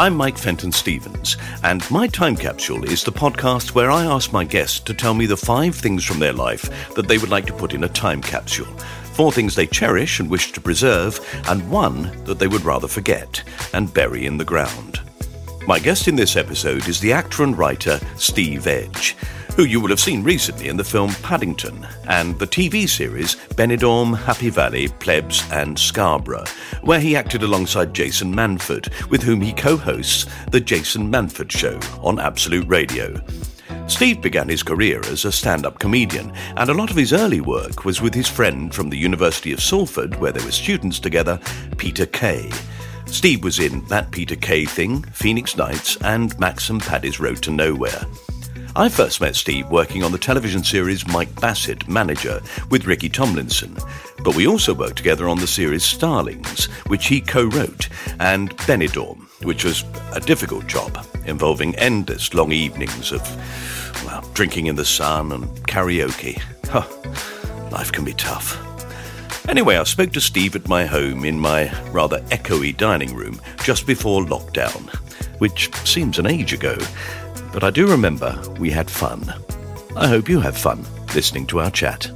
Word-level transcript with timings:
I'm 0.00 0.14
Mike 0.14 0.38
Fenton 0.38 0.70
Stevens, 0.70 1.36
and 1.64 1.82
My 1.90 2.06
Time 2.06 2.36
Capsule 2.36 2.84
is 2.84 3.02
the 3.02 3.10
podcast 3.10 3.74
where 3.74 3.90
I 3.90 4.04
ask 4.04 4.32
my 4.32 4.44
guests 4.44 4.78
to 4.80 4.94
tell 4.94 5.12
me 5.12 5.26
the 5.26 5.36
five 5.36 5.74
things 5.74 6.04
from 6.04 6.20
their 6.20 6.32
life 6.32 6.94
that 6.94 7.08
they 7.08 7.18
would 7.18 7.30
like 7.30 7.46
to 7.46 7.52
put 7.52 7.74
in 7.74 7.82
a 7.82 7.88
time 7.88 8.22
capsule. 8.22 8.72
Four 9.14 9.32
things 9.32 9.56
they 9.56 9.66
cherish 9.66 10.20
and 10.20 10.30
wish 10.30 10.52
to 10.52 10.60
preserve, 10.60 11.18
and 11.48 11.68
one 11.68 12.12
that 12.26 12.38
they 12.38 12.46
would 12.46 12.64
rather 12.64 12.86
forget 12.86 13.42
and 13.74 13.92
bury 13.92 14.24
in 14.24 14.38
the 14.38 14.44
ground. 14.44 15.00
My 15.66 15.80
guest 15.80 16.06
in 16.06 16.14
this 16.14 16.36
episode 16.36 16.86
is 16.86 17.00
the 17.00 17.12
actor 17.12 17.42
and 17.42 17.58
writer 17.58 17.98
Steve 18.14 18.68
Edge 18.68 19.16
who 19.58 19.64
you 19.64 19.80
will 19.80 19.88
have 19.88 19.98
seen 19.98 20.22
recently 20.22 20.68
in 20.68 20.76
the 20.76 20.84
film 20.84 21.10
Paddington 21.14 21.84
and 22.06 22.38
the 22.38 22.46
TV 22.46 22.88
series 22.88 23.34
Benidorm, 23.56 24.16
Happy 24.16 24.50
Valley, 24.50 24.86
Plebs, 24.86 25.42
and 25.50 25.76
Scarborough, 25.76 26.44
where 26.82 27.00
he 27.00 27.16
acted 27.16 27.42
alongside 27.42 27.92
Jason 27.92 28.32
Manford, 28.32 28.88
with 29.10 29.20
whom 29.20 29.40
he 29.40 29.52
co 29.52 29.76
hosts 29.76 30.26
The 30.52 30.60
Jason 30.60 31.10
Manford 31.10 31.50
Show 31.50 31.76
on 32.04 32.20
Absolute 32.20 32.68
Radio. 32.68 33.20
Steve 33.88 34.22
began 34.22 34.48
his 34.48 34.62
career 34.62 35.00
as 35.06 35.24
a 35.24 35.32
stand 35.32 35.66
up 35.66 35.80
comedian, 35.80 36.32
and 36.56 36.70
a 36.70 36.74
lot 36.74 36.92
of 36.92 36.96
his 36.96 37.12
early 37.12 37.40
work 37.40 37.84
was 37.84 38.00
with 38.00 38.14
his 38.14 38.28
friend 38.28 38.72
from 38.72 38.88
the 38.88 38.96
University 38.98 39.52
of 39.52 39.60
Salford, 39.60 40.14
where 40.20 40.30
they 40.30 40.44
were 40.44 40.52
students 40.52 41.00
together, 41.00 41.40
Peter 41.78 42.06
Kay. 42.06 42.48
Steve 43.06 43.42
was 43.42 43.58
in 43.58 43.84
That 43.86 44.12
Peter 44.12 44.36
Kay 44.36 44.66
Thing, 44.66 45.02
Phoenix 45.02 45.56
Nights, 45.56 45.96
and 46.02 46.38
Max 46.38 46.70
and 46.70 46.80
Paddy's 46.80 47.18
Road 47.18 47.42
to 47.42 47.50
Nowhere. 47.50 48.04
I 48.78 48.88
first 48.88 49.20
met 49.20 49.34
Steve 49.34 49.68
working 49.70 50.04
on 50.04 50.12
the 50.12 50.18
television 50.18 50.62
series 50.62 51.04
Mike 51.08 51.34
Bassett, 51.40 51.88
Manager, 51.88 52.40
with 52.70 52.86
Ricky 52.86 53.08
Tomlinson. 53.08 53.76
But 54.22 54.36
we 54.36 54.46
also 54.46 54.72
worked 54.72 54.96
together 54.96 55.28
on 55.28 55.40
the 55.40 55.48
series 55.48 55.82
Starlings, 55.82 56.66
which 56.86 57.08
he 57.08 57.20
co 57.20 57.46
wrote, 57.46 57.88
and 58.20 58.56
Benidorm, 58.58 59.26
which 59.44 59.64
was 59.64 59.82
a 60.12 60.20
difficult 60.20 60.68
job 60.68 61.04
involving 61.26 61.74
endless 61.74 62.34
long 62.34 62.52
evenings 62.52 63.10
of, 63.10 63.20
well, 64.06 64.22
drinking 64.32 64.66
in 64.66 64.76
the 64.76 64.84
sun 64.84 65.32
and 65.32 65.48
karaoke. 65.66 66.40
Huh, 66.66 66.86
life 67.72 67.90
can 67.90 68.04
be 68.04 68.14
tough. 68.14 68.64
Anyway, 69.48 69.76
I 69.76 69.82
spoke 69.82 70.12
to 70.12 70.20
Steve 70.20 70.54
at 70.54 70.68
my 70.68 70.86
home 70.86 71.24
in 71.24 71.40
my 71.40 71.68
rather 71.90 72.20
echoey 72.26 72.76
dining 72.76 73.12
room 73.16 73.40
just 73.64 73.88
before 73.88 74.22
lockdown, 74.22 74.88
which 75.40 75.74
seems 75.84 76.20
an 76.20 76.26
age 76.28 76.52
ago. 76.52 76.78
But 77.52 77.64
I 77.64 77.70
do 77.70 77.86
remember 77.86 78.40
we 78.58 78.70
had 78.70 78.90
fun. 78.90 79.32
I 79.96 80.06
hope 80.06 80.28
you 80.28 80.40
have 80.40 80.56
fun 80.56 80.84
listening 81.14 81.46
to 81.48 81.60
our 81.60 81.70
chat. 81.70 82.10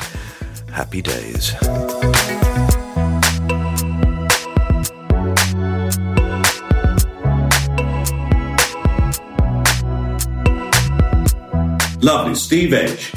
Happy 0.70 1.02
days. 1.02 1.52
Lovely. 12.02 12.34
Steve 12.34 12.72
Edge, 12.72 13.12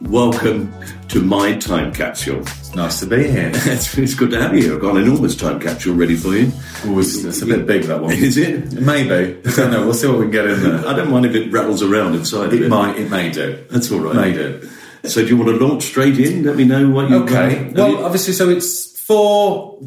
welcome 0.00 0.72
to 1.10 1.20
my 1.20 1.56
time 1.56 1.92
capsule. 1.92 2.40
It's 2.40 2.74
nice 2.74 3.00
to 3.00 3.06
be 3.06 3.28
here. 3.28 3.50
it's, 3.54 3.98
it's 3.98 4.14
good 4.14 4.30
to 4.30 4.40
have 4.40 4.56
you. 4.56 4.74
I've 4.74 4.80
got 4.80 4.96
an 4.96 5.02
enormous 5.02 5.34
time 5.34 5.58
capsule 5.58 5.94
ready 5.94 6.14
for 6.14 6.36
you. 6.36 6.52
Ooh, 6.86 7.00
it's, 7.00 7.24
it's 7.24 7.42
a 7.42 7.46
bit 7.46 7.66
big, 7.66 7.82
that 7.84 8.00
one. 8.00 8.12
Is 8.12 8.36
it? 8.36 8.72
Maybe. 8.72 9.38
I 9.44 9.52
don't 9.56 9.72
know. 9.72 9.84
We'll 9.84 9.94
see 9.94 10.06
what 10.06 10.18
we 10.18 10.24
can 10.24 10.30
get 10.30 10.46
in 10.46 10.62
there. 10.62 10.86
I 10.86 10.94
don't 10.94 11.10
mind 11.10 11.26
if 11.26 11.34
it 11.34 11.52
rattles 11.52 11.82
around 11.82 12.14
inside. 12.14 12.52
It 12.52 12.62
of 12.62 12.70
might. 12.70 12.96
It 12.96 13.10
may 13.10 13.30
do. 13.30 13.64
That's 13.70 13.90
all 13.90 13.98
right. 14.00 14.14
May 14.14 14.32
do. 14.32 14.68
So, 15.04 15.22
do 15.22 15.28
you 15.28 15.36
want 15.36 15.58
to 15.58 15.66
launch 15.66 15.82
straight 15.84 16.18
in? 16.18 16.44
Let 16.44 16.56
me 16.56 16.64
know 16.64 16.88
what 16.90 17.10
you. 17.10 17.24
Okay. 17.24 17.72
Well, 17.72 18.04
obviously, 18.04 18.34
so 18.34 18.48
it's 18.48 19.00
four 19.00 19.80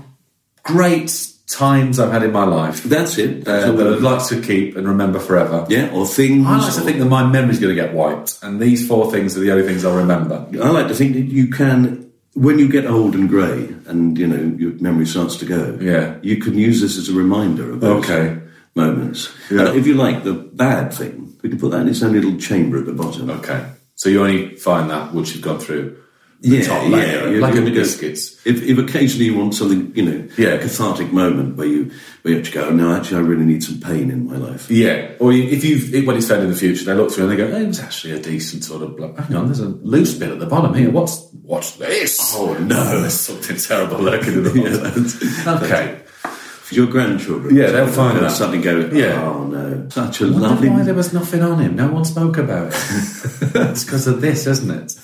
great 0.63 1.32
times 1.47 1.99
I've 1.99 2.11
had 2.11 2.23
in 2.23 2.31
my 2.31 2.45
life 2.45 2.83
that's 2.83 3.17
it. 3.17 3.43
That's 3.45 3.65
uh, 3.65 3.71
that 3.73 3.93
I'd 3.93 4.01
like 4.01 4.25
to 4.29 4.41
keep 4.41 4.77
and 4.77 4.87
remember 4.87 5.19
forever. 5.19 5.65
yeah, 5.69 5.91
or 5.93 6.05
things. 6.07 6.45
I 6.47 6.57
like 6.57 6.73
to 6.75 6.81
think 6.81 6.99
that 6.99 7.05
my 7.05 7.25
memory's 7.25 7.59
going 7.59 7.75
to 7.75 7.81
get 7.81 7.93
wiped, 7.93 8.39
and 8.43 8.59
these 8.59 8.87
four 8.87 9.11
things 9.11 9.35
are 9.37 9.41
the 9.41 9.51
only 9.51 9.65
things 9.65 9.83
I'll 9.85 9.95
remember. 9.97 10.47
I 10.61 10.69
like 10.69 10.87
to 10.87 10.95
think 10.95 11.13
that 11.13 11.21
you 11.25 11.47
can, 11.47 12.11
when 12.33 12.59
you 12.59 12.69
get 12.69 12.85
old 12.85 13.13
and 13.15 13.27
grey, 13.29 13.75
and 13.87 14.17
you 14.17 14.27
know 14.27 14.55
your 14.57 14.71
memory 14.81 15.05
starts 15.05 15.35
to 15.37 15.45
go. 15.45 15.77
Yeah. 15.81 16.15
you 16.21 16.37
can 16.37 16.57
use 16.57 16.79
this 16.81 16.97
as 16.97 17.09
a 17.09 17.13
reminder 17.13 17.71
of 17.73 17.81
those 17.81 18.03
Okay. 18.09 18.39
moments. 18.75 19.31
Yeah. 19.51 19.67
And 19.67 19.77
if 19.77 19.85
you 19.85 19.95
like 19.95 20.23
the 20.23 20.33
bad 20.33 20.93
thing, 20.93 21.35
we 21.43 21.49
can 21.49 21.59
put 21.59 21.71
that 21.71 21.81
in 21.81 21.89
its 21.89 22.01
own 22.01 22.13
little 22.13 22.37
chamber 22.37 22.77
at 22.77 22.85
the 22.85 22.93
bottom. 22.93 23.29
Okay. 23.29 23.65
So 23.95 24.09
you 24.09 24.21
only 24.23 24.55
find 24.55 24.89
that 24.89 25.13
once 25.13 25.33
you've 25.35 25.43
gone 25.43 25.59
through 25.59 25.97
the 26.43 26.57
Yeah, 26.57 26.61
top 26.63 26.87
layer, 26.89 27.31
you- 27.31 27.39
like 27.39 27.55
in 27.55 27.65
biscuits. 27.73 28.35
If, 28.45 28.61
if 28.63 28.77
occasionally 28.77 29.25
you 29.25 29.35
want 29.37 29.55
something, 29.55 29.91
you 29.95 30.03
know, 30.03 30.27
Yeah. 30.37 30.49
a 30.49 30.59
cathartic 30.59 31.11
moment 31.13 31.55
where 31.55 31.67
you 31.67 31.89
where 32.21 32.31
you 32.33 32.37
have 32.39 32.47
to 32.47 32.53
go, 32.53 32.65
oh, 32.69 32.73
no, 32.73 32.93
actually, 32.95 33.17
I 33.17 33.21
really 33.21 33.45
need 33.45 33.63
some 33.63 33.79
pain 33.79 34.11
in 34.11 34.27
my 34.27 34.37
life. 34.37 34.69
Yeah, 34.69 35.11
or 35.19 35.31
you- 35.33 35.49
if 35.49 35.63
you 35.63 36.05
when 36.05 36.17
it's 36.17 36.27
found 36.27 36.43
in 36.43 36.49
the 36.49 36.55
future, 36.55 36.83
they 36.85 36.93
look 36.93 37.11
through 37.11 37.23
and 37.29 37.31
they 37.33 37.37
go, 37.37 37.47
"Hey, 37.49 37.63
it 37.63 37.67
was 37.67 37.79
actually 37.79 38.13
a 38.13 38.19
decent 38.19 38.63
sort 38.65 38.81
of." 38.83 38.95
Block. 38.97 39.17
Hang 39.17 39.35
on, 39.37 39.45
there's 39.47 39.59
a 39.61 39.69
loose 39.83 40.13
bit 40.13 40.29
at 40.31 40.39
the 40.39 40.45
bottom 40.45 40.73
here. 40.73 40.89
What's 40.91 41.25
what's 41.43 41.71
this? 41.77 42.19
Oh, 42.35 42.53
no. 42.55 42.83
there's 43.01 43.13
something 43.13 43.57
terrible 43.57 43.99
lurking 43.99 44.33
in 44.33 44.43
the 44.43 44.49
bottom. 44.49 45.03
that's- 45.03 45.47
okay, 45.63 45.99
For 46.63 46.75
your 46.75 46.87
grandchildren, 46.87 47.55
Yeah, 47.55 47.71
they'll 47.71 47.87
find 47.87 48.17
that. 48.19 48.31
suddenly 48.31 48.61
go, 48.61 48.89
Yeah. 48.93 49.21
oh 49.23 49.45
no, 49.47 49.85
such 49.89 50.21
a 50.21 50.25
lovely. 50.27 50.69
why 50.69 50.83
there 50.83 50.93
was 50.93 51.11
nothing 51.13 51.41
on 51.41 51.59
him. 51.59 51.75
No 51.75 51.87
one 51.87 52.03
spoke 52.05 52.37
about 52.37 52.67
it. 52.67 52.75
it's 53.71 53.83
because 53.85 54.07
of 54.07 54.19
this, 54.21 54.45
isn't 54.47 54.71
it? 54.71 54.95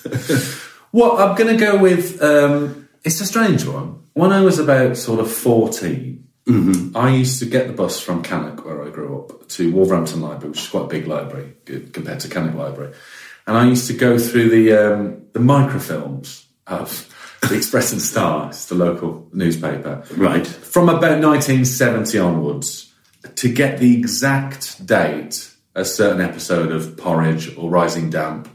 Well, 0.92 1.18
I'm 1.18 1.36
going 1.36 1.56
to 1.56 1.62
go 1.62 1.78
with. 1.78 2.22
Um, 2.22 2.88
it's 3.04 3.20
a 3.20 3.26
strange 3.26 3.64
one. 3.64 4.02
When 4.12 4.32
I 4.32 4.42
was 4.42 4.58
about 4.58 4.96
sort 4.96 5.20
of 5.20 5.30
14, 5.30 6.20
I 6.94 7.10
used 7.10 7.38
to 7.38 7.46
get 7.46 7.68
the 7.68 7.72
bus 7.72 8.00
from 8.00 8.22
Cannock, 8.22 8.64
where 8.64 8.84
I 8.84 8.90
grew 8.90 9.20
up, 9.20 9.48
to 9.50 9.72
Wolverhampton 9.72 10.20
Library, 10.20 10.50
which 10.50 10.62
is 10.62 10.68
quite 10.68 10.84
a 10.84 10.88
big 10.88 11.06
library 11.06 11.54
compared 11.92 12.20
to 12.20 12.28
Cannock 12.28 12.56
Library. 12.56 12.92
And 13.46 13.56
I 13.56 13.66
used 13.68 13.86
to 13.86 13.94
go 13.94 14.18
through 14.18 14.50
the 14.50 14.72
um, 14.72 15.22
the 15.32 15.38
microfilms 15.40 16.44
of 16.66 17.08
the 17.48 17.56
Express 17.56 17.92
and 17.92 18.02
Star, 18.02 18.48
it's 18.48 18.66
the 18.66 18.74
local 18.74 19.28
newspaper. 19.32 20.04
Right. 20.16 20.46
From 20.46 20.88
about 20.88 21.22
1970 21.22 22.18
onwards, 22.18 22.92
to 23.36 23.52
get 23.52 23.78
the 23.78 23.96
exact 23.96 24.84
date 24.84 25.50
a 25.74 25.84
certain 25.84 26.20
episode 26.20 26.72
of 26.72 26.96
Porridge 26.96 27.56
or 27.56 27.70
Rising 27.70 28.10
Damp 28.10 28.48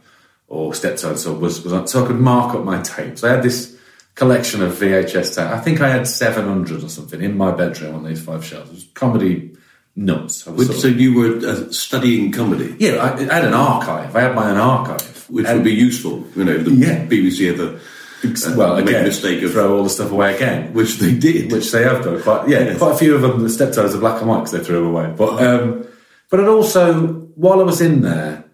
or 0.47 0.74
Steptoe 0.74 1.12
was, 1.39 1.62
was 1.63 1.74
on, 1.74 1.88
so 1.88 2.03
I 2.03 2.07
could 2.07 2.19
mark 2.19 2.56
up 2.56 2.63
my 2.63 2.81
tapes. 2.81 3.24
I 3.24 3.31
had 3.31 3.44
this 3.44 3.77
collection 4.15 4.62
of 4.62 4.74
VHS 4.74 5.13
tapes. 5.13 5.38
I 5.38 5.59
think 5.59 5.81
I 5.81 5.89
had 5.89 6.07
700 6.07 6.83
or 6.83 6.89
something 6.89 7.21
in 7.21 7.36
my 7.38 7.51
bedroom 7.51 7.95
on 7.95 8.03
these 8.03 8.21
five 8.24 8.45
shelves. 8.45 8.69
It 8.69 8.74
was 8.74 8.88
comedy 8.94 9.53
nuts. 9.95 10.45
Which, 10.45 10.69
so 10.69 10.88
of- 10.89 11.00
you 11.00 11.13
were 11.15 11.47
uh, 11.47 11.71
studying 11.71 12.31
comedy, 12.31 12.75
yeah, 12.80 12.95
I, 12.97 13.13
I 13.18 13.33
had 13.36 13.45
an 13.45 13.53
archive. 13.53 14.15
I 14.15 14.21
had 14.21 14.36
my 14.36 14.51
own 14.51 14.57
archive. 14.57 15.30
which 15.30 15.45
And- 15.47 15.57
would 15.57 15.63
be 15.65 15.74
useful. 15.74 16.24
You 16.36 16.44
know, 16.44 16.57
the 16.57 16.71
Yeah. 16.71 17.06
BBC 17.07 17.51
ever 17.53 17.80
uh, 18.24 18.56
well, 18.57 18.75
made 18.77 18.88
again, 18.88 19.01
a 19.03 19.07
mistake 19.07 19.44
of 19.44 19.51
throw 19.51 19.77
all 19.77 19.83
the 19.83 19.89
stuff 19.89 20.12
away 20.12 20.36
again. 20.36 20.74
which 20.74 20.98
they 20.98 21.13
did. 21.13 21.51
which 21.51 21.71
they 21.71 21.83
have 21.83 22.03
done 22.03 22.21
quite 22.24 22.48
yeah 22.50 22.59
Yes. 22.59 22.77
quite 22.80 22.94
a 22.94 22.98
few 22.98 23.13
of 23.13 23.21
them 23.21 23.44
the 23.44 23.50
steptoes 23.50 23.94
are 23.94 24.00
black 24.00 24.19
and 24.19 24.27
white 24.30 24.38
because 24.39 24.51
they 24.53 24.63
threw 24.63 24.77
them 24.77 24.88
away 24.88 25.13
but 25.15 25.44
um 25.45 25.86
but 26.31 26.39
it 26.39 26.48
also 26.48 27.03
while 27.36 27.59
I 27.59 27.63
was 27.63 27.81
in 27.81 28.01
there 28.01 28.44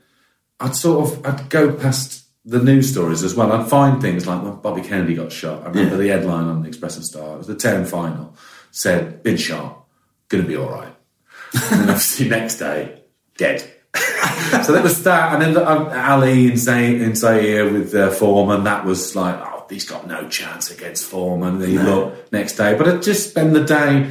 I'd 0.61 0.75
sort 0.75 1.09
of 1.11 1.25
I'd 1.25 1.49
go 1.49 1.73
past 1.73 2.25
the 2.45 2.59
news 2.59 2.89
stories 2.91 3.23
as 3.23 3.35
well 3.35 3.51
I'd 3.51 3.69
find 3.69 4.01
things 4.01 4.25
like 4.27 4.41
when 4.43 4.55
Bobby 4.55 4.81
Kennedy 4.81 5.15
got 5.15 5.31
shot 5.31 5.63
I 5.63 5.69
remember 5.69 5.95
Yeah. 5.95 5.97
the 5.97 6.07
headline 6.19 6.45
on 6.45 6.61
the 6.63 6.67
Express 6.67 6.95
and 6.97 7.05
Star 7.05 7.35
it 7.35 7.37
was 7.37 7.47
the 7.47 7.55
town 7.55 7.85
final 7.85 8.35
said 8.71 9.21
been 9.23 9.37
shot 9.37 9.85
gonna 10.29 10.43
be 10.43 10.55
all 10.55 10.69
right 10.69 10.93
and 11.53 11.61
then 11.81 11.89
obviously 11.89 12.29
next 12.29 12.57
day 12.57 13.01
dead 13.37 13.61
so 14.63 14.71
that 14.71 14.83
was 14.83 15.03
that, 15.03 15.33
and 15.33 15.41
then 15.55 15.67
um, 15.67 15.87
Ali 15.87 16.45
in 16.47 16.53
Zayn 16.53 17.01
in 17.01 17.13
Zaire 17.13 17.69
with 17.69 17.93
uh, 17.93 18.09
Foreman. 18.09 18.63
That 18.63 18.85
was 18.85 19.17
like, 19.17 19.35
oh, 19.35 19.65
he's 19.69 19.83
got 19.83 20.07
no 20.07 20.29
chance 20.29 20.71
against 20.71 21.03
Foreman. 21.05 21.59
Then 21.59 21.71
you 21.71 21.81
look 21.81 22.31
next 22.31 22.55
day, 22.55 22.73
but 22.77 22.87
I'd 22.87 23.03
just 23.03 23.31
spend 23.31 23.53
the 23.53 23.65
day. 23.65 24.09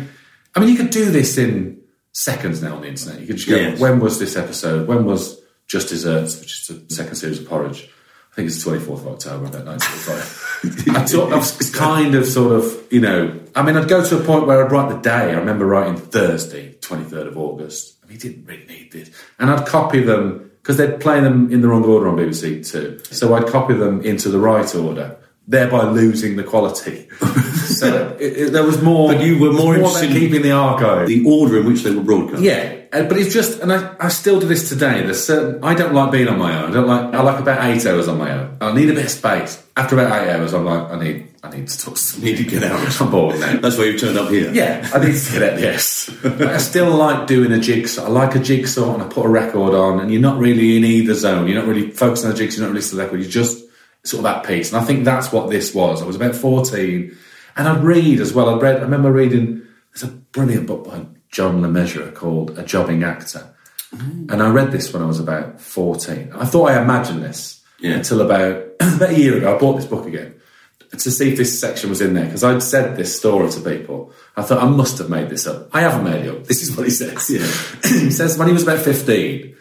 I 0.55 0.61
mean, 0.61 0.69
you 0.69 0.77
could 0.77 0.91
do 0.91 1.07
this 1.11 1.39
in 1.39 1.81
seconds 2.13 2.63
now 2.63 2.75
on 2.77 2.83
the 2.83 2.89
internet. 2.89 3.21
You 3.21 3.27
could 3.27 3.37
just 3.37 3.49
go, 3.49 3.57
Yes. 3.57 3.81
when 3.81 4.01
was 4.01 4.19
this 4.19 4.37
episode? 4.37 4.87
When 4.87 5.07
was 5.07 5.40
Just 5.71 5.91
Desserts, 5.91 6.41
which 6.41 6.63
is 6.63 6.67
the 6.67 6.93
second 6.93 7.15
series 7.15 7.39
of 7.39 7.49
Porridge? 7.49 7.89
I 8.33 8.35
think 8.35 8.49
it's 8.49 8.65
the 8.65 8.73
24th 8.73 8.89
of 8.89 9.07
October, 9.07 9.47
about 9.47 9.67
1945. 9.67 10.97
I, 10.97 11.07
thought, 11.07 11.33
I 11.33 11.37
was 11.37 11.71
kind 11.71 12.17
of 12.17 12.27
sort 12.27 12.57
of, 12.57 12.93
you 12.93 13.01
know, 13.01 13.39
I 13.55 13.63
mean, 13.63 13.77
I'd 13.77 13.89
go 13.89 14.05
to 14.05 14.21
a 14.21 14.25
point 14.25 14.49
where 14.49 14.65
I'd 14.65 14.73
write 14.73 14.89
the 14.89 14.99
day. 14.99 15.31
I 15.31 15.35
remember 15.35 15.67
writing 15.67 15.97
Thursday, 15.97 16.73
23rd 16.81 17.29
of 17.29 17.39
August. 17.39 17.99
I 18.03 18.09
mean, 18.09 18.19
didn't 18.19 18.47
really 18.47 18.67
need 18.67 18.91
this. 18.91 19.13
And 19.39 19.49
I'd 19.49 19.65
copy 19.65 20.01
them, 20.01 20.51
because 20.61 20.77
they'd 20.77 20.99
play 20.99 21.21
them 21.21 21.53
in 21.53 21.61
the 21.61 21.69
wrong 21.69 21.85
order 21.85 22.09
on 22.09 22.17
BBC 22.17 22.69
Two. 22.69 22.99
So 23.05 23.33
I'd 23.35 23.47
copy 23.47 23.75
them 23.75 24.01
into 24.01 24.29
the 24.29 24.41
right 24.41 24.75
order, 24.75 25.19
thereby 25.51 25.83
losing 25.83 26.37
the 26.37 26.45
quality. 26.45 27.09
so 27.67 28.17
it, 28.21 28.39
it, 28.39 28.53
there 28.53 28.65
was 28.65 28.81
more. 28.81 29.13
But 29.13 29.23
you 29.23 29.39
were 29.39 29.53
more 29.53 29.71
more 29.71 29.75
interested 29.75 30.11
in 30.13 30.17
keeping 30.17 30.43
the 30.43 30.53
archive. 30.53 31.09
the 31.09 31.25
order 31.27 31.59
in 31.61 31.67
which 31.67 31.83
they 31.83 31.91
were 31.91 32.03
broadcast. 32.03 32.43
Yeah, 32.43 32.81
uh, 32.93 33.03
but 33.05 33.19
it's 33.19 33.35
just, 33.35 33.61
and 33.61 33.73
I, 33.73 33.95
I 33.99 34.09
still 34.09 34.41
do 34.41 34.47
this 34.47 34.69
today. 34.69 35.03
There's 35.03 35.25
certain, 35.25 35.63
I 35.63 35.75
don't 35.75 35.93
like 35.93 36.13
being 36.13 36.29
on 36.29 36.39
my 36.39 36.61
own. 36.61 36.71
I 36.71 36.75
don't 36.75 36.87
like, 36.87 37.15
I 37.15 37.23
like 37.23 37.41
about 37.41 37.65
eight 37.69 37.85
hours 37.87 38.09
on 38.09 38.19
my 38.19 38.33
own. 38.33 38.57
I 38.61 38.73
need 38.73 38.91
a 38.91 38.95
bit 38.95 39.05
of 39.05 39.11
space. 39.11 39.63
After 39.77 39.99
about 39.99 40.23
eight 40.23 40.31
hours, 40.31 40.53
I'm 40.55 40.65
like, 40.65 40.91
I 40.91 40.99
need, 40.99 41.29
I 41.43 41.51
need 41.51 41.69
to 41.69 41.79
talk 41.79 41.97
to. 41.97 42.21
Need 42.21 42.37
to 42.37 42.45
get 42.45 42.63
out. 42.63 43.01
I'm 43.01 43.11
bored 43.11 43.39
now. 43.41 43.59
That's 43.59 43.77
why 43.77 43.85
you've 43.85 44.01
turned 44.01 44.19
up 44.19 44.31
here. 44.31 44.53
Yeah, 44.53 44.89
I 44.95 45.05
need 45.05 45.17
to 45.17 45.33
get 45.33 45.43
out. 45.43 46.11
But 46.39 46.49
I 46.49 46.59
still 46.59 46.91
like 46.91 47.27
doing 47.27 47.53
a 47.53 47.59
jigsaw. 47.59 48.05
I 48.05 48.09
like 48.09 48.35
a 48.35 48.41
jigsaw 48.41 48.95
and 48.95 49.03
I 49.03 49.09
put 49.09 49.25
a 49.25 49.29
record 49.29 49.75
on, 49.75 50.01
and 50.01 50.13
you're 50.13 50.21
not 50.21 50.39
really 50.39 50.77
in 50.77 50.85
either 50.85 51.15
zone. 51.15 51.47
You're 51.47 51.59
not 51.59 51.69
really 51.69 51.91
focusing 51.91 52.29
on 52.29 52.33
the 52.35 52.39
jigsaw, 52.39 52.59
you're 52.59 52.69
not 52.69 52.73
really 52.73 52.81
listening 52.81 52.91
to 52.91 52.97
the 52.97 53.03
record. 53.05 53.21
You're 53.21 53.31
just 53.31 53.70
sort 54.05 54.25
of 54.25 54.27
at 54.27 54.47
peace. 54.47 54.73
And 54.73 54.81
I 54.83 54.85
think 54.85 55.05
that's 55.05 55.33
what 55.33 55.51
this 55.51 55.75
was. 55.75 56.03
I 56.03 56.07
was 56.07 56.17
about 56.17 56.35
14, 56.35 57.17
and 57.57 57.69
I'd 57.69 57.83
read 57.85 58.21
as 58.21 58.33
well. 58.33 58.49
I'd 58.55 58.63
read, 58.63 58.77
I 58.79 58.83
remember 58.83 59.13
reading, 59.13 59.63
there's 59.93 60.05
a 60.11 60.15
brilliant 60.15 60.67
book 60.67 60.85
by 60.85 61.07
John 61.31 61.61
Le 61.63 61.69
Mesurier 61.69 62.15
called 62.15 62.59
A 62.59 62.63
Jobbing 62.65 63.03
Actor. 63.05 63.47
And 63.93 64.41
I 64.41 64.49
read 64.51 64.71
this 64.71 64.93
when 64.93 65.03
I 65.03 65.07
was 65.07 65.19
about 65.19 65.61
14. 65.61 66.31
I 66.35 66.45
thought 66.45 66.71
I 66.71 66.81
imagined 66.81 67.25
this 67.25 67.61
Yeah. 67.81 67.95
until 67.97 68.21
about, 68.21 68.65
about 68.81 69.11
a 69.11 69.19
year 69.19 69.37
ago. 69.39 69.55
I 69.55 69.59
bought 69.59 69.75
this 69.77 69.87
book 69.87 70.07
again 70.07 70.37
to 70.93 71.11
see 71.11 71.31
if 71.33 71.37
this 71.37 71.59
section 71.59 71.91
was 71.91 72.01
in 72.01 72.15
there 72.15 72.25
because 72.25 72.45
I'd 72.45 72.63
said 72.63 72.97
this 72.97 73.17
story 73.19 73.51
to 73.51 73.61
people. 73.61 74.13
I 74.37 74.43
thought 74.43 74.63
I 74.63 74.69
must 74.69 74.99
have 74.99 75.11
made 75.11 75.29
this 75.29 75.45
up. 75.49 75.69
I 75.75 75.81
haven't 75.81 76.05
made 76.05 76.25
it 76.25 76.29
up. 76.31 76.45
This 76.47 76.63
is 76.63 76.77
what 76.77 76.85
he 76.87 76.91
says. 76.93 77.27
he 77.85 78.11
says 78.13 78.39
when 78.39 78.47
he 78.47 78.53
was 78.55 78.63
about 78.63 78.79
15, 78.79 79.57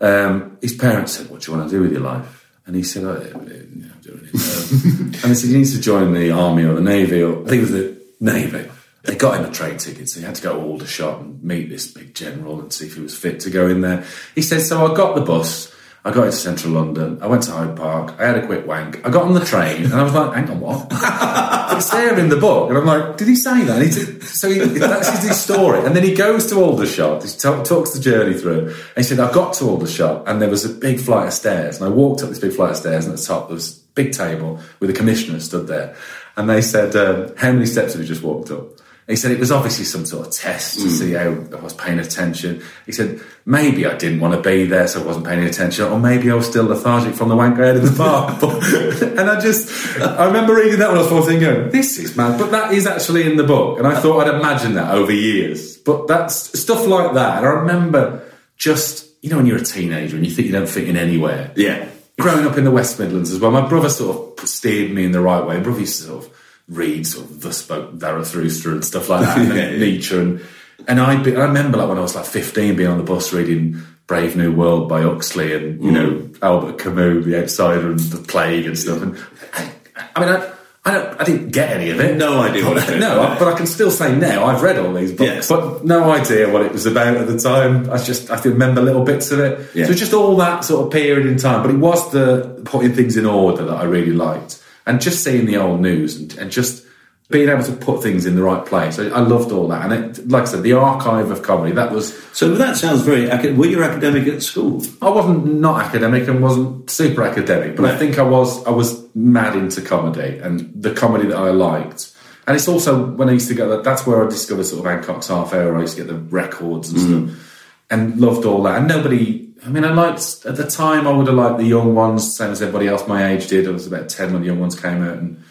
um, 0.00 0.58
his 0.60 0.74
parents 0.74 1.12
said, 1.12 1.30
What 1.30 1.40
do 1.40 1.50
you 1.52 1.56
want 1.58 1.70
to 1.70 1.76
do 1.76 1.82
with 1.82 1.92
your 1.92 2.02
life? 2.02 2.39
And 2.70 2.76
he 2.76 2.84
said, 2.84 3.02
oh, 3.02 3.14
know, 3.14 3.90
doing 4.00 4.28
it. 4.32 4.34
Um, 4.36 5.06
and 5.06 5.14
they 5.14 5.34
said, 5.34 5.50
You 5.50 5.58
need 5.58 5.66
to 5.66 5.80
join 5.80 6.14
the 6.14 6.30
army 6.30 6.62
or 6.62 6.74
the 6.74 6.80
navy, 6.80 7.20
or 7.20 7.42
I 7.44 7.48
think 7.48 7.54
it 7.54 7.60
was 7.62 7.72
the 7.72 8.00
navy. 8.20 8.70
They 9.02 9.16
got 9.16 9.40
him 9.40 9.50
a 9.50 9.52
train 9.52 9.76
ticket, 9.76 10.08
so 10.08 10.20
he 10.20 10.26
had 10.26 10.36
to 10.36 10.42
go 10.42 10.52
to 10.52 10.64
Aldershot 10.64 11.20
and 11.20 11.42
meet 11.42 11.68
this 11.68 11.92
big 11.92 12.14
general 12.14 12.60
and 12.60 12.72
see 12.72 12.86
if 12.86 12.94
he 12.94 13.00
was 13.00 13.18
fit 13.18 13.40
to 13.40 13.50
go 13.50 13.66
in 13.66 13.80
there. 13.80 14.04
He 14.36 14.42
said, 14.42 14.60
So 14.60 14.86
I 14.86 14.94
got 14.94 15.16
the 15.16 15.22
bus, 15.22 15.74
I 16.02 16.12
got 16.12 16.24
into 16.24 16.36
central 16.36 16.72
London, 16.72 17.18
I 17.20 17.26
went 17.26 17.42
to 17.42 17.52
Hyde 17.52 17.76
Park, 17.76 18.14
I 18.18 18.26
had 18.26 18.36
a 18.38 18.46
quick 18.46 18.66
wank, 18.66 19.06
I 19.06 19.10
got 19.10 19.24
on 19.24 19.34
the 19.34 19.44
train, 19.44 19.84
and 19.84 19.92
I 19.92 20.02
was 20.02 20.14
like, 20.14 20.34
Hang 20.34 20.48
on, 20.48 20.60
what? 20.60 20.86
it's 21.76 21.90
there 21.90 22.18
in 22.18 22.30
the 22.30 22.36
book. 22.36 22.70
And 22.70 22.78
I'm 22.78 22.86
like, 22.86 23.18
Did 23.18 23.28
he 23.28 23.36
say 23.36 23.64
that? 23.64 23.82
He 23.82 23.90
so 23.90 24.48
he, 24.48 24.60
that's 24.60 25.22
his 25.22 25.38
story. 25.38 25.84
And 25.84 25.94
then 25.94 26.02
he 26.02 26.14
goes 26.14 26.46
to 26.46 26.56
Aldershot, 26.56 27.22
he 27.22 27.28
ta- 27.36 27.62
talks 27.62 27.90
the 27.90 28.00
journey 28.00 28.32
through, 28.32 28.68
and 28.68 28.96
he 28.96 29.02
said, 29.02 29.20
I 29.20 29.30
got 29.30 29.52
to 29.54 29.66
Aldershot, 29.66 30.26
and 30.26 30.40
there 30.40 30.48
was 30.48 30.64
a 30.64 30.70
big 30.70 31.00
flight 31.00 31.26
of 31.26 31.32
stairs, 31.34 31.76
and 31.76 31.84
I 31.84 31.94
walked 31.94 32.22
up 32.22 32.30
this 32.30 32.38
big 32.38 32.52
flight 32.52 32.70
of 32.70 32.76
stairs, 32.78 33.04
and 33.04 33.12
at 33.12 33.20
the 33.20 33.26
top 33.26 33.48
there 33.48 33.54
was 33.54 33.78
a 33.78 33.82
big 33.94 34.12
table 34.12 34.58
with 34.80 34.88
a 34.88 34.94
commissioner 34.94 35.38
stood 35.40 35.66
there. 35.66 35.94
And 36.36 36.48
they 36.48 36.62
said, 36.62 36.96
um, 36.96 37.34
How 37.36 37.52
many 37.52 37.66
steps 37.66 37.92
have 37.92 38.00
you 38.00 38.08
just 38.08 38.22
walked 38.22 38.50
up? 38.50 38.79
He 39.10 39.16
said 39.16 39.32
it 39.32 39.40
was 39.40 39.50
obviously 39.50 39.84
some 39.84 40.06
sort 40.06 40.26
of 40.26 40.32
test 40.32 40.78
to 40.78 40.84
hmm. 40.84 40.88
see 40.88 41.12
how 41.12 41.30
I 41.58 41.60
was 41.60 41.74
paying 41.74 41.98
attention. 41.98 42.62
He 42.86 42.92
said 42.92 43.20
maybe 43.44 43.84
I 43.84 43.96
didn't 43.96 44.20
want 44.20 44.34
to 44.34 44.40
be 44.40 44.64
there, 44.66 44.86
so 44.86 45.02
I 45.02 45.04
wasn't 45.04 45.26
paying 45.26 45.44
attention, 45.44 45.84
or 45.86 45.98
maybe 45.98 46.30
I 46.30 46.34
was 46.34 46.46
still 46.46 46.64
lethargic 46.64 47.14
from 47.14 47.28
the 47.28 47.36
wank 47.36 47.58
I 47.58 47.66
had 47.66 47.76
in 47.76 47.84
the 47.84 47.90
bar. 47.90 48.38
And 49.20 49.28
I 49.28 49.40
just, 49.40 50.00
I 50.00 50.26
remember 50.26 50.54
reading 50.54 50.78
that 50.78 50.88
when 50.88 50.98
I 50.98 51.02
was 51.02 51.10
14 51.10 51.40
going, 51.40 51.70
this 51.70 51.98
is 51.98 52.16
mad. 52.16 52.38
But 52.38 52.52
that 52.52 52.72
is 52.72 52.86
actually 52.86 53.30
in 53.30 53.36
the 53.36 53.44
book. 53.44 53.78
And 53.78 53.86
I 53.86 54.00
thought 54.00 54.26
I'd 54.26 54.34
imagine 54.34 54.74
that 54.74 54.94
over 54.94 55.12
years. 55.12 55.76
But 55.76 56.06
that's 56.06 56.58
stuff 56.58 56.86
like 56.86 57.14
that. 57.14 57.38
And 57.38 57.46
I 57.46 57.50
remember 57.50 58.22
just, 58.56 59.08
you 59.22 59.30
know, 59.30 59.36
when 59.36 59.46
you're 59.46 59.58
a 59.58 59.64
teenager 59.64 60.16
and 60.16 60.24
you 60.24 60.32
think 60.32 60.46
you 60.46 60.52
don't 60.52 60.68
fit 60.68 60.88
in 60.88 60.96
anywhere 60.96 61.52
Yeah. 61.56 61.86
growing 62.18 62.46
up 62.46 62.56
in 62.56 62.64
the 62.64 62.70
West 62.70 62.98
Midlands 62.98 63.32
as 63.32 63.40
well, 63.40 63.50
my 63.50 63.66
brother 63.66 63.88
sort 63.88 64.40
of 64.40 64.48
steered 64.48 64.92
me 64.92 65.04
in 65.04 65.12
the 65.12 65.20
right 65.20 65.44
way. 65.44 65.56
My 65.56 65.62
brother 65.62 65.80
used 65.80 66.00
to 66.00 66.06
sort 66.06 66.24
of 66.24 66.39
read 66.70 67.06
sort 67.06 67.26
of 67.26 67.40
the 67.42 67.52
spoke 67.52 68.00
Zarathustra 68.00 68.72
and 68.72 68.84
stuff 68.84 69.08
like 69.08 69.22
that, 69.26 69.38
and 69.40 69.54
Yeah. 69.54 69.76
Nietzsche, 69.76 70.16
and 70.16 70.40
and 70.88 70.98
I 71.00 71.22
be, 71.22 71.36
I 71.36 71.44
remember 71.44 71.76
like 71.78 71.88
when 71.88 71.98
I 71.98 72.02
was 72.02 72.14
like 72.14 72.24
fifteen, 72.24 72.76
being 72.76 72.88
on 72.88 72.96
the 72.98 73.04
bus 73.04 73.32
reading 73.32 73.82
Brave 74.06 74.36
New 74.36 74.52
World 74.52 74.88
by 74.88 75.02
Huxley 75.02 75.54
and 75.54 75.82
you 75.84 75.90
know 75.90 76.10
mm. 76.12 76.38
Albert 76.42 76.78
Camus, 76.78 77.24
The 77.26 77.42
Outsider, 77.42 77.90
and 77.90 77.98
The 78.00 78.18
Plague 78.18 78.66
and 78.66 78.78
stuff. 78.78 79.02
And 79.02 79.18
I, 79.54 79.70
I 80.16 80.20
mean, 80.20 80.28
I. 80.28 80.52
I, 80.82 80.92
don't, 80.92 81.20
I 81.20 81.24
didn't 81.24 81.50
get 81.50 81.76
any 81.76 81.90
of 81.90 82.00
it. 82.00 82.16
No 82.16 82.40
idea 82.40 82.64
what 82.64 82.78
it 82.88 82.98
no, 82.98 83.20
I- 83.20 83.38
but 83.38 83.48
I 83.48 83.54
can 83.54 83.66
still 83.66 83.90
say 83.90 84.16
now 84.16 84.46
I've 84.46 84.62
read 84.62 84.78
all 84.78 84.94
these 84.94 85.10
books, 85.12 85.30
Yes. 85.30 85.48
but 85.50 85.84
no 85.84 86.10
idea 86.10 86.50
what 86.50 86.62
it 86.62 86.72
was 86.72 86.86
about 86.86 87.18
at 87.18 87.26
the 87.26 87.38
time. 87.38 87.90
I 87.90 87.98
just 87.98 88.30
I 88.30 88.40
remember 88.40 88.80
little 88.80 89.04
bits 89.04 89.30
of 89.30 89.40
it. 89.40 89.58
Yeah. 89.74 89.84
So 89.84 89.90
it's 89.90 90.00
just 90.00 90.14
all 90.14 90.34
that 90.38 90.64
sort 90.64 90.86
of 90.86 90.90
period 90.90 91.26
in 91.26 91.36
time. 91.36 91.60
But 91.60 91.72
it 91.72 91.76
was 91.76 92.10
the 92.12 92.62
putting 92.64 92.94
things 92.94 93.18
in 93.18 93.26
order 93.26 93.62
that 93.66 93.74
I 93.76 93.84
really 93.84 94.14
liked, 94.14 94.59
and 94.86 95.00
just 95.00 95.22
seeing 95.24 95.46
the 95.46 95.56
old 95.56 95.80
news 95.80 96.16
and, 96.16 96.32
and 96.38 96.50
just 96.50 96.86
being 97.30 97.48
able 97.48 97.62
to 97.62 97.72
put 97.72 98.02
things 98.02 98.26
in 98.26 98.34
the 98.34 98.42
right 98.42 98.66
place. 98.66 98.98
I, 98.98 99.04
I 99.08 99.20
loved 99.20 99.52
all 99.52 99.68
that, 99.68 99.90
and 99.90 100.18
it, 100.18 100.28
like 100.28 100.42
I 100.42 100.46
said, 100.46 100.62
the 100.62 100.72
archive 100.72 101.30
of 101.30 101.42
comedy. 101.42 101.72
That 101.72 101.92
was 101.92 102.12
So 102.32 102.54
that 102.54 102.76
sounds 102.76 103.02
very. 103.02 103.26
Were 103.54 103.66
you 103.66 103.82
academic 103.84 104.26
at 104.26 104.42
school? 104.42 104.82
I 105.00 105.10
wasn't 105.10 105.60
not 105.60 105.84
academic 105.84 106.28
and 106.28 106.42
wasn't 106.42 106.90
super 106.90 107.22
academic, 107.22 107.76
but 107.76 107.84
I 107.84 107.96
think 107.96 108.18
I 108.18 108.22
was 108.22 108.64
I 108.66 108.70
was 108.70 109.06
mad 109.14 109.56
into 109.56 109.80
comedy 109.80 110.38
and 110.38 110.70
the 110.74 110.92
comedy 110.92 111.26
that 111.28 111.36
I 111.36 111.50
liked. 111.50 112.16
And 112.46 112.56
it's 112.56 112.66
also 112.66 113.06
when 113.06 113.28
I 113.28 113.32
used 113.32 113.48
to 113.48 113.54
go 113.54 113.80
that's 113.80 114.06
where 114.06 114.24
I 114.24 114.28
discovered 114.28 114.64
sort 114.64 114.84
of 114.84 114.90
Hancock's 114.90 115.28
half 115.28 115.52
hour. 115.52 115.76
I 115.76 115.82
used 115.82 115.96
to 115.96 116.02
get 116.02 116.08
the 116.08 116.18
records 116.18 116.90
and 116.90 116.98
mm. 116.98 117.28
stuff 117.28 117.46
and 117.90 118.20
loved 118.20 118.46
all 118.46 118.62
that. 118.62 118.78
And 118.78 118.88
nobody 118.88 119.39
I 119.64 119.68
mean 119.68 119.84
I 119.84 119.92
liked 119.92 120.44
at 120.46 120.56
the 120.56 120.66
time 120.66 121.06
I 121.06 121.12
would 121.12 121.26
have 121.26 121.36
liked 121.36 121.58
the 121.58 121.64
young 121.64 121.94
ones, 121.94 122.36
same 122.36 122.50
as 122.50 122.62
everybody 122.62 122.88
else 122.88 123.06
my 123.06 123.28
age 123.32 123.46
did. 123.48 123.66
I 123.68 123.70
was 123.70 123.86
about 123.86 124.08
ten 124.08 124.32
when 124.32 124.42
the 124.42 124.48
young 124.48 124.60
ones 124.60 124.78
came 124.78 125.02
out 125.02 125.18
and 125.18 125.42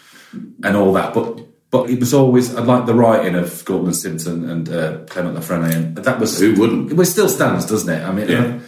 and 0.64 0.76
all 0.76 0.92
that. 0.94 1.14
But 1.14 1.40
but 1.70 1.88
it 1.90 2.00
was 2.00 2.12
always 2.12 2.54
I 2.56 2.62
liked 2.62 2.86
the 2.86 2.94
writing 2.94 3.34
of 3.36 3.64
Galton 3.64 3.94
Simpson 3.94 4.48
and 4.50 4.68
uh, 4.68 4.98
Clement 5.08 5.34
La 5.36 5.40
Frenais, 5.40 5.74
and 5.76 5.96
that 5.96 6.18
was 6.18 6.40
Who 6.40 6.54
wouldn't? 6.54 6.92
It 6.98 7.04
still 7.06 7.28
stands, 7.28 7.66
doesn't 7.66 7.88
it? 7.92 8.02
I 8.04 8.10
mean, 8.12 8.28
Yeah. 8.28 8.58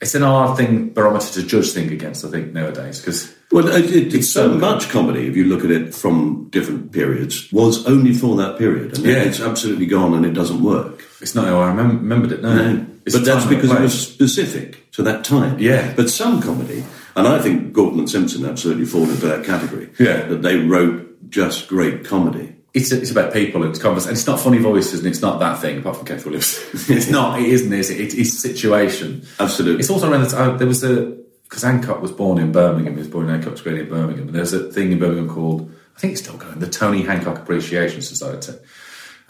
it's 0.00 0.14
an 0.14 0.22
hard 0.22 0.56
thing 0.58 0.90
barometer 0.90 1.32
to 1.40 1.42
judge 1.46 1.70
things 1.72 1.90
against. 1.92 2.24
I 2.24 2.28
think 2.28 2.52
nowadays 2.52 3.00
because 3.00 3.34
Well, 3.50 3.66
it, 3.68 3.86
it, 3.90 4.14
it's 4.14 4.28
so 4.30 4.48
so 4.52 4.58
much 4.58 4.90
comedy, 4.90 5.26
if 5.26 5.36
you 5.36 5.44
look 5.44 5.64
at 5.64 5.70
it 5.70 5.94
from 5.94 6.48
different 6.50 6.92
periods, 6.92 7.50
was 7.52 7.86
only 7.86 8.12
for 8.12 8.36
that 8.36 8.58
period. 8.58 8.96
And 8.98 9.06
Yeah. 9.06 9.22
it's 9.22 9.40
absolutely 9.40 9.86
gone 9.86 10.12
and 10.14 10.26
it 10.26 10.34
doesn't 10.34 10.62
work. 10.62 11.04
it's 11.22 11.34
not 11.34 11.46
how 11.46 11.60
I 11.60 11.70
remem- 11.72 12.00
remembered 12.00 12.32
it. 12.32 12.42
No, 12.42 12.54
No. 12.54 12.86
It's 13.04 13.16
But 13.16 13.24
that's 13.24 13.46
because 13.46 13.70
it 13.70 13.80
was 13.80 13.98
specific 13.98 14.90
to 14.92 15.02
that 15.02 15.24
time. 15.24 15.58
Yeah. 15.58 15.92
But 15.94 16.10
some 16.10 16.42
comedy, 16.42 16.84
and 17.16 17.26
I 17.26 17.38
think 17.40 17.72
Galton 17.72 18.00
and 18.00 18.10
Simpson 18.10 18.44
absolutely 18.44 18.84
fall 18.84 19.08
into 19.08 19.26
that 19.26 19.44
category. 19.44 19.90
Yeah. 19.98 20.22
That 20.26 20.42
they 20.42 20.56
wrote 20.56 21.30
just 21.30 21.68
great 21.68 22.04
comedy. 22.04 22.56
It's, 22.72 22.92
it's 22.92 23.10
about 23.10 23.32
people 23.32 23.62
and 23.62 23.70
it's 23.70 23.82
converse, 23.82 24.06
and 24.06 24.12
it's 24.16 24.26
not 24.26 24.38
funny 24.38 24.58
voices 24.58 25.00
and 25.00 25.08
it's 25.08 25.20
not 25.20 25.40
that 25.40 25.60
thing 25.60 25.78
apart 25.78 25.96
from 25.96 26.06
Kenneth 26.06 26.24
Williams. 26.24 26.58
it's 26.88 27.08
not. 27.08 27.40
It 27.40 27.48
isn't. 27.48 27.72
Is 27.72 27.90
it? 27.90 28.14
It's 28.14 28.38
situation. 28.38 29.26
Absolutely. 29.40 29.80
It's 29.80 29.90
also 29.90 30.10
around 30.10 30.22
the 30.22 30.30
time 30.30 30.58
there 30.58 30.68
was 30.68 30.84
a 30.84 31.16
because 31.44 31.64
Hancock 31.64 32.00
was 32.00 32.12
born 32.12 32.38
in 32.38 32.52
Birmingham. 32.52 32.92
He 32.92 33.00
was 33.00 33.08
born 33.08 33.28
in 33.28 33.32
Hancock's 33.32 33.60
Green 33.60 33.78
in 33.78 33.88
Birmingham, 33.88 34.28
and 34.28 34.36
there's 34.36 34.52
a 34.52 34.70
thing 34.70 34.92
in 34.92 35.00
Birmingham 35.00 35.28
called 35.28 35.72
I 35.96 36.00
think 36.00 36.12
it's 36.12 36.22
still 36.22 36.38
going 36.38 36.58
the 36.58 36.66
Tony 36.66 37.02
Hancock 37.02 37.38
Appreciation 37.38 38.00
Society, 38.00 38.52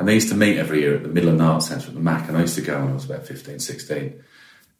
and 0.01 0.09
they 0.09 0.15
used 0.15 0.31
to 0.31 0.35
meet 0.35 0.57
every 0.57 0.81
year 0.81 0.95
at 0.97 1.03
the 1.03 1.09
Midland 1.11 1.43
Arts 1.43 1.67
Centre 1.69 1.89
at 1.89 1.95
the 1.95 2.01
Mac, 2.01 2.27
and 2.29 2.37
I 2.37 2.41
used 2.41 2.55
to 2.57 2.63
go 2.63 2.81
when 2.81 2.91
I 2.91 2.95
was 2.95 3.05
about 3.05 3.27
15, 3.27 3.59
16. 3.61 4.25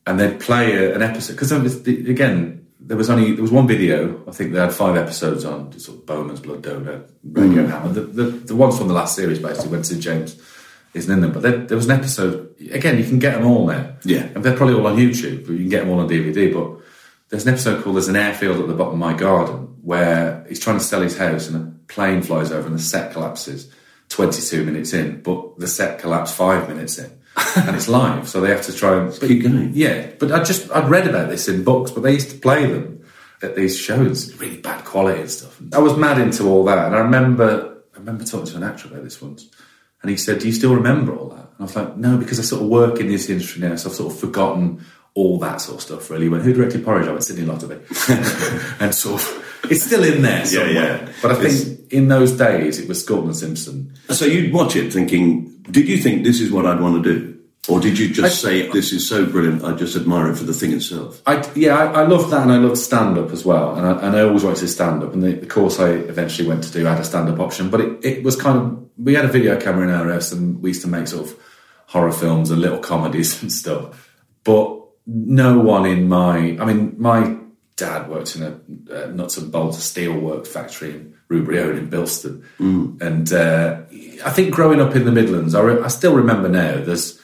and 0.07 0.19
they'd 0.19 0.41
play 0.41 0.73
a, 0.77 0.95
an 0.95 1.03
episode 1.03 1.35
because 1.35 1.53
again 1.53 2.67
there 2.81 2.97
was 2.97 3.11
only 3.11 3.33
there 3.35 3.43
was 3.43 3.53
one 3.53 3.69
video. 3.69 4.23
I 4.27 4.31
think 4.33 4.53
they 4.53 4.59
had 4.59 4.73
five 4.73 4.97
episodes 4.97 5.45
on 5.45 5.79
sort 5.79 5.99
of 5.99 6.07
Bowman's 6.07 6.41
Blood 6.41 6.63
Donor, 6.63 7.05
Radio 7.23 7.65
Mm. 7.67 7.71
Hammer. 7.71 7.93
The, 7.93 8.01
the 8.01 8.25
the 8.51 8.57
ones 8.57 8.79
from 8.79 8.89
the 8.89 8.95
last 8.95 9.15
series 9.15 9.39
basically 9.39 9.71
went 9.71 9.85
to 9.85 9.99
James 9.99 10.41
isn't 10.95 11.13
in 11.13 11.21
them, 11.21 11.33
but 11.33 11.43
there, 11.43 11.59
there 11.59 11.77
was 11.77 11.85
an 11.87 11.93
episode. 12.01 12.53
Again, 12.73 12.99
you 12.99 13.05
can 13.05 13.19
get 13.21 13.35
them 13.35 13.47
all 13.47 13.67
now. 13.67 13.93
Yeah. 14.05 14.27
and 14.35 14.43
they're 14.43 14.57
probably 14.57 14.75
all 14.75 14.87
on 14.87 14.97
YouTube. 14.97 15.45
But 15.47 15.53
you 15.53 15.59
can 15.59 15.69
get 15.69 15.81
them 15.85 15.91
all 15.91 16.01
on 16.01 16.09
DVD. 16.09 16.53
But 16.53 16.83
there's 17.29 17.47
an 17.47 17.53
episode 17.53 17.85
called 17.85 17.95
"There's 17.97 18.09
an 18.09 18.17
airfield 18.17 18.59
at 18.61 18.67
the 18.67 18.75
bottom 18.75 18.95
of 18.95 18.99
my 18.99 19.13
garden" 19.15 19.77
where 19.83 20.45
he's 20.49 20.59
trying 20.59 20.79
to 20.79 20.85
sell 20.85 21.03
his 21.03 21.17
house 21.19 21.49
and 21.49 21.57
a 21.57 21.93
plane 21.93 22.23
flies 22.23 22.51
over 22.51 22.67
and 22.67 22.75
the 22.75 22.83
set 22.83 23.13
collapses. 23.13 23.71
22 24.11 24.65
minutes 24.65 24.93
in, 24.93 25.23
but 25.23 25.59
the 25.59 25.67
set 25.67 25.99
collapsed 25.99 26.37
five 26.37 26.69
minutes 26.69 26.99
in, 26.99 27.11
and 27.57 27.75
it's 27.75 27.89
live, 27.89 28.29
so 28.29 28.41
they 28.41 28.51
have 28.51 28.63
to 28.63 28.73
try 28.73 28.99
and 28.99 29.11
but, 29.19 29.29
keep 29.29 29.43
going. 29.43 29.71
yeah, 29.73 30.11
but 30.19 30.31
I 30.31 30.43
just 30.43 30.71
I'd 30.73 30.91
read 30.91 31.09
about 31.09 31.31
this 31.31 31.49
in 31.49 31.65
books, 31.65 31.91
but 31.91 32.03
they 32.03 32.13
used 32.13 32.31
to 32.31 32.37
play 32.37 32.67
them 32.67 33.05
at 33.43 33.57
these 33.57 33.79
shows, 33.79 34.35
really 34.37 34.59
bad 34.59 34.85
quality 34.85 35.21
and 35.21 35.31
stuff. 35.31 35.59
I 35.73 35.79
was 35.79 35.97
mad 35.97 36.21
into 36.21 36.49
all 36.49 36.65
that, 36.65 36.87
and 36.87 36.95
I 36.95 36.99
remember 36.99 37.83
I 37.95 37.99
remember 37.99 38.25
talking 38.25 38.47
to 38.47 38.57
an 38.57 38.65
actor 38.65 38.89
about 38.89 39.05
this 39.05 39.23
once, 39.23 39.49
and 40.03 40.11
he 40.11 40.17
said, 40.17 40.41
"Do 40.41 40.47
you 40.47 40.53
still 40.53 40.75
remember 40.75 41.17
all 41.17 41.29
that?" 41.31 41.39
And 41.39 41.61
I 41.61 41.63
was 41.63 41.77
like, 41.77 41.97
"No, 41.97 42.17
because 42.17 42.39
I 42.41 42.43
sort 42.43 42.63
of 42.63 42.69
work 42.69 42.99
in 42.99 43.09
this 43.09 43.31
industry 43.31 43.63
now, 43.63 43.77
so 43.77 43.91
I've 43.91 43.97
sort 43.97 44.13
of 44.13 44.19
forgotten 44.19 44.85
all 45.15 45.39
that 45.39 45.61
sort 45.61 45.77
of 45.77 45.83
stuff." 45.83 46.11
Really, 46.11 46.29
when 46.29 46.41
who 46.41 46.53
directed 46.53 46.85
Porridge? 46.85 47.07
I 47.07 47.13
went 47.13 47.25
Sydney 47.25 47.45
Lotterby, 47.45 48.81
and 48.81 48.93
sort 48.93 49.23
of 49.23 49.50
it's 49.65 49.85
still 49.85 50.05
in 50.05 50.23
there 50.23 50.45
somewhere. 50.47 50.73
yeah. 50.73 51.09
But 51.23 51.33
I 51.33 51.35
think 51.35 51.47
It's- 51.47 51.77
in 51.91 52.09
those 52.09 52.33
days 52.33 52.79
it 52.79 52.89
was 52.89 53.03
Galton 53.05 53.27
and 53.29 53.37
Simpson. 53.37 53.93
So 54.11 54.25
you'd 54.25 54.53
watch 54.53 54.77
it 54.77 54.93
thinking, 54.93 55.51
did 55.71 55.89
you 55.89 55.99
think 55.99 56.23
this 56.25 56.41
is 56.41 56.51
what 56.53 56.65
I'd 56.67 56.81
want 56.81 57.03
to 57.03 57.13
do? 57.13 57.35
Or 57.69 57.79
did 57.79 57.99
you 57.99 58.09
just 58.09 58.41
say, 58.41 58.69
this 58.71 58.91
is 58.93 59.07
so 59.09 59.27
brilliant, 59.27 59.63
I 59.65 59.73
just 59.75 59.95
admire 59.95 60.31
it 60.31 60.37
for 60.37 60.45
the 60.45 60.55
thing 60.55 60.73
itself? 60.73 61.21
I, 61.27 61.47
yeah, 61.55 61.77
I, 61.77 62.03
I 62.03 62.07
loved 62.07 62.31
that, 62.31 62.43
and 62.43 62.51
I 62.51 62.57
loved 62.57 62.79
stand 62.79 63.19
up 63.19 63.31
as 63.33 63.45
well. 63.45 63.75
And 63.77 63.87
I, 63.87 64.07
and 64.07 64.17
I 64.17 64.23
always 64.23 64.43
wanted 64.45 64.61
to 64.61 64.69
stand 64.69 65.03
up. 65.03 65.13
And 65.13 65.23
the, 65.23 65.33
the 65.35 65.47
course 65.47 65.79
I 65.79 65.91
eventually 65.91 66.49
went 66.49 66.65
to 66.65 66.73
do 66.73 66.85
had 66.87 66.99
a 66.99 67.05
stand 67.05 67.29
up 67.29 67.39
option, 67.39 67.69
but 67.71 67.81
it, 67.83 67.99
it 68.05 68.23
was 68.25 68.35
kind 68.35 68.59
of 68.59 68.79
we 68.97 69.15
had 69.15 69.25
a 69.27 69.29
video 69.29 69.61
camera 69.61 69.85
in 69.87 69.95
our 69.95 70.11
house, 70.11 70.33
and 70.33 70.61
we 70.63 70.71
used 70.71 70.83
to 70.83 70.89
make 70.89 71.07
sort 71.07 71.27
of 71.27 71.37
horror 71.87 72.13
films 72.13 72.51
and 72.51 72.61
little 72.63 72.79
comedies 72.79 73.41
and 73.43 73.53
stuff. 73.53 74.09
But 74.43 74.81
no 75.07 75.59
one 75.59 75.85
in 75.87 76.09
my, 76.09 76.57
I 76.59 76.65
mean, 76.65 76.95
my 76.99 77.37
dad 77.81 78.09
worked 78.09 78.37
in 78.37 78.43
a, 78.43 78.61
a 78.95 79.07
nuts 79.09 79.37
and 79.39 79.51
bolts 79.51 79.79
steelwork 79.79 80.47
factory 80.47 80.91
in 80.91 81.15
Rubery 81.31 81.59
Owen 81.63 81.79
in 81.79 81.89
Bilston, 81.91 82.43
and 82.59 83.33
uh, 83.33 83.81
I 84.25 84.31
think 84.31 84.53
growing 84.55 84.81
up 84.81 84.95
in 84.95 85.05
the 85.05 85.13
Midlands, 85.13 85.55
I, 85.55 85.61
re- 85.63 85.83
I 85.83 85.89
still 85.89 86.15
remember 86.15 86.49
now. 86.49 86.83
There's 86.85 87.21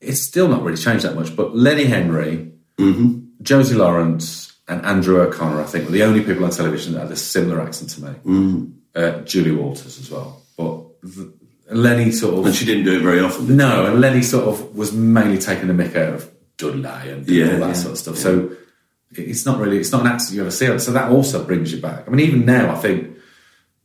it's 0.00 0.22
still 0.22 0.48
not 0.48 0.62
really 0.62 0.76
changed 0.78 1.04
that 1.04 1.14
much, 1.16 1.34
but 1.36 1.54
Lenny 1.56 1.84
Henry, 1.84 2.52
Josie 3.42 3.74
Lawrence, 3.74 4.52
and 4.68 4.84
Andrew 4.84 5.20
O'Connor, 5.20 5.60
I 5.60 5.64
think, 5.64 5.86
were 5.86 5.92
the 5.92 6.04
only 6.04 6.22
people 6.22 6.44
on 6.44 6.50
television 6.50 6.92
that 6.94 7.00
had 7.02 7.10
a 7.12 7.16
similar 7.16 7.60
accent 7.60 7.90
to 7.90 8.04
me. 8.04 8.68
Uh, 8.94 9.20
Julie 9.22 9.52
Walters 9.52 9.98
as 9.98 10.10
well, 10.10 10.42
but 10.56 10.84
th- 11.14 11.28
Lenny 11.70 12.10
sort 12.12 12.38
of 12.38 12.46
And 12.46 12.54
she 12.54 12.64
didn't 12.64 12.84
do 12.84 12.96
it 12.98 13.02
very 13.02 13.20
often. 13.20 13.56
no, 13.56 13.86
and 13.86 14.00
Lenny 14.00 14.22
sort 14.22 14.46
of 14.48 14.76
was 14.76 14.92
mainly 14.92 15.38
taking 15.38 15.68
the 15.68 15.74
mick 15.74 15.94
out 15.96 16.14
of 16.14 16.30
Dudley 16.56 17.10
and 17.10 17.28
Yeah, 17.28 17.44
all 17.54 17.60
that 17.60 17.66
yeah, 17.68 17.72
sort 17.74 17.92
of 17.92 17.98
stuff. 17.98 18.16
So 18.16 18.50
it's 19.12 19.46
not 19.46 19.58
really, 19.58 19.78
it's 19.78 19.92
not 19.92 20.02
an 20.02 20.08
accent 20.08 20.34
you 20.34 20.42
ever 20.42 20.50
see. 20.50 20.66
it. 20.66 20.80
So 20.80 20.92
that 20.92 21.10
also 21.10 21.44
brings 21.44 21.72
you 21.72 21.80
back. 21.80 22.06
I 22.06 22.10
mean, 22.10 22.26
even 22.26 22.44
now, 22.44 22.72
I 22.72 22.76
think 22.76 23.16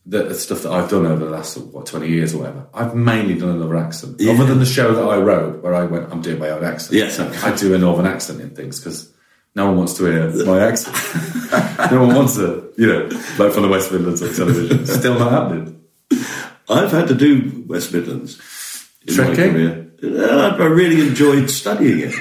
that 0.07 0.27
the 0.27 0.35
stuff 0.35 0.63
that 0.63 0.71
I've 0.71 0.89
done 0.89 1.05
over 1.05 1.23
the 1.23 1.31
last 1.31 1.57
what 1.57 1.85
twenty 1.85 2.09
years 2.09 2.33
or 2.33 2.39
whatever, 2.39 2.67
I've 2.73 2.95
mainly 2.95 3.37
done 3.37 3.49
another 3.49 3.77
accent. 3.77 4.19
Yeah. 4.19 4.33
Other 4.33 4.45
than 4.45 4.59
the 4.59 4.65
show 4.65 4.93
that 4.93 5.03
I 5.03 5.17
wrote, 5.17 5.63
where 5.63 5.73
I 5.73 5.85
went, 5.85 6.11
I'm 6.11 6.21
doing 6.21 6.39
my 6.39 6.49
own 6.49 6.63
accent. 6.63 6.93
Yeah. 6.93 7.39
I 7.43 7.55
do 7.55 7.73
a 7.73 7.77
northern 7.77 8.05
accent 8.05 8.41
in 8.41 8.49
things 8.49 8.79
because 8.79 9.13
no 9.55 9.67
one 9.67 9.77
wants 9.77 9.93
to 9.97 10.05
hear 10.05 10.45
my 10.45 10.59
accent. 10.59 10.95
no 11.91 12.05
one 12.05 12.15
wants 12.15 12.35
to, 12.35 12.73
you 12.77 12.87
know, 12.87 13.03
like 13.37 13.53
from 13.53 13.61
the 13.61 13.69
West 13.69 13.91
Midlands 13.91 14.21
on 14.21 14.33
television. 14.33 14.85
Still 14.85 15.19
not 15.19 15.31
happening. 15.31 15.83
I've 16.69 16.91
had 16.91 17.07
to 17.09 17.15
do 17.15 17.63
West 17.67 17.93
Midlands 17.93 18.41
in 19.07 19.17
my 19.17 19.35
career. 19.35 19.91
Uh, 20.03 20.57
I 20.59 20.65
really 20.65 21.07
enjoyed 21.07 21.49
studying 21.49 22.09
it. 22.09 22.13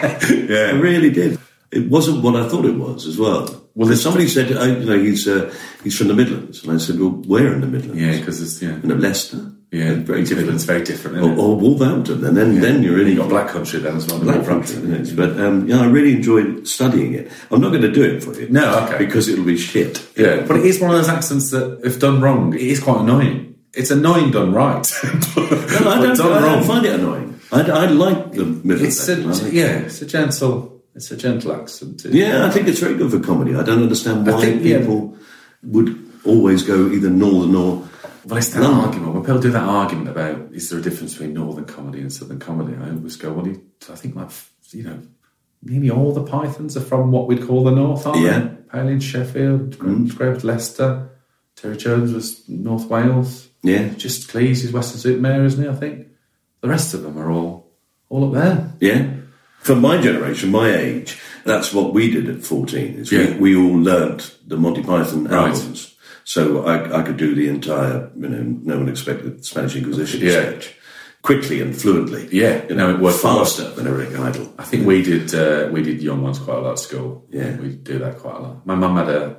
Yeah. 0.48 0.66
I 0.76 0.78
really 0.78 1.10
did. 1.10 1.38
It 1.72 1.88
wasn't 1.90 2.22
what 2.22 2.36
I 2.36 2.48
thought 2.48 2.64
it 2.66 2.76
was 2.76 3.06
as 3.06 3.16
well. 3.18 3.44
Well, 3.74 3.88
there's- 3.88 4.02
somebody 4.02 4.28
said, 4.28 4.52
uh, 4.56 4.64
you 4.64 4.84
know, 4.84 4.98
he's 4.98 5.26
uh, 5.26 5.52
he's 5.82 5.96
from 5.96 6.08
the 6.08 6.14
Midlands, 6.14 6.62
and 6.62 6.72
I 6.72 6.76
said, 6.78 7.00
well, 7.00 7.10
where 7.10 7.52
in 7.54 7.60
the 7.62 7.66
Midlands? 7.66 8.00
Yeah, 8.00 8.18
because 8.18 8.42
it's 8.42 8.60
yeah, 8.60 8.76
you 8.82 8.88
know, 8.88 8.96
Leicester. 8.96 9.50
yeah, 9.70 9.94
very 9.94 10.24
different. 10.24 10.50
It's 10.50 10.64
very 10.64 10.84
different. 10.84 11.16
Or, 11.24 11.30
or 11.42 11.56
Wolverhampton, 11.56 12.22
and 12.26 12.36
then 12.36 12.60
then 12.60 12.82
you're 12.82 13.00
in 13.00 13.08
you 13.08 13.16
got 13.16 13.30
Black 13.30 13.48
Country 13.48 13.80
then 13.80 13.96
as 13.96 14.06
well. 14.06 14.20
Black 14.20 14.44
Country, 14.44 14.76
it? 14.76 15.16
But 15.16 15.40
um, 15.40 15.66
yeah, 15.66 15.80
I 15.80 15.86
really 15.86 16.16
enjoyed 16.16 16.68
studying 16.68 17.14
it. 17.14 17.32
I'm 17.50 17.62
not 17.62 17.70
going 17.70 17.80
to 17.82 17.90
do 17.90 18.02
it 18.04 18.22
for 18.22 18.38
you. 18.38 18.50
No, 18.50 18.66
okay. 18.84 18.98
Because 18.98 19.28
it'll 19.30 19.46
be 19.46 19.56
shit. 19.56 20.06
Yeah, 20.16 20.44
but 20.46 20.56
it 20.58 20.66
is 20.66 20.78
one 20.78 20.90
of 20.90 20.96
those 20.98 21.08
accents 21.08 21.50
that, 21.52 21.80
if 21.82 21.98
done 21.98 22.20
wrong, 22.20 22.52
it 22.54 22.60
is 22.60 22.80
quite 22.80 23.00
annoying. 23.00 23.54
It's 23.72 23.90
annoying 23.90 24.32
done 24.32 24.52
right. 24.52 24.84
No, 25.82 25.88
I 25.90 26.02
don't, 26.02 26.20
I 26.20 26.40
don't 26.40 26.64
find 26.64 26.84
it 26.84 26.94
annoying. 27.00 27.40
I, 27.50 27.60
I 27.62 27.86
like 27.86 28.32
the 28.32 28.44
Midlands 28.44 29.08
It's 29.08 29.42
a, 29.42 29.50
yeah, 29.54 29.78
it's 29.88 30.00
a 30.02 30.06
gentle, 30.06 30.71
it's 30.94 31.10
a 31.10 31.16
gentle 31.16 31.52
accent. 31.52 32.00
Too. 32.00 32.10
Yeah, 32.10 32.46
I 32.46 32.50
think 32.50 32.68
it's 32.68 32.80
very 32.80 32.94
good 32.94 33.10
for 33.10 33.20
comedy. 33.20 33.54
I 33.54 33.62
don't 33.62 33.82
understand 33.82 34.26
why 34.26 34.40
think, 34.40 34.62
yeah. 34.62 34.78
people 34.78 35.16
would 35.62 36.10
always 36.24 36.62
go 36.62 36.88
either 36.88 37.10
northern 37.10 37.54
or. 37.54 37.88
Well, 38.24 38.38
it's 38.38 38.50
that 38.50 38.60
No. 38.60 38.72
argument 38.72 39.14
when 39.14 39.22
people 39.24 39.40
do 39.40 39.50
that 39.50 39.64
argument 39.64 40.08
about 40.08 40.52
is 40.52 40.70
there 40.70 40.78
a 40.78 40.82
difference 40.82 41.14
between 41.14 41.34
northern 41.34 41.64
comedy 41.64 42.00
and 42.00 42.12
southern 42.12 42.38
comedy? 42.38 42.76
I 42.80 42.90
always 42.90 43.16
go, 43.16 43.32
well, 43.32 43.46
you, 43.48 43.62
I 43.90 43.96
think 43.96 44.14
like 44.14 44.30
you 44.70 44.84
know, 44.84 45.00
nearly 45.62 45.90
all 45.90 46.12
the 46.12 46.22
Pythons 46.22 46.76
are 46.76 46.82
from 46.82 47.10
what 47.10 47.26
we'd 47.26 47.46
call 47.46 47.64
the 47.64 47.72
north, 47.72 48.06
aren't 48.06 48.22
Yeah. 48.22 48.38
they? 48.38 48.48
Paley 48.70 48.92
and 48.92 49.02
Sheffield, 49.02 49.78
Graham 49.78 50.08
mm. 50.08 50.16
Graves, 50.16 50.44
Leicester, 50.44 51.10
Terry 51.56 51.76
Jones 51.76 52.12
was 52.12 52.48
North 52.48 52.86
Wales. 52.86 53.48
Yeah. 53.62 53.88
just 53.90 54.28
Cleese 54.30 54.64
is 54.64 54.72
Weston-super-Mare, 54.72 55.44
isn't 55.44 55.62
he? 55.62 55.68
I 55.68 55.74
think 55.74 56.08
the 56.60 56.68
rest 56.68 56.94
of 56.94 57.02
them 57.02 57.18
are 57.18 57.30
all 57.30 57.72
all 58.08 58.26
up 58.26 58.34
there. 58.34 58.72
Yeah. 58.80 59.08
For 59.62 59.76
my 59.76 60.00
generation, 60.00 60.50
my 60.50 60.74
age, 60.74 61.20
that's 61.44 61.72
what 61.72 61.94
we 61.94 62.10
did 62.10 62.28
at 62.28 62.42
14. 62.44 62.94
Is 62.98 63.12
Yeah. 63.12 63.36
we, 63.38 63.54
we 63.54 63.56
all 63.56 63.78
learnt 63.78 64.36
the 64.46 64.56
Monty 64.56 64.82
Python 64.82 65.24
Right. 65.24 65.50
albums. 65.50 65.94
So 66.24 66.64
I, 66.64 67.00
I 67.00 67.02
could 67.02 67.16
do 67.16 67.34
the 67.34 67.48
entire, 67.48 68.10
you 68.18 68.28
know, 68.28 68.42
no 68.64 68.78
one 68.78 68.88
expected 68.88 69.44
Spanish 69.44 69.76
Inquisition 69.76 70.20
Yeah. 70.20 70.30
sketch 70.32 70.74
quickly 71.22 71.60
and 71.60 71.76
fluently. 71.76 72.28
Yeah, 72.32 72.62
You 72.68 72.74
no, 72.74 72.90
it 72.90 73.00
worked 73.00 73.18
faster 73.20 73.68
than 73.70 73.86
Eric 73.86 74.18
Idle. 74.18 74.52
I 74.58 74.64
think 74.64 74.86
we 74.86 75.02
did 75.02 75.32
uh, 75.34 75.68
we 75.72 75.82
did 75.82 76.02
young 76.02 76.22
ones 76.22 76.38
quite 76.40 76.58
a 76.58 76.60
lot 76.60 76.72
at 76.72 76.78
school. 76.80 77.24
Yeah. 77.30 77.56
we 77.56 77.68
do 77.76 77.98
that 78.00 78.18
quite 78.18 78.36
a 78.36 78.40
lot. 78.40 78.66
My 78.66 78.74
mum 78.74 78.96
had 78.96 79.08
a 79.08 79.36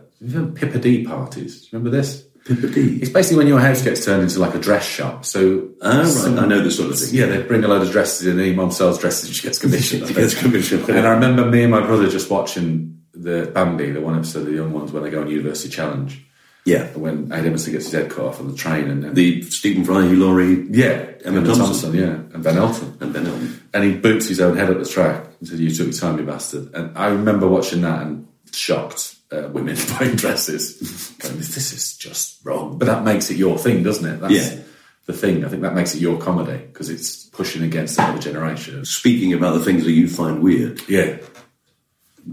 Pippa 0.55 0.79
Dee 0.79 1.03
parties. 1.05 1.67
Remember 1.73 1.89
this? 1.89 2.23
It's 2.45 3.09
basically 3.09 3.37
when 3.37 3.47
your 3.47 3.59
house 3.59 3.81
gets 3.81 4.03
turned 4.03 4.21
into 4.23 4.39
like 4.39 4.53
a 4.53 4.59
dress 4.59 4.85
shop. 4.85 5.25
So 5.25 5.69
Ah, 5.81 5.99
right. 5.99 6.07
some- 6.07 6.37
I 6.39 6.45
know 6.45 6.61
the 6.61 6.71
sort 6.71 6.91
of 6.91 6.99
thing. 6.99 7.13
Yeah, 7.17 7.27
they 7.27 7.41
bring 7.41 7.63
a 7.63 7.67
load 7.67 7.81
of 7.83 7.91
dresses 7.91 8.27
in, 8.27 8.37
and 8.37 8.47
your 8.47 8.55
mum 8.55 8.71
sells 8.71 8.99
dresses, 8.99 9.29
and 9.29 9.35
she 9.35 9.43
gets 9.43 9.59
commission. 9.59 9.99
She 10.07 10.13
gets 10.13 10.33
think. 10.33 10.45
commission. 10.45 10.83
And 10.89 11.07
I 11.07 11.11
remember 11.13 11.45
me 11.45 11.63
and 11.63 11.71
my 11.71 11.79
brother 11.85 12.09
just 12.09 12.29
watching 12.29 13.01
the 13.13 13.49
Bambi, 13.53 13.91
the 13.91 14.01
one 14.01 14.15
episode 14.17 14.39
of 14.41 14.45
the 14.47 14.53
Young 14.53 14.73
Ones 14.73 14.91
when 14.91 15.03
they 15.03 15.09
go 15.09 15.21
on 15.21 15.29
University 15.29 15.69
Challenge. 15.69 16.19
Yeah. 16.65 16.87
When 16.95 17.25
Ade 17.31 17.39
Edmondson 17.45 17.73
gets 17.73 17.85
his 17.85 17.93
head 17.93 18.09
cut 18.09 18.25
off 18.25 18.39
on 18.39 18.49
the 18.49 18.55
train, 18.57 18.89
and, 18.89 19.03
and 19.05 19.15
The 19.15 19.41
Stephen 19.43 19.83
Fry, 19.85 20.05
Hugh 20.07 20.15
Laurie, 20.17 20.65
yeah, 20.71 21.11
Emma 21.25 21.37
Emma 21.37 21.45
Thompson. 21.47 21.65
Thompson, 21.65 21.93
yeah, 21.95 22.05
and 22.33 22.41
Ben 22.43 22.57
Elton. 22.57 22.97
and 23.01 23.13
Ben 23.13 23.27
Elton. 23.27 23.61
and 23.73 23.83
he 23.83 23.93
boots 23.95 24.27
his 24.27 24.39
own 24.41 24.55
head 24.57 24.69
up 24.69 24.79
the 24.79 24.85
track 24.85 25.27
and 25.39 25.47
said, 25.49 25.59
"You 25.59 25.69
took 25.73 25.87
your 25.87 25.93
time, 25.93 26.17
you 26.19 26.25
bastard." 26.25 26.69
And 26.73 26.97
I 26.97 27.07
remember 27.07 27.47
watching 27.47 27.81
that 27.81 28.01
and 28.03 28.27
shocked 28.53 29.12
uh, 29.33 29.49
women 29.49 29.75
buying 29.99 30.15
dresses. 30.15 31.13
Going, 31.19 31.37
this 31.37 31.73
is 31.73 31.97
just 31.97 32.39
wrong. 32.45 32.77
But 32.77 32.85
that 32.85 33.03
makes 33.03 33.29
it 33.31 33.37
your 33.37 33.57
thing, 33.57 33.83
doesn't 33.83 34.05
it? 34.09 34.19
That's 34.21 34.33
Yeah. 34.33 34.59
the 35.05 35.13
thing. 35.13 35.43
I 35.43 35.49
think 35.49 35.61
that 35.63 35.73
makes 35.75 35.95
it 35.95 36.01
your 36.01 36.17
comedy 36.19 36.57
because 36.67 36.89
it's 36.89 37.25
pushing 37.25 37.63
against 37.63 37.97
another 37.99 38.19
generation. 38.19 38.85
Speaking 38.85 39.33
about 39.33 39.57
the 39.57 39.63
things 39.65 39.83
that 39.85 39.91
you 39.91 40.07
find 40.07 40.41
weird, 40.41 40.81
Yeah, 40.87 41.17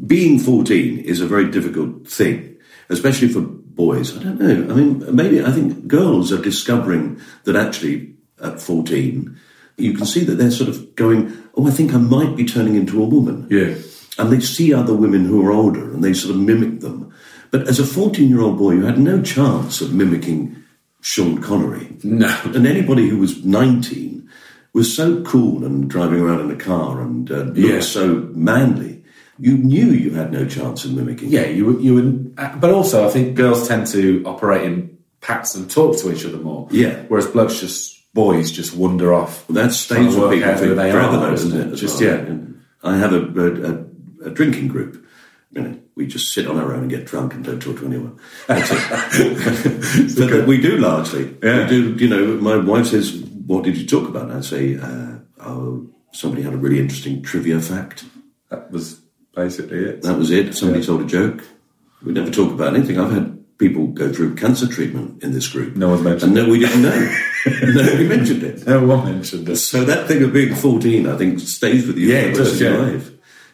being 0.06 0.38
14 0.38 0.98
is 0.98 1.20
a 1.20 1.26
very 1.26 1.50
difficult 1.50 2.06
thing, 2.08 2.56
especially 2.88 3.28
for 3.28 3.40
boys. 3.40 4.16
I 4.16 4.22
don't 4.22 4.40
know. 4.40 4.72
I 4.72 4.76
mean, 4.76 5.14
maybe 5.14 5.42
I 5.42 5.50
think 5.52 5.86
girls 5.88 6.32
are 6.32 6.40
discovering 6.42 7.20
that 7.44 7.56
actually 7.56 8.14
at 8.42 8.60
14, 8.60 9.36
you 9.76 9.92
can 9.94 10.06
see 10.06 10.22
that 10.24 10.36
they're 10.36 10.50
sort 10.50 10.68
of 10.70 10.94
going, 10.94 11.32
oh, 11.56 11.66
I 11.66 11.70
think 11.70 11.92
I 11.94 11.98
might 11.98 12.36
be 12.36 12.44
turning 12.44 12.74
into 12.76 13.02
a 13.02 13.06
woman. 13.06 13.46
yeah, 13.50 13.74
And 14.20 14.32
they 14.32 14.40
see 14.40 14.72
other 14.74 14.94
women 14.94 15.24
who 15.24 15.44
are 15.46 15.52
older 15.52 15.92
and 15.92 16.02
they 16.04 16.12
sort 16.12 16.34
of 16.34 16.40
mimic 16.40 16.80
them. 16.80 17.12
But 17.50 17.66
as 17.68 17.80
a 17.80 17.84
14 17.86 18.28
year 18.28 18.40
old 18.40 18.58
boy, 18.58 18.72
you 18.72 18.84
had 18.84 18.98
no 18.98 19.20
chance 19.22 19.80
of 19.80 19.92
mimicking 19.94 20.56
Sean 21.00 21.40
Connery. 21.40 21.96
No. 22.04 22.38
And 22.44 22.66
anybody 22.66 23.08
who 23.08 23.18
was 23.18 23.44
19 23.44 24.28
was 24.72 24.94
so 24.94 25.22
cool 25.22 25.64
and 25.64 25.88
driving 25.90 26.20
around 26.20 26.40
in 26.42 26.50
a 26.50 26.56
car 26.56 27.00
and 27.00 27.30
uh, 27.30 27.36
looked 27.38 27.58
Yeah. 27.58 27.80
so 27.80 28.28
manly. 28.34 29.02
You 29.38 29.56
knew 29.56 29.86
you 29.86 30.10
had 30.12 30.32
no 30.32 30.46
chance 30.46 30.84
of 30.84 30.92
mimicking. 30.94 31.30
Yeah, 31.30 31.46
you 31.46 31.64
would- 31.66 31.80
you 31.82 31.94
would, 31.94 32.34
uh, 32.38 32.54
but 32.60 32.70
also 32.70 33.06
I 33.06 33.10
think 33.10 33.34
girls 33.36 33.66
tend 33.66 33.86
to 33.88 34.22
operate 34.26 34.62
in 34.64 34.90
packs 35.22 35.54
and 35.54 35.68
talk 35.70 35.96
to 35.98 36.12
each 36.12 36.24
other 36.26 36.36
more. 36.38 36.68
Yeah. 36.70 37.00
whereas 37.08 37.26
blokes 37.26 37.58
just 37.60 37.96
boys 38.14 38.50
just 38.52 38.76
wander 38.76 39.12
off. 39.14 39.48
Well, 39.48 39.54
that 39.66 39.72
stays 39.72 40.14
with 40.14 40.30
people 40.30 40.48
out 40.50 40.58
for 40.58 40.66
who 40.66 40.74
forever, 40.74 41.16
though, 41.16 41.30
doesn't 41.30 41.60
it? 41.72 41.74
Just, 41.76 42.00
well? 42.00 42.10
yeah. 42.26 42.34
I 42.82 42.96
have 42.96 43.12
a, 43.12 43.22
a, 43.22 43.72
a, 43.72 43.84
a 44.24 44.30
drinking 44.30 44.68
group. 44.68 45.04
You 45.52 45.62
know, 45.62 45.78
we 45.96 46.06
just 46.06 46.32
sit 46.32 46.46
on 46.46 46.56
our 46.58 46.72
own 46.72 46.82
and 46.82 46.90
get 46.90 47.06
drunk 47.06 47.34
and 47.34 47.44
don't 47.44 47.60
talk 47.60 47.78
to 47.78 47.86
anyone. 47.86 48.18
But 48.48 50.30
that 50.30 50.44
we 50.46 50.60
do 50.60 50.76
largely. 50.78 51.34
Yeah. 51.42 51.64
We 51.64 51.68
do. 51.70 51.92
You 51.94 52.08
know, 52.08 52.26
my 52.40 52.56
wife 52.56 52.86
says, 52.86 53.14
"What 53.46 53.64
did 53.64 53.76
you 53.76 53.86
talk 53.86 54.08
about?" 54.08 54.28
And 54.30 54.38
I 54.38 54.40
say, 54.42 54.76
uh, 54.78 55.18
"Oh, 55.40 55.88
somebody 56.12 56.42
had 56.42 56.54
a 56.54 56.56
really 56.56 56.78
interesting 56.78 57.22
trivia 57.22 57.60
fact." 57.60 58.04
That 58.50 58.70
was 58.70 59.00
basically 59.34 59.78
it. 59.78 60.02
That 60.02 60.18
was 60.18 60.30
it. 60.30 60.54
Somebody 60.54 60.80
Yeah. 60.80 60.86
told 60.86 61.02
a 61.02 61.06
joke. 61.06 61.44
We 62.04 62.12
never 62.12 62.30
talk 62.30 62.52
about 62.52 62.74
anything. 62.76 62.98
I've 62.98 63.12
had 63.12 63.38
people 63.58 63.88
go 63.88 64.10
through 64.12 64.34
cancer 64.36 64.66
treatment 64.66 65.22
in 65.22 65.32
this 65.32 65.48
group. 65.48 65.76
No 65.76 65.90
one 65.90 66.02
mentioned 66.02 66.36
and 66.36 66.46
no, 66.46 66.50
we 66.52 66.58
didn't 66.60 66.80
know. 66.82 67.16
Nobody 67.62 68.08
mentioned 68.08 68.42
it. 68.42 68.66
No 68.66 68.84
one 68.86 69.04
mentioned 69.04 69.48
it. 69.48 69.56
So 69.56 69.84
that 69.84 70.08
thing 70.08 70.22
of 70.22 70.32
being 70.32 70.54
14, 70.54 71.06
I 71.06 71.16
think, 71.18 71.40
stays 71.40 71.86
with 71.86 71.98
you 71.98 72.08
Yeah, 72.08 72.30
for 72.30 72.38
the 72.38 72.38
rest 72.38 72.52
does, 72.52 72.54
of 72.54 72.60
your 72.60 72.72
yeah. 72.86 72.92
life. 72.92 73.10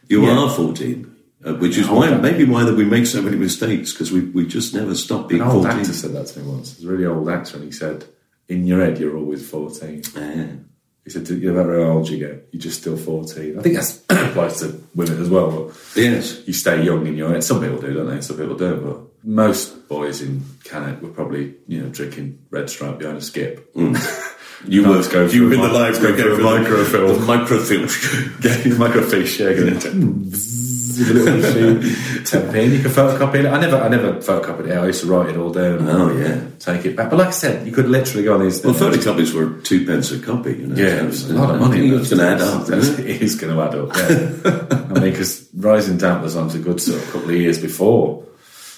You 0.08 0.25
Yeah. 0.25 0.38
are 0.38 0.50
14, 0.50 1.06
uh, 1.44 1.54
which 1.54 1.76
is 1.78 1.88
why 1.88 2.10
maybe 2.16 2.44
why 2.44 2.64
that 2.64 2.76
we 2.76 2.84
make 2.84 3.06
so 3.06 3.20
many 3.22 3.36
mistakes 3.36 3.92
because 3.92 4.12
we, 4.12 4.20
we 4.20 4.46
just 4.46 4.75
never 4.75 4.94
stop 4.94 5.28
being 5.28 5.42
An 5.42 5.48
old 5.48 5.64
14. 5.64 5.80
actor 5.80 5.92
said 5.92 6.12
that 6.14 6.26
to 6.28 6.40
me 6.40 6.50
once. 6.50 6.76
He 6.76 6.84
was 6.86 6.92
a 6.92 6.92
really 6.96 7.06
old 7.06 7.28
actor, 7.28 7.56
and 7.56 7.64
he 7.64 7.72
said, 7.72 8.04
"In 8.48 8.66
your 8.66 8.80
head, 8.84 8.98
you're 8.98 9.16
always 9.16 9.48
14." 9.48 10.02
Yeah. 10.14 10.46
He 11.04 11.10
said, 11.10 11.28
"No 11.30 11.52
matter 11.52 11.84
how 11.84 11.92
old 11.92 12.08
you 12.08 12.18
get, 12.18 12.48
you're 12.52 12.60
just 12.62 12.80
still 12.80 12.96
14." 12.96 13.58
I 13.58 13.62
think 13.62 13.76
that 13.76 14.00
applies 14.30 14.60
to 14.60 14.80
women 14.94 15.20
as 15.20 15.28
well. 15.28 15.72
Yes. 15.94 16.40
you 16.46 16.52
stay 16.52 16.82
young 16.84 17.06
in 17.06 17.16
your 17.16 17.30
head. 17.30 17.44
Some 17.44 17.60
people 17.60 17.80
do, 17.80 17.94
don't 17.94 18.08
they? 18.10 18.20
Some 18.20 18.36
people 18.38 18.56
don't. 18.56 18.82
But 18.82 18.98
most 19.25 19.88
boys 19.88 20.20
in 20.20 20.42
Cannock 20.64 21.00
were 21.02 21.08
probably, 21.10 21.54
you 21.68 21.80
know, 21.82 21.88
drinking 21.90 22.38
Red 22.50 22.68
Stripe 22.70 22.98
behind 22.98 23.18
a 23.18 23.20
skip. 23.20 23.72
You 24.68 24.82
were 24.88 25.02
go 25.08 25.26
you 25.26 25.28
for 25.28 25.46
were 25.49 25.54
in 25.54 25.61
a 25.61 25.62
the 25.62 25.68
mi- 25.68 25.75
library 25.75 26.16
go 26.16 26.37
for 26.37 26.42
a 26.42 26.58
microfilm. 26.58 27.20
The 27.20 27.26
microfilm. 27.26 27.87
Getting 28.40 28.73
the 28.73 28.76
microfiche, 28.85 29.38
yeah, 29.38 29.52
going 29.54 29.75
mm, 29.75 30.30
with 30.99 31.11
a 31.11 31.12
little 31.12 31.37
machine, 31.80 32.25
tap 32.25 32.54
in. 32.54 32.73
You 32.73 32.80
can 32.80 32.90
photocopy 32.90 33.35
it. 33.40 33.46
I 33.46 33.61
never, 33.61 33.76
I 33.76 33.88
never 33.88 34.14
photocopied 34.14 34.68
it. 34.68 34.78
I 34.78 34.87
used 34.87 35.02
to 35.02 35.06
write 35.08 35.28
it 35.28 35.37
all 35.37 35.50
down. 35.52 35.87
Oh, 35.88 36.16
yeah. 36.16 36.40
take 36.58 36.87
it 36.87 36.96
back. 36.96 37.11
But 37.11 37.18
like 37.18 37.28
I 37.28 37.32
said, 37.32 37.66
you 37.66 37.73
could 37.73 37.88
literally 37.88 38.25
go 38.25 38.35
on 38.35 38.42
these. 38.42 38.64
Well, 38.64 38.75
photocopies 38.75 39.35
were 39.35 39.61
two 39.61 39.85
pence 39.87 40.11
a 40.11 40.18
copy. 40.20 40.52
You 40.52 40.66
know, 40.68 40.75
Yeah, 40.76 40.96
so 40.99 41.04
it 41.04 41.06
was 41.06 41.30
a 41.30 41.35
lot 41.35 41.54
of 41.54 41.61
money. 41.61 41.88
It's 41.90 42.11
going 42.11 42.20
to 42.20 42.26
add 42.26 42.40
up. 42.40 42.68
it? 42.70 43.06
Is 43.23 43.35
going 43.35 43.54
to 43.54 43.62
add 43.62 43.75
up. 43.75 43.94
Yeah. 43.94 44.87
I 44.96 45.00
mean, 45.00 45.11
because 45.12 45.49
Rising 45.54 45.99
Damp 45.99 46.23
was 46.23 46.35
on 46.37 46.50
a 46.50 46.58
good 46.58 46.80
sort 46.80 47.02
of 47.02 47.11
couple 47.12 47.28
of 47.30 47.37
years 47.37 47.61
before. 47.61 48.25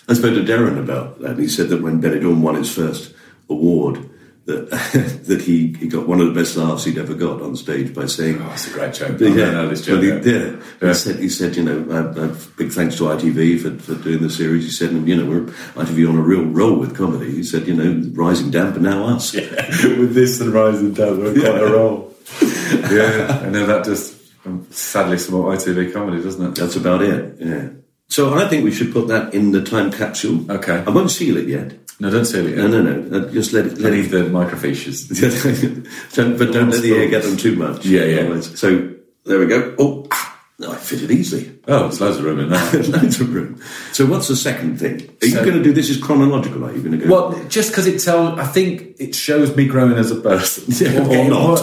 I 0.08 0.14
spoke 0.14 0.34
to 0.34 0.42
Darren 0.42 0.78
about 0.78 1.20
that. 1.20 1.38
He 1.38 1.48
said 1.48 1.68
that 1.68 1.82
when 1.82 2.00
Benidorm 2.02 2.40
won 2.40 2.54
his 2.56 2.74
first 2.74 3.14
award, 3.50 4.07
that 4.48 4.70
that 5.26 5.42
he, 5.42 5.74
he 5.74 5.88
got 5.88 6.08
one 6.08 6.20
of 6.20 6.26
the 6.26 6.32
best 6.32 6.56
laughs 6.56 6.84
he'd 6.84 6.98
ever 6.98 7.14
got 7.14 7.42
on 7.42 7.54
stage 7.54 7.94
by 7.94 8.06
saying, 8.06 8.40
Oh, 8.40 8.50
it's 8.52 8.66
a 8.66 8.70
great 8.70 8.94
joke. 8.94 9.20
Yeah, 9.20 9.28
don't 9.28 9.54
know 9.54 9.68
this 9.68 9.84
joke. 9.84 10.02
He, 10.02 10.08
yeah. 10.08 10.56
Yeah. 10.80 10.88
He 10.88 10.94
said, 10.94 11.16
he 11.16 11.28
said, 11.28 11.56
you 11.56 11.62
know, 11.62 11.86
uh, 11.90 12.20
uh, 12.20 12.36
big 12.56 12.72
thanks 12.72 12.96
to 12.96 13.04
ITV 13.04 13.60
for, 13.60 13.78
for 13.82 14.02
doing 14.02 14.22
the 14.22 14.30
series. 14.30 14.64
He 14.64 14.70
said, 14.70 14.90
and, 14.90 15.06
you 15.06 15.16
know, 15.16 15.28
we're 15.28 15.52
ITV 15.74 16.08
on 16.08 16.16
a 16.16 16.22
real 16.22 16.44
roll 16.44 16.78
with 16.78 16.96
comedy. 16.96 17.30
He 17.30 17.42
said, 17.42 17.68
you 17.68 17.74
know, 17.74 18.10
Rising 18.12 18.50
Damp 18.50 18.74
and 18.76 18.84
now 18.84 19.06
us. 19.06 19.34
With 19.34 20.14
this 20.14 20.40
and 20.40 20.52
Rising 20.52 20.94
Damp, 20.94 21.18
we're 21.18 21.34
quite 21.34 21.62
a 21.62 21.66
roll. 21.66 22.14
yeah, 22.90 23.42
I 23.42 23.48
know 23.50 23.66
that 23.66 23.84
just 23.84 24.16
um, 24.44 24.66
sadly 24.70 25.18
some 25.18 25.34
more 25.34 25.54
ITV 25.54 25.92
comedy, 25.92 26.22
doesn't 26.22 26.44
it? 26.44 26.54
That's 26.54 26.76
about 26.76 27.02
it. 27.02 27.36
Yeah. 27.38 27.68
So 28.08 28.34
I 28.34 28.48
think 28.48 28.64
we 28.64 28.72
should 28.72 28.92
put 28.92 29.08
that 29.08 29.34
in 29.34 29.52
the 29.52 29.62
time 29.62 29.92
capsule. 29.92 30.50
Okay. 30.50 30.82
I 30.86 30.90
won't 30.90 31.10
seal 31.10 31.36
it 31.36 31.48
yet. 31.48 31.78
No, 32.00 32.10
don't 32.10 32.24
say 32.24 32.44
it. 32.44 32.56
No, 32.56 32.68
no, 32.68 32.82
no. 32.82 33.18
Uh, 33.18 33.30
just 33.32 33.52
let 33.52 33.66
it. 33.66 33.78
Let 33.78 33.92
Leave 33.92 34.10
the 34.10 34.18
microfiches. 34.18 35.08
don't, 36.14 36.38
but 36.38 36.52
don't 36.52 36.70
let 36.70 36.82
the 36.82 36.94
air 36.94 37.08
get 37.08 37.24
them 37.24 37.36
too 37.36 37.56
much. 37.56 37.84
Yeah, 37.84 38.04
yeah. 38.04 38.40
So 38.40 38.94
there 39.24 39.38
we 39.40 39.46
go. 39.46 39.74
Oh, 39.78 40.06
ah, 40.12 40.40
no, 40.60 40.72
I 40.72 40.76
fit 40.76 41.02
it 41.02 41.10
easily. 41.10 41.58
Oh, 41.66 41.82
there's 41.82 42.00
loads 42.00 42.18
of 42.18 42.24
room 42.24 42.38
in 42.40 42.50
there. 42.50 42.72
Loads 42.82 43.20
of 43.20 43.34
room. 43.34 43.60
So 43.92 44.06
what's 44.06 44.28
the 44.28 44.36
second 44.36 44.78
thing? 44.78 45.08
Are 45.22 45.26
you 45.26 45.32
So- 45.32 45.44
going 45.44 45.56
to 45.56 45.62
do 45.62 45.72
this? 45.72 45.90
Is 45.90 46.02
chronological? 46.02 46.64
Are 46.64 46.72
you 46.72 46.80
going 46.82 46.98
to 46.98 47.06
go? 47.06 47.12
Well, 47.12 47.44
just 47.48 47.70
because 47.70 47.86
it 47.86 47.98
tells, 48.00 48.38
I 48.38 48.46
think 48.46 48.96
it 48.98 49.14
shows 49.14 49.54
me 49.56 49.66
growing 49.66 49.98
as 49.98 50.10
a 50.10 50.16
person, 50.16 50.64
Yeah, 50.68 51.00
or 51.04 51.08
getting 51.08 51.30
not. 51.30 51.60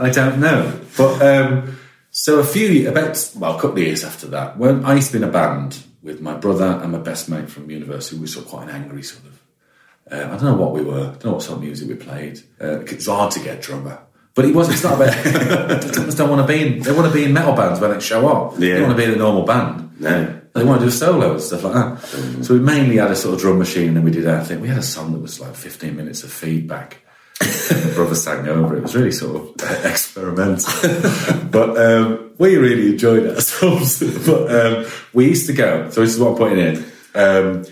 I 0.00 0.10
don't 0.10 0.40
know. 0.40 0.80
But 0.96 1.22
um, 1.22 1.78
so 2.16 2.38
a 2.38 2.44
few 2.44 2.88
about 2.88 3.30
well, 3.36 3.56
a 3.56 3.60
couple 3.60 3.78
of 3.78 3.78
years 3.78 4.04
after 4.04 4.28
that, 4.28 4.56
when 4.56 4.84
I 4.84 4.94
used 4.94 5.08
to 5.10 5.18
be 5.18 5.22
in 5.24 5.28
a 5.28 5.32
band 5.32 5.82
with 6.00 6.20
my 6.20 6.34
brother 6.34 6.78
and 6.82 6.92
my 6.92 6.98
best 6.98 7.28
mate 7.28 7.48
from 7.50 7.68
university, 7.70 8.14
we 8.16 8.22
were 8.22 8.26
sort 8.28 8.44
of 8.44 8.50
quite 8.52 8.68
an 8.68 8.74
angry 8.74 9.02
sort 9.02 9.24
of. 9.24 9.40
Uh, 10.12 10.26
I 10.26 10.36
don't 10.36 10.44
know 10.44 10.54
what 10.54 10.72
we 10.72 10.82
were. 10.82 11.00
I 11.00 11.12
don't 11.16 11.24
know 11.24 11.32
what 11.32 11.42
sort 11.42 11.56
of 11.58 11.64
music 11.64 11.88
we 11.88 11.94
played. 11.96 12.40
Uh, 12.60 12.80
it's 12.80 13.06
hard 13.06 13.32
to 13.32 13.40
get 13.40 13.58
a 13.58 13.60
drummer. 13.60 13.98
But 14.34 14.44
it 14.44 14.54
wasn't. 14.54 14.74
It's 14.76 14.84
not 14.84 14.94
about. 15.00 15.82
drummers 15.92 16.14
don't 16.14 16.30
want 16.30 16.46
to 16.46 16.52
be 16.52 16.60
in. 16.62 16.82
They 16.82 16.92
want 16.92 17.06
to 17.08 17.12
be 17.12 17.24
in 17.24 17.32
metal 17.32 17.54
bands 17.54 17.80
when 17.80 17.90
they 17.92 18.00
show 18.00 18.28
up. 18.28 18.56
They 18.56 18.68
Yeah. 18.68 18.74
don't 18.78 18.88
want 18.88 18.98
to 18.98 19.04
be 19.06 19.10
in 19.10 19.14
a 19.16 19.18
normal 19.18 19.44
band. 19.44 20.00
no. 20.00 20.40
They 20.54 20.62
want 20.62 20.78
to 20.80 20.84
do 20.84 20.88
a 20.88 20.92
solo 20.92 21.32
and 21.32 21.40
stuff 21.42 21.64
like 21.64 21.72
that. 21.74 22.44
So 22.44 22.54
we 22.54 22.60
mainly 22.60 22.98
had 22.98 23.10
a 23.10 23.16
sort 23.16 23.34
of 23.34 23.40
drum 23.40 23.58
machine 23.58 23.88
and 23.88 23.96
then 23.96 24.04
we 24.04 24.12
did 24.12 24.24
our 24.28 24.44
thing. 24.44 24.60
We 24.60 24.68
had 24.68 24.78
a 24.78 24.82
song 24.82 25.12
that 25.12 25.18
was 25.18 25.40
like 25.40 25.56
15 25.56 25.96
minutes 25.96 26.22
of 26.22 26.30
feedback. 26.30 26.98
My 27.40 27.90
brother 27.94 28.14
sang 28.14 28.46
over 28.48 28.74
it. 28.74 28.78
It 28.78 28.82
was 28.82 28.94
really 28.94 29.12
sort 29.12 29.36
of 29.60 29.84
experimental. 29.84 30.72
but 31.50 31.76
um, 31.76 32.32
we 32.38 32.56
really 32.56 32.92
enjoyed 32.92 33.26
ourselves. 33.26 34.00
but 34.26 34.54
um, 34.54 34.86
we 35.12 35.28
used 35.28 35.46
to 35.46 35.52
go, 35.52 35.90
so 35.90 36.00
this 36.00 36.14
is 36.14 36.20
what 36.20 36.32
I'm 36.32 36.36
putting 36.36 36.58
in. 36.58 36.76
Um, 37.14 37.64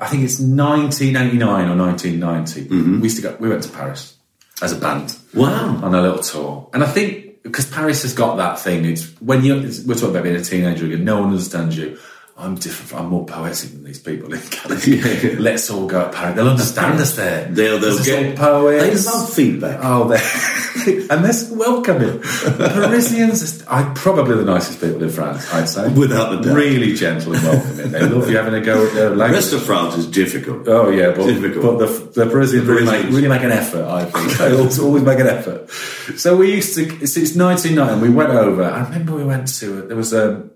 I 0.00 0.08
think 0.08 0.24
it's 0.24 0.40
1989 0.40 1.68
or 1.68 1.76
1990. 1.76 2.68
We 2.98 3.02
used 3.04 3.16
to 3.16 3.22
go, 3.22 3.36
we 3.38 3.48
went 3.48 3.62
to 3.62 3.68
Paris 3.70 4.16
as 4.62 4.72
a 4.72 4.76
band 4.76 5.16
Wow. 5.34 5.80
on 5.82 5.94
a 5.94 6.02
little 6.02 6.18
tour. 6.22 6.68
And 6.72 6.82
I 6.82 6.86
think 6.88 7.42
because 7.42 7.70
Paris 7.70 8.02
has 8.02 8.12
got 8.12 8.36
that 8.36 8.58
thing, 8.58 8.84
it's 8.84 9.06
when 9.20 9.44
you 9.44 9.58
it's, 9.60 9.84
we're 9.84 9.94
talking 9.94 10.10
about 10.10 10.24
being 10.24 10.34
a 10.34 10.42
teenager 10.42 10.86
again, 10.86 11.04
no 11.04 11.20
one 11.20 11.30
understands 11.30 11.78
you. 11.78 11.98
I'm 12.38 12.54
different. 12.56 13.02
I'm 13.02 13.08
more 13.08 13.24
poetic 13.24 13.70
than 13.70 13.82
these 13.84 13.98
people 13.98 14.32
in 14.34 14.40
Cannock. 14.40 14.86
Yeah. 14.86 15.36
Let's 15.38 15.70
all 15.70 15.86
go 15.86 16.04
to 16.04 16.10
Paris. 16.14 16.36
They'll 16.36 16.48
understand 16.48 17.00
us 17.00 17.16
there. 17.16 17.46
They'll, 17.46 17.78
they'll 17.78 18.04
get. 18.04 18.38
all 18.38 18.66
They 18.66 18.94
love 18.94 19.32
feedback. 19.32 19.80
Oh, 19.82 20.06
they 20.08 20.16
and 21.10 21.24
they're 21.24 21.56
welcoming. 21.58 22.20
Parisians 22.20 23.64
are 23.66 23.92
probably 23.94 24.36
the 24.36 24.44
nicest 24.44 24.80
people 24.80 25.02
in 25.02 25.08
France, 25.08 25.52
I'd 25.52 25.68
say. 25.68 25.88
Without 25.92 26.34
a 26.38 26.42
doubt. 26.42 26.54
Really 26.54 26.94
gentle 26.94 27.34
and 27.34 27.42
welcoming. 27.42 27.90
They 27.90 28.02
love 28.06 28.28
you 28.30 28.36
having 28.36 28.54
a 28.54 28.60
go 28.60 28.86
at 28.86 28.92
their 28.94 29.10
The 29.10 29.16
language. 29.16 29.40
rest 29.42 29.52
of 29.54 29.62
France 29.62 29.96
is 29.96 30.06
difficult. 30.06 30.68
Oh 30.68 30.90
yeah, 30.90 31.12
but, 31.16 31.26
Difficult. 31.26 31.78
but 31.78 31.86
the, 32.14 32.24
the 32.24 32.30
Parisians 32.30 32.66
really 32.66 32.84
make, 32.84 33.06
really 33.06 33.28
make 33.28 33.42
an 33.42 33.52
effort. 33.52 33.84
I 33.84 34.04
think 34.04 34.32
they 34.38 34.52
always, 34.56 34.78
always 34.78 35.02
make 35.02 35.18
an 35.20 35.26
effort. 35.26 35.70
So 36.18 36.36
we 36.36 36.54
used 36.54 36.74
to 36.76 37.06
since 37.06 37.34
1990 37.34 38.02
we 38.08 38.14
went 38.14 38.30
over. 38.30 38.62
I 38.64 38.82
remember 38.84 39.14
we 39.14 39.24
went 39.24 39.48
to 39.60 39.82
there 39.82 39.96
was 39.96 40.12
a, 40.12 40.48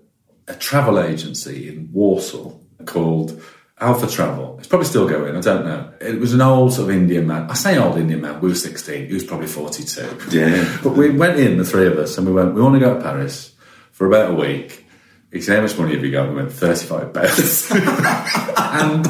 a 0.47 0.55
travel 0.55 0.99
agency 0.99 1.69
in 1.69 1.89
Walsall 1.91 2.63
called 2.85 3.41
Alpha 3.81 4.07
Travel. 4.07 4.57
It's 4.59 4.67
probably 4.67 4.85
still 4.85 5.07
going. 5.07 5.35
I 5.35 5.41
don't 5.41 5.65
know. 5.65 5.91
It 5.99 6.19
was 6.19 6.33
an 6.33 6.41
old 6.41 6.73
sort 6.73 6.89
of 6.89 6.95
Indian 6.95 7.25
man. 7.25 7.49
I 7.49 7.55
say 7.55 7.77
old 7.79 7.97
Indian 7.97 8.21
man. 8.21 8.39
We 8.39 8.49
were 8.49 8.55
16. 8.55 9.07
He 9.07 9.13
was 9.13 9.23
probably 9.23 9.47
42. 9.47 10.19
Yeah. 10.29 10.79
But 10.83 10.91
we 10.91 11.09
went 11.09 11.39
in, 11.39 11.57
the 11.57 11.65
three 11.65 11.87
of 11.87 11.97
us, 11.97 12.17
and 12.17 12.27
we 12.27 12.33
went, 12.33 12.53
we 12.53 12.61
want 12.61 12.75
to 12.75 12.79
go 12.79 12.93
to 12.93 13.01
Paris 13.01 13.55
for 13.91 14.05
about 14.05 14.31
a 14.31 14.35
week. 14.35 14.85
He 15.33 15.41
said, 15.41 15.55
how 15.55 15.61
much 15.61 15.77
money 15.77 15.95
have 15.95 16.03
you 16.03 16.11
got? 16.11 16.29
We 16.29 16.35
went, 16.35 16.51
35 16.51 17.13
pounds. 17.13 17.71
and 18.57 19.07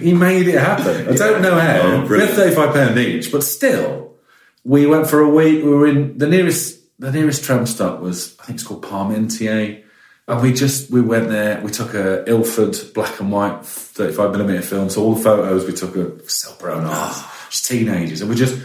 he 0.00 0.14
made 0.14 0.48
it 0.48 0.58
happen. 0.58 1.08
I 1.08 1.16
don't 1.16 1.42
know 1.42 1.58
how. 1.58 1.80
Oh, 1.80 2.06
we 2.06 2.20
had 2.20 2.30
35 2.30 2.72
pounds 2.74 2.96
each, 2.98 3.32
but 3.32 3.42
still, 3.42 4.14
we 4.62 4.86
went 4.86 5.08
for 5.08 5.20
a 5.20 5.28
week. 5.28 5.64
We 5.64 5.70
were 5.70 5.86
in, 5.86 6.16
the 6.16 6.28
nearest, 6.28 6.80
the 6.98 7.10
nearest 7.10 7.44
tram 7.44 7.66
stop 7.66 8.00
was, 8.00 8.36
I 8.40 8.44
think 8.44 8.60
it's 8.60 8.66
called 8.66 8.84
Parmentier. 8.84 9.83
And 10.26 10.40
we 10.40 10.54
just, 10.54 10.90
we 10.90 11.02
went 11.02 11.28
there, 11.28 11.60
we 11.60 11.70
took 11.70 11.92
a 11.94 12.24
Ilford 12.28 12.76
black 12.94 13.20
and 13.20 13.30
white 13.30 13.60
35mm 13.60 14.64
film. 14.64 14.88
So 14.88 15.02
all 15.02 15.14
the 15.14 15.22
photos 15.22 15.66
we 15.66 15.74
took 15.74 15.94
are 15.96 16.18
self-grown 16.28 16.84
arts, 16.84 17.22
just 17.50 17.66
teenagers. 17.66 18.22
And 18.22 18.30
we 18.30 18.36
just, 18.36 18.58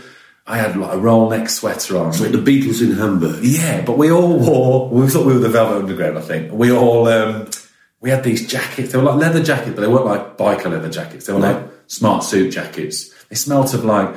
I 0.47 0.57
had 0.57 0.77
like 0.77 0.93
a 0.93 0.97
roll 0.97 1.29
neck 1.29 1.49
sweater 1.49 1.97
on. 1.97 2.11
Like 2.17 2.31
the 2.31 2.37
Beatles 2.37 2.81
in 2.81 2.93
Hamburg. 2.93 3.43
Yeah, 3.43 3.81
but 3.81 3.97
we 3.97 4.09
all 4.09 4.39
wore. 4.39 4.89
We 4.89 5.07
thought 5.09 5.25
we 5.25 5.33
were 5.33 5.39
the 5.39 5.49
Velvet 5.49 5.79
Underground. 5.83 6.17
I 6.17 6.21
think 6.21 6.51
we 6.53 6.71
all. 6.71 7.07
Um, 7.07 7.49
we 8.01 8.09
had 8.09 8.23
these 8.23 8.47
jackets. 8.47 8.93
They 8.93 8.97
were 8.97 9.03
like 9.03 9.19
leather 9.19 9.43
jackets, 9.43 9.75
but 9.75 9.81
they 9.81 9.87
weren't 9.87 10.05
like 10.05 10.37
biker 10.37 10.71
leather 10.71 10.89
jackets. 10.89 11.25
They 11.25 11.33
were 11.33 11.39
like 11.39 11.61
smart 11.87 12.23
suit 12.23 12.51
jackets. 12.53 13.13
They 13.27 13.35
smelt 13.35 13.73
of 13.73 13.83
like 13.83 14.15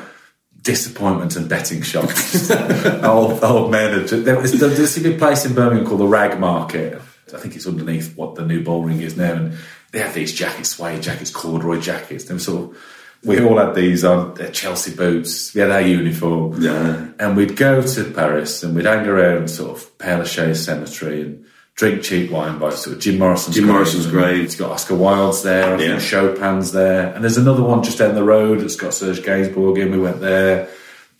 disappointment 0.62 1.34
and 1.36 1.48
betting 1.48 1.82
shops. 1.82 2.50
old 3.02 3.42
old 3.42 3.70
men. 3.72 4.06
There 4.06 4.38
was 4.38 4.58
there- 4.58 4.68
there's 4.70 4.96
a 4.96 5.00
big 5.00 5.18
place 5.18 5.44
in 5.44 5.54
Birmingham 5.54 5.86
called 5.86 6.00
the 6.00 6.06
Rag 6.06 6.38
Market. 6.38 7.00
I 7.34 7.38
think 7.38 7.56
it's 7.56 7.66
underneath 7.66 8.16
what 8.16 8.34
the 8.34 8.44
new 8.46 8.62
Bullring 8.62 9.00
is 9.00 9.16
now, 9.16 9.32
and 9.34 9.58
they 9.92 9.98
have 10.00 10.14
these 10.14 10.32
jackets, 10.32 10.70
suede 10.70 11.02
jackets, 11.02 11.30
corduroy 11.30 11.80
jackets. 11.80 12.24
They 12.24 12.34
were 12.34 12.40
sort 12.40 12.70
of 12.70 12.78
we 13.24 13.40
all 13.40 13.56
had 13.58 13.76
these 13.76 14.04
on 14.04 14.40
uh, 14.40 14.48
Chelsea 14.48 14.94
boots. 14.96 15.54
We 15.54 15.60
had 15.60 15.70
our 15.70 15.80
uniform, 15.80 16.60
Yeah. 16.60 17.06
and 17.20 17.36
we'd 17.36 17.56
go 17.56 17.80
to 17.80 18.04
Paris 18.10 18.64
and 18.64 18.74
we'd 18.74 18.84
hang 18.86 19.06
around 19.06 19.48
sort 19.48 19.70
of 19.76 19.96
Père 19.98 20.18
Lachaise 20.18 20.64
Cemetery 20.64 21.20
and 21.22 21.44
drink 21.76 22.02
cheap 22.02 22.32
wine 22.32 22.58
by 22.58 22.70
sort 22.70 22.96
of 22.96 23.00
Jim 23.02 23.18
Morrison's 23.18 23.54
Jim 23.54 23.64
grave. 23.66 23.74
Morrison's 23.76 24.06
grave. 24.08 24.44
It's 24.44 24.56
got 24.56 24.72
Oscar 24.72 24.96
Wilde's 24.96 25.42
there. 25.44 25.66
I 25.76 25.80
Yeah. 25.80 25.98
think 25.98 26.00
Chopin's 26.02 26.72
there, 26.72 27.12
and 27.14 27.22
there's 27.22 27.36
another 27.36 27.62
one 27.62 27.84
just 27.84 27.98
down 27.98 28.14
the 28.16 28.24
road 28.24 28.60
that's 28.60 28.76
got 28.76 28.92
Serge 28.92 29.22
Gainsbourg 29.22 29.78
in. 29.78 29.92
We 29.92 29.98
went 29.98 30.20
there, 30.20 30.66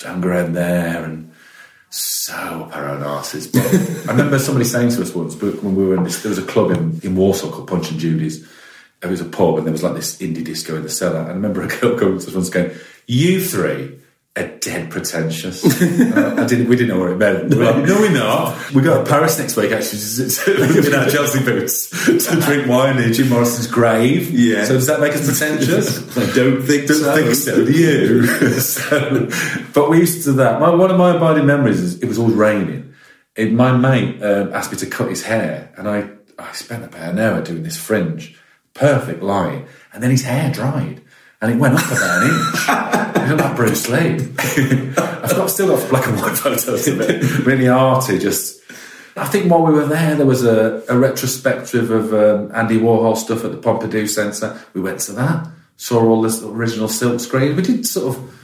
hung 0.05 0.25
around 0.25 0.55
there, 0.55 1.05
and 1.05 1.31
so 1.92 2.68
paranoises. 2.72 3.46
But 3.46 3.64
I 4.09 4.12
remember 4.12 4.38
somebody 4.38 4.64
saying 4.64 4.90
to 4.90 5.02
us 5.02 5.14
once, 5.14 5.35
but 5.35 5.62
when 5.62 5.76
we 5.76 5.85
were 5.85 5.96
in 5.96 6.05
this, 6.05 6.22
there 6.22 6.31
was 6.31 6.38
a 6.38 6.46
club 6.46 6.70
in, 6.70 7.00
in 7.02 7.16
Walsall 7.16 7.50
called 7.50 7.68
Punch 7.68 7.90
and 7.90 8.00
Judy's. 8.00 8.48
It 9.02 9.09
was 9.09 9.20
a 9.20 9.24
pub, 9.24 9.59
and 9.59 9.66
there 9.66 9.72
was 9.72 9.83
like 9.83 9.94
this 9.94 10.18
indie 10.18 10.44
disco 10.44 10.76
in 10.76 10.83
the 10.83 10.88
cellar. 10.88 11.20
And 11.20 11.31
I 11.31 11.33
remember 11.35 11.62
a 11.62 11.68
girl 11.81 11.98
coming 11.98 12.18
to 12.18 12.26
us 12.26 12.35
once 12.35 12.50
going, 12.50 12.70
"You 13.07 13.44
three 13.44 13.98
are 14.37 14.49
dead 14.59 14.90
pretentious." 14.90 15.62
Uh, 16.12 16.35
I 16.38 16.47
didn't. 16.47 16.68
We 16.68 16.77
didn't 16.77 16.88
know 16.88 17.01
what 17.01 17.11
it 17.11 17.16
meant. 17.16 17.55
We 17.55 17.61
no, 17.61 18.01
we're 18.01 18.12
not. 18.12 18.73
We 18.73 18.83
go 18.83 19.03
to 19.03 19.09
Paris 19.09 19.38
next 19.38 19.57
week 19.57 19.73
actually 19.73 19.99
to, 20.29 20.87
in 20.87 20.95
our 20.95 21.09
Chelsea 21.09 21.42
boots 21.42 21.88
to 22.07 22.40
drink 22.40 22.68
wine 22.68 22.97
near 22.97 23.11
Jim 23.11 23.29
Morrison's 23.29 23.66
grave. 23.66 24.31
Yeah. 24.31 24.64
So 24.64 24.75
does 24.75 24.87
that 24.88 25.01
make 25.01 25.12
us 25.12 25.27
pretentious? 25.27 26.16
I 26.16 26.33
don't 26.35 26.62
think 26.62 26.88
Don't 26.88 26.99
so. 26.99 27.14
think 27.14 27.35
so, 27.35 27.64
do 27.64 27.73
you? 27.73 28.27
so, 28.61 29.29
but 29.73 29.88
we 29.90 29.99
used 30.01 30.25
to 30.25 30.31
do 30.33 30.37
that. 30.38 30.61
My, 30.61 30.71
one 30.75 30.90
of 30.90 30.99
my 30.99 31.16
abiding 31.16 31.47
memories 31.47 31.81
is 31.81 32.03
it 32.03 32.07
was 32.07 32.18
always 32.18 32.35
raining. 32.35 32.95
And 33.37 33.57
my 33.57 33.73
mate 33.77 34.23
um, 34.23 34.53
asked 34.53 34.73
me 34.73 34.79
to 34.79 34.87
cut 34.87 35.09
his 35.09 35.23
hair, 35.23 35.73
and 35.77 35.88
I, 35.88 36.11
I 36.38 36.53
spent 36.53 36.85
about 36.85 37.09
an 37.12 37.18
hour 37.18 37.40
doing 37.42 37.62
this 37.62 37.79
fringe, 37.79 38.38
perfect 38.75 39.23
line, 39.23 39.66
and 39.95 40.03
then 40.03 40.11
his 40.11 40.25
hair 40.25 40.51
dried, 40.53 41.02
and 41.42 41.52
it 41.52 41.59
went 41.59 41.74
up 41.74 41.85
about 41.87 42.22
an 42.22 42.31
inch. 42.31 43.02
It 43.22 43.28
looked 43.28 43.40
like 43.42 43.57
Bruce 43.57 43.88
Lee. 43.88 44.14
I've 44.96 45.37
got 45.37 45.48
still 45.48 45.68
got 45.68 45.88
black 45.90 46.07
and 46.09 46.18
white 46.20 46.37
photos 46.37 46.88
of 46.88 47.00
it, 47.02 47.46
really 47.46 47.68
arty. 47.68 48.18
Just, 48.18 48.61
I 49.16 49.26
think 49.26 49.48
while 49.50 49.62
we 49.64 49.72
were 49.72 49.87
there, 49.87 50.16
there 50.16 50.26
was 50.26 50.44
a, 50.44 50.83
a 50.88 50.98
retrospective 50.98 51.90
of 51.92 52.12
um, 52.12 52.50
Andy 52.55 52.81
Warhol 52.81 53.16
stuff 53.16 53.44
at 53.44 53.52
the 53.52 53.59
Pompidou 53.59 54.09
Centre. 54.09 54.61
We 54.74 54.81
went 54.81 54.98
to 55.00 55.12
that, 55.12 55.46
saw 55.76 56.02
all 56.05 56.20
this 56.20 56.42
original 56.42 56.88
silk 56.88 57.20
screen. 57.20 57.55
We 57.55 57.62
did 57.62 57.87
sort 57.87 58.16
of 58.16 58.35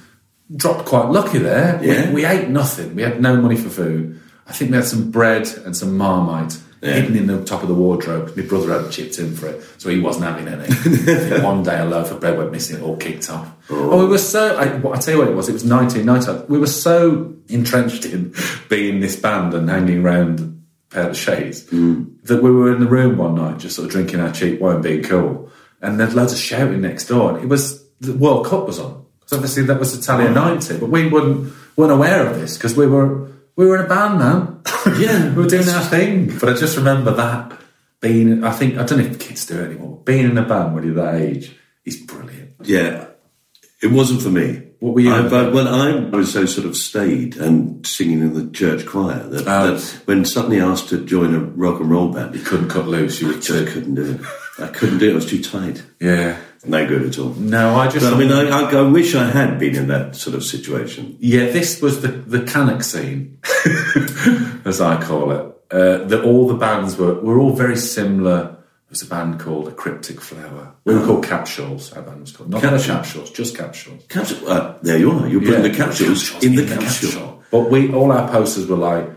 dropped 0.55 0.87
quite 0.87 1.09
lucky 1.11 1.39
there. 1.39 1.79
We- 1.81 2.15
We, 2.15 2.25
ate 2.25 2.49
nothing. 2.49 2.95
We 2.95 3.03
had 3.03 3.21
no 3.21 3.37
money 3.41 3.57
for 3.57 3.69
food. 3.71 4.21
I 4.47 4.53
think 4.53 4.71
we 4.71 4.77
had 4.77 4.87
some 4.87 5.11
bread 5.11 5.49
and 5.67 5.77
some 5.77 5.97
marmite 5.99 6.57
hidden 6.81 7.17
in 7.17 7.27
the 7.27 7.45
top 7.45 7.63
of 7.63 7.69
the 7.69 7.75
wardrobe. 7.75 8.37
My 8.37 8.43
brother 8.43 8.81
had 8.81 8.91
chipped 8.91 9.19
in 9.19 9.35
for 9.35 9.49
it, 9.49 9.65
so 9.79 9.89
he 9.89 10.01
wasn't 10.01 10.27
having 10.27 10.49
any. 10.49 11.43
One 11.43 11.63
day 11.63 11.79
a 11.79 11.85
loaf 11.85 12.11
of 12.11 12.21
bread 12.21 12.39
went 12.39 12.53
missing, 12.53 12.77
it 12.77 12.83
all 12.83 12.97
kicked 12.97 13.29
off. 13.31 13.51
Oh, 13.71 13.91
oh 13.91 14.05
we 14.05 14.07
were 14.07 14.19
so. 14.19 14.57
I, 14.57 14.77
I 14.93 14.99
tell 14.99 15.15
you 15.15 15.21
what 15.21 15.29
it 15.29 15.35
was. 15.35 15.49
It 15.49 15.53
was 15.53 15.65
1990. 15.65 16.53
We 16.53 16.59
were 16.59 16.67
so 16.67 17.35
entrenched 17.49 18.05
in 18.05 18.35
being 18.69 19.01
this 19.01 19.17
band 19.17 19.55
and 19.55 19.69
hanging 19.69 20.05
around 20.05 20.63
Père 20.91 21.09
Lachaise 21.09 21.69
hmm. 21.69 22.05
that 22.25 22.43
we 22.43 22.51
were 22.51 22.73
in 22.73 22.81
the 22.81 22.87
room 22.87 23.19
one 23.19 23.35
night 23.35 23.59
just 23.59 23.77
sort 23.77 23.87
of 23.87 23.93
drinking 23.93 24.21
our 24.21 24.33
cheap 24.33 24.61
wine, 24.61 24.81
being 24.81 25.03
cool, 25.03 25.51
and 25.83 25.99
there's 25.99 26.15
loads 26.15 26.33
of 26.33 26.39
shouting 26.39 26.81
next 26.81 27.09
door. 27.09 27.35
And 27.35 27.45
it 27.45 27.49
was 27.49 27.87
the 28.01 28.15
World 28.15 28.47
Cup 28.47 28.67
was 28.67 28.79
on. 28.79 29.05
So 29.27 29.37
obviously 29.37 29.65
that 29.65 29.79
was 29.79 29.97
Italia 29.97 30.31
'90, 30.31 30.79
but 30.79 30.89
we 30.89 31.09
weren't 31.09 31.53
weren't 31.77 31.93
aware 31.93 32.27
of 32.27 32.39
this 32.41 32.57
because 32.57 32.77
we 32.77 32.87
were 32.87 33.29
we 33.59 33.67
were 33.67 33.77
in 33.79 33.85
a 33.85 33.89
band, 33.89 34.19
man. 34.19 34.55
Yeah. 34.99 35.29
we 35.35 35.43
were 35.43 35.49
doing 35.49 35.69
our 35.69 35.83
thing. 35.83 36.39
But 36.39 36.49
I 36.49 36.55
just 36.55 36.77
remember 36.79 37.11
that 37.15 37.61
being. 38.01 38.43
I 38.45 38.53
think 38.53 38.79
I 38.79 38.85
don't 38.85 38.99
know 39.01 39.05
if 39.05 39.19
kids 39.19 39.45
do 39.45 39.61
it 39.61 39.65
anymore. 39.71 40.01
Being 40.05 40.31
in 40.31 40.39
a 40.39 40.43
band 40.47 40.75
when 40.75 40.85
you're 40.85 40.95
that 40.95 41.17
age 41.17 41.55
is 41.85 41.97
brilliant. 41.99 42.53
Yeah, 42.63 43.09
it 43.83 43.89
wasn't 43.91 44.23
for 44.23 44.31
me. 44.31 44.63
What 44.81 44.95
were 44.95 45.01
you 45.01 45.13
I, 45.13 45.21
in? 45.25 45.29
but 45.29 45.53
when 45.53 45.67
I 45.67 46.09
was 46.17 46.33
so 46.33 46.47
sort 46.47 46.67
of 46.67 46.77
staid 46.77 47.37
and 47.37 47.85
singing 47.85 48.21
in 48.21 48.33
the 48.35 48.49
church 48.53 48.87
choir 48.87 49.25
that, 49.29 49.47
Oh. 49.49 49.75
that 49.75 50.03
when 50.07 50.25
suddenly 50.25 50.61
asked 50.61 50.89
to 50.91 51.05
join 51.05 51.35
a 51.35 51.41
rock 51.41 51.81
and 51.81 51.91
roll 51.91 52.13
band, 52.13 52.35
You 52.37 52.43
couldn't 52.43 52.69
cut 52.71 52.87
loose. 52.87 53.21
You 53.21 53.29
were 53.29 53.35
just 53.41 53.73
couldn't 53.73 53.97
do 53.97 54.13
it. 54.13 54.21
I 54.61 54.69
couldn't 54.69 54.99
do 54.99 55.09
it. 55.09 55.13
I 55.13 55.17
was 55.17 55.27
too 55.27 55.43
tight. 55.43 55.83
Yeah. 56.01 56.39
No 56.65 56.87
good 56.87 57.03
at 57.03 57.19
all. 57.19 57.31
No, 57.35 57.77
I 57.77 57.89
just. 57.89 58.05
But 58.05 58.15
I 58.15 58.19
mean, 58.19 58.33
I, 58.33 58.49
I, 58.49 58.73
I 58.73 58.83
wish 58.83 59.15
I 59.15 59.31
had 59.31 59.59
been 59.59 59.77
in 59.77 59.89
that 59.89 60.17
sort 60.17 60.35
of 60.37 60.45
situation. 60.45 61.17
Yeah, 61.21 61.47
this 61.47 61.81
was 61.81 62.03
the 62.03 62.09
the 62.09 62.43
Cannock 62.43 62.83
scene, 62.83 63.39
as 64.65 64.81
I 64.81 65.01
call 65.03 65.31
it. 65.33 65.55
Uh, 65.71 66.05
that 66.05 66.25
all 66.25 66.49
the 66.49 66.55
bands 66.55 66.97
were 66.97 67.15
were 67.21 67.39
all 67.39 67.53
very 67.53 67.77
similar. 67.77 68.43
There 68.45 68.91
was 68.91 69.03
a 69.03 69.07
band 69.07 69.39
called 69.39 69.69
A 69.69 69.73
Cryptic 69.73 70.21
Flower. 70.21 70.75
We 70.85 70.95
were 70.95 71.05
called 71.05 71.25
Capsules. 71.25 71.93
Our 71.93 72.03
band 72.03 72.23
was 72.23 72.33
called 72.33 72.49
not 72.51 72.63
Capsule. 72.63 72.95
Capsules, 72.95 73.31
just 73.31 73.57
Capsules. 73.57 74.05
Capsule. 74.09 74.49
Uh, 74.49 74.79
there 74.83 74.99
you 74.99 75.13
are. 75.13 75.29
You're 75.29 75.43
putting 75.43 75.63
the 75.63 75.75
capsules 75.75 76.43
in 76.43 76.55
the 76.55 76.67
capsule. 76.67 77.43
But 77.51 77.71
we 77.71 77.93
all 77.93 78.11
our 78.13 78.31
posters 78.31 78.67
were 78.67 78.77
like 78.77 79.09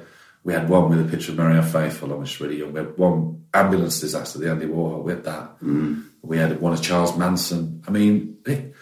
we 0.43 0.53
had 0.53 0.69
one 0.69 0.89
with 0.89 0.99
a 0.99 1.09
picture 1.09 1.31
of 1.31 1.37
Marianne 1.37 1.63
Faithfull. 1.63 2.13
I 2.13 2.15
was 2.17 2.39
really 2.41 2.57
young. 2.57 2.73
We 2.73 2.79
had 2.79 2.97
one 2.97 3.45
ambulance 3.53 3.99
disaster, 3.99 4.39
the 4.39 4.49
Andy 4.49 4.65
Warhol. 4.65 5.03
We 5.03 5.11
had 5.13 5.23
that. 5.23 5.59
Mm. 5.61 6.05
We 6.21 6.37
had 6.37 6.61
one 6.61 6.73
of 6.73 6.81
Charles 6.81 7.17
Manson. 7.17 7.83
I 7.87 7.91
mean, 7.91 8.37
it, 8.45 8.73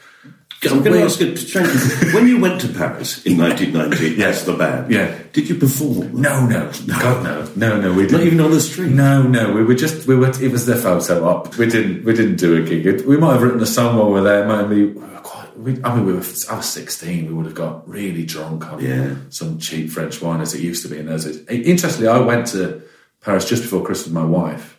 I'm 0.69 0.83
going 0.83 0.99
to 0.99 1.03
ask 1.03 1.19
you, 1.21 2.11
when 2.13 2.27
you 2.27 2.37
went 2.39 2.59
to 2.61 2.67
Paris 2.67 3.25
in 3.25 3.37
1990 3.37 4.21
as 4.23 4.43
the 4.45 4.53
band, 4.57 4.91
Yeah. 4.91 5.17
did 5.31 5.47
you 5.47 5.55
perform? 5.55 6.21
no, 6.21 6.45
no, 6.45 6.69
God, 6.87 7.23
no, 7.23 7.49
no, 7.55 7.79
no. 7.81 7.93
We 7.93 8.03
didn't. 8.03 8.17
Not 8.17 8.27
even 8.27 8.39
on 8.41 8.51
the 8.51 8.59
street? 8.59 8.91
No, 8.91 9.23
no, 9.23 9.53
we 9.53 9.63
were 9.63 9.73
just 9.75 10.05
we 10.05 10.15
were. 10.17 10.29
It 10.41 10.51
was 10.51 10.65
their 10.65 10.75
photo 10.77 11.23
op. 11.25 11.55
We 11.57 11.67
didn't 11.67 12.03
we 12.03 12.13
didn't 12.13 12.35
do 12.37 12.61
a 12.61 12.65
gig. 12.65 12.85
It- 12.85 13.07
We 13.07 13.15
might 13.17 13.33
have 13.33 13.41
written 13.41 13.61
a 13.61 13.65
song 13.65 13.95
while 13.97 14.07
we 14.07 14.13
were 14.13 14.21
there. 14.21 14.45
Might 14.45 14.67
we 14.67 14.87
were 14.87 15.05
oh, 15.15 15.19
quite. 15.23 15.57
We, 15.57 15.81
I 15.81 15.95
mean, 15.95 16.05
we 16.05 16.11
were. 16.13 16.23
I 16.51 16.55
was 16.57 16.65
sixteen. 16.69 17.27
We 17.27 17.33
would 17.33 17.45
have 17.45 17.55
got 17.55 17.87
really 17.87 18.25
drunk 18.25 18.69
on 18.69 18.83
Yeah. 18.83 19.15
some 19.29 19.59
cheap 19.59 19.89
French 19.91 20.21
wine 20.21 20.41
as 20.41 20.53
it 20.53 20.59
used 20.61 20.83
to 20.83 20.89
be 20.89 20.97
in 20.97 21.05
those 21.05 21.23
days. 21.23 21.45
Interestingly, 21.47 22.09
I 22.09 22.19
went 22.19 22.47
to 22.47 22.81
Paris 23.21 23.47
just 23.47 23.61
before 23.63 23.81
Christmas 23.85 24.07
with 24.07 24.13
my 24.13 24.25
wife, 24.25 24.77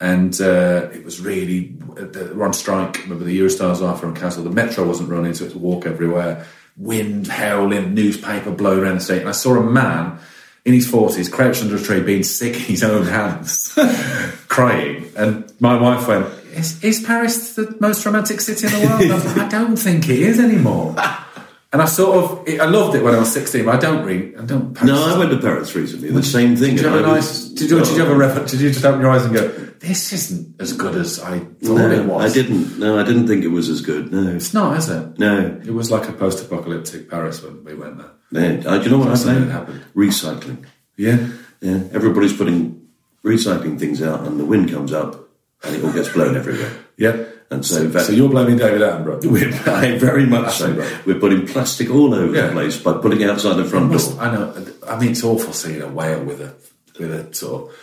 and 0.00 0.40
uh, 0.40 0.88
it 0.92 1.04
was 1.04 1.20
really 1.20 1.76
they 1.96 2.32
were 2.32 2.46
on 2.46 2.52
strike. 2.52 3.02
Remember 3.02 3.24
the 3.24 3.38
Eurostars 3.38 3.82
offer 3.82 4.06
and 4.06 4.16
cancelled. 4.16 4.46
The 4.46 4.50
metro 4.50 4.86
wasn't 4.86 5.10
running, 5.10 5.34
so 5.34 5.44
it 5.44 5.48
was 5.48 5.56
a 5.56 5.58
walk 5.58 5.86
everywhere. 5.86 6.46
Wind 6.76 7.26
howling, 7.26 7.94
newspaper 7.94 8.50
blowing 8.50 8.80
around 8.80 8.94
the 8.96 9.00
street, 9.00 9.20
and 9.20 9.28
I 9.28 9.32
saw 9.32 9.56
a 9.56 9.62
man 9.62 10.18
in 10.64 10.72
his 10.72 10.88
forties 10.88 11.28
crouched 11.28 11.62
under 11.62 11.76
a 11.76 11.80
tree, 11.80 12.00
being 12.00 12.22
sick 12.22 12.54
in 12.54 12.60
his 12.60 12.82
own 12.82 13.06
hands, 13.06 13.74
crying. 14.48 15.12
And 15.16 15.52
my 15.60 15.78
wife 15.78 16.08
went, 16.08 16.26
"Is, 16.54 16.82
is 16.82 17.02
Paris 17.02 17.54
the 17.56 17.76
most 17.80 18.04
romantic 18.06 18.40
city 18.40 18.66
in 18.66 18.72
the 18.72 18.86
world?" 18.86 19.02
I, 19.02 19.34
like, 19.34 19.36
I 19.36 19.48
don't 19.48 19.76
think 19.76 20.08
it 20.08 20.18
is 20.18 20.40
anymore. 20.40 20.96
And 21.72 21.80
I 21.80 21.84
sort 21.84 22.16
of, 22.48 22.48
I 22.60 22.64
loved 22.64 22.96
it 22.96 23.04
when 23.04 23.14
I 23.14 23.18
was 23.20 23.32
sixteen. 23.32 23.64
But 23.64 23.76
I 23.76 23.78
don't 23.78 24.04
read, 24.04 24.36
I 24.36 24.44
don't. 24.44 24.82
No, 24.82 25.14
I 25.14 25.16
went 25.16 25.30
to 25.30 25.38
Paris 25.38 25.74
recently. 25.76 26.10
The 26.10 26.22
same 26.22 26.56
thing. 26.56 26.74
Did 26.74 26.82
you 26.84 26.88
have 26.88 27.04
a 27.04 27.06
nice? 27.06 27.44
Did 27.48 27.70
you, 27.70 27.78
did 27.78 27.88
you 27.96 28.00
have 28.00 28.10
a 28.10 28.14
refer- 28.16 28.44
Did 28.46 28.60
you 28.60 28.70
just 28.72 28.84
open 28.84 29.00
your 29.00 29.10
eyes 29.10 29.24
and 29.24 29.32
go, 29.32 29.46
"This 29.78 30.12
isn't 30.12 30.60
as 30.60 30.72
good 30.72 30.96
as 30.96 31.20
I 31.20 31.38
thought 31.38 31.76
No, 31.76 31.90
it 31.92 32.04
was"? 32.06 32.28
I 32.28 32.34
didn't. 32.34 32.78
No, 32.80 32.98
I 32.98 33.04
didn't 33.04 33.28
think 33.28 33.44
it 33.44 33.48
was 33.48 33.68
as 33.68 33.82
good. 33.82 34.10
No, 34.12 34.34
It's 34.34 34.52
not, 34.52 34.78
is 34.78 34.88
it? 34.88 35.16
no. 35.20 35.60
It 35.64 35.72
was 35.72 35.92
like 35.92 36.08
a 36.08 36.12
post-apocalyptic 36.12 37.08
Paris 37.08 37.40
when 37.40 37.62
we 37.62 37.74
went 37.74 37.98
there. 37.98 38.10
no. 38.32 38.68
Uh, 38.68 38.78
do 38.78 38.84
you 38.84 38.90
know 38.90 38.98
what 38.98 39.16
think? 39.16 39.48
happened. 39.50 39.84
Recycling. 39.94 40.64
Yeah. 40.96 41.28
Yeah, 41.60 41.82
everybody's 41.92 42.32
putting 42.36 42.88
recycling 43.24 43.78
things 43.78 44.02
out, 44.02 44.26
and 44.26 44.40
the 44.40 44.44
wind 44.44 44.72
comes 44.72 44.92
up, 44.92 45.28
and 45.62 45.76
it 45.76 45.84
all 45.84 45.92
gets 45.92 46.08
blown 46.08 46.36
everywhere. 46.36 46.72
Yeah. 46.96 47.26
And 47.52 47.66
so, 47.66 47.90
So, 47.90 47.98
so 47.98 48.12
you're 48.12 48.28
blaming 48.28 48.58
David 48.58 48.80
Attenborough? 48.80 49.24
we're 49.30 49.52
I 49.74 49.98
very 49.98 50.24
much 50.24 50.56
so. 50.58 50.72
We're 51.04 51.18
putting 51.18 51.46
plastic 51.46 51.90
all 51.90 52.14
over 52.14 52.34
Yeah. 52.34 52.46
the 52.46 52.52
place 52.52 52.80
by 52.80 52.92
putting 52.94 53.20
it 53.22 53.28
outside 53.30 53.54
the 53.56 53.64
front 53.64 53.90
Must- 53.90 54.12
door. 54.16 54.22
I 54.22 54.32
know. 54.34 54.66
I 54.88 54.98
mean, 54.98 55.10
it's 55.10 55.24
awful 55.24 55.52
seeing 55.52 55.82
a 55.82 55.88
whale 55.88 56.22
with 56.22 56.40
a 56.40 56.54
with 56.98 57.12
a 57.12 57.34
sort 57.34 57.70
of 57.70 57.76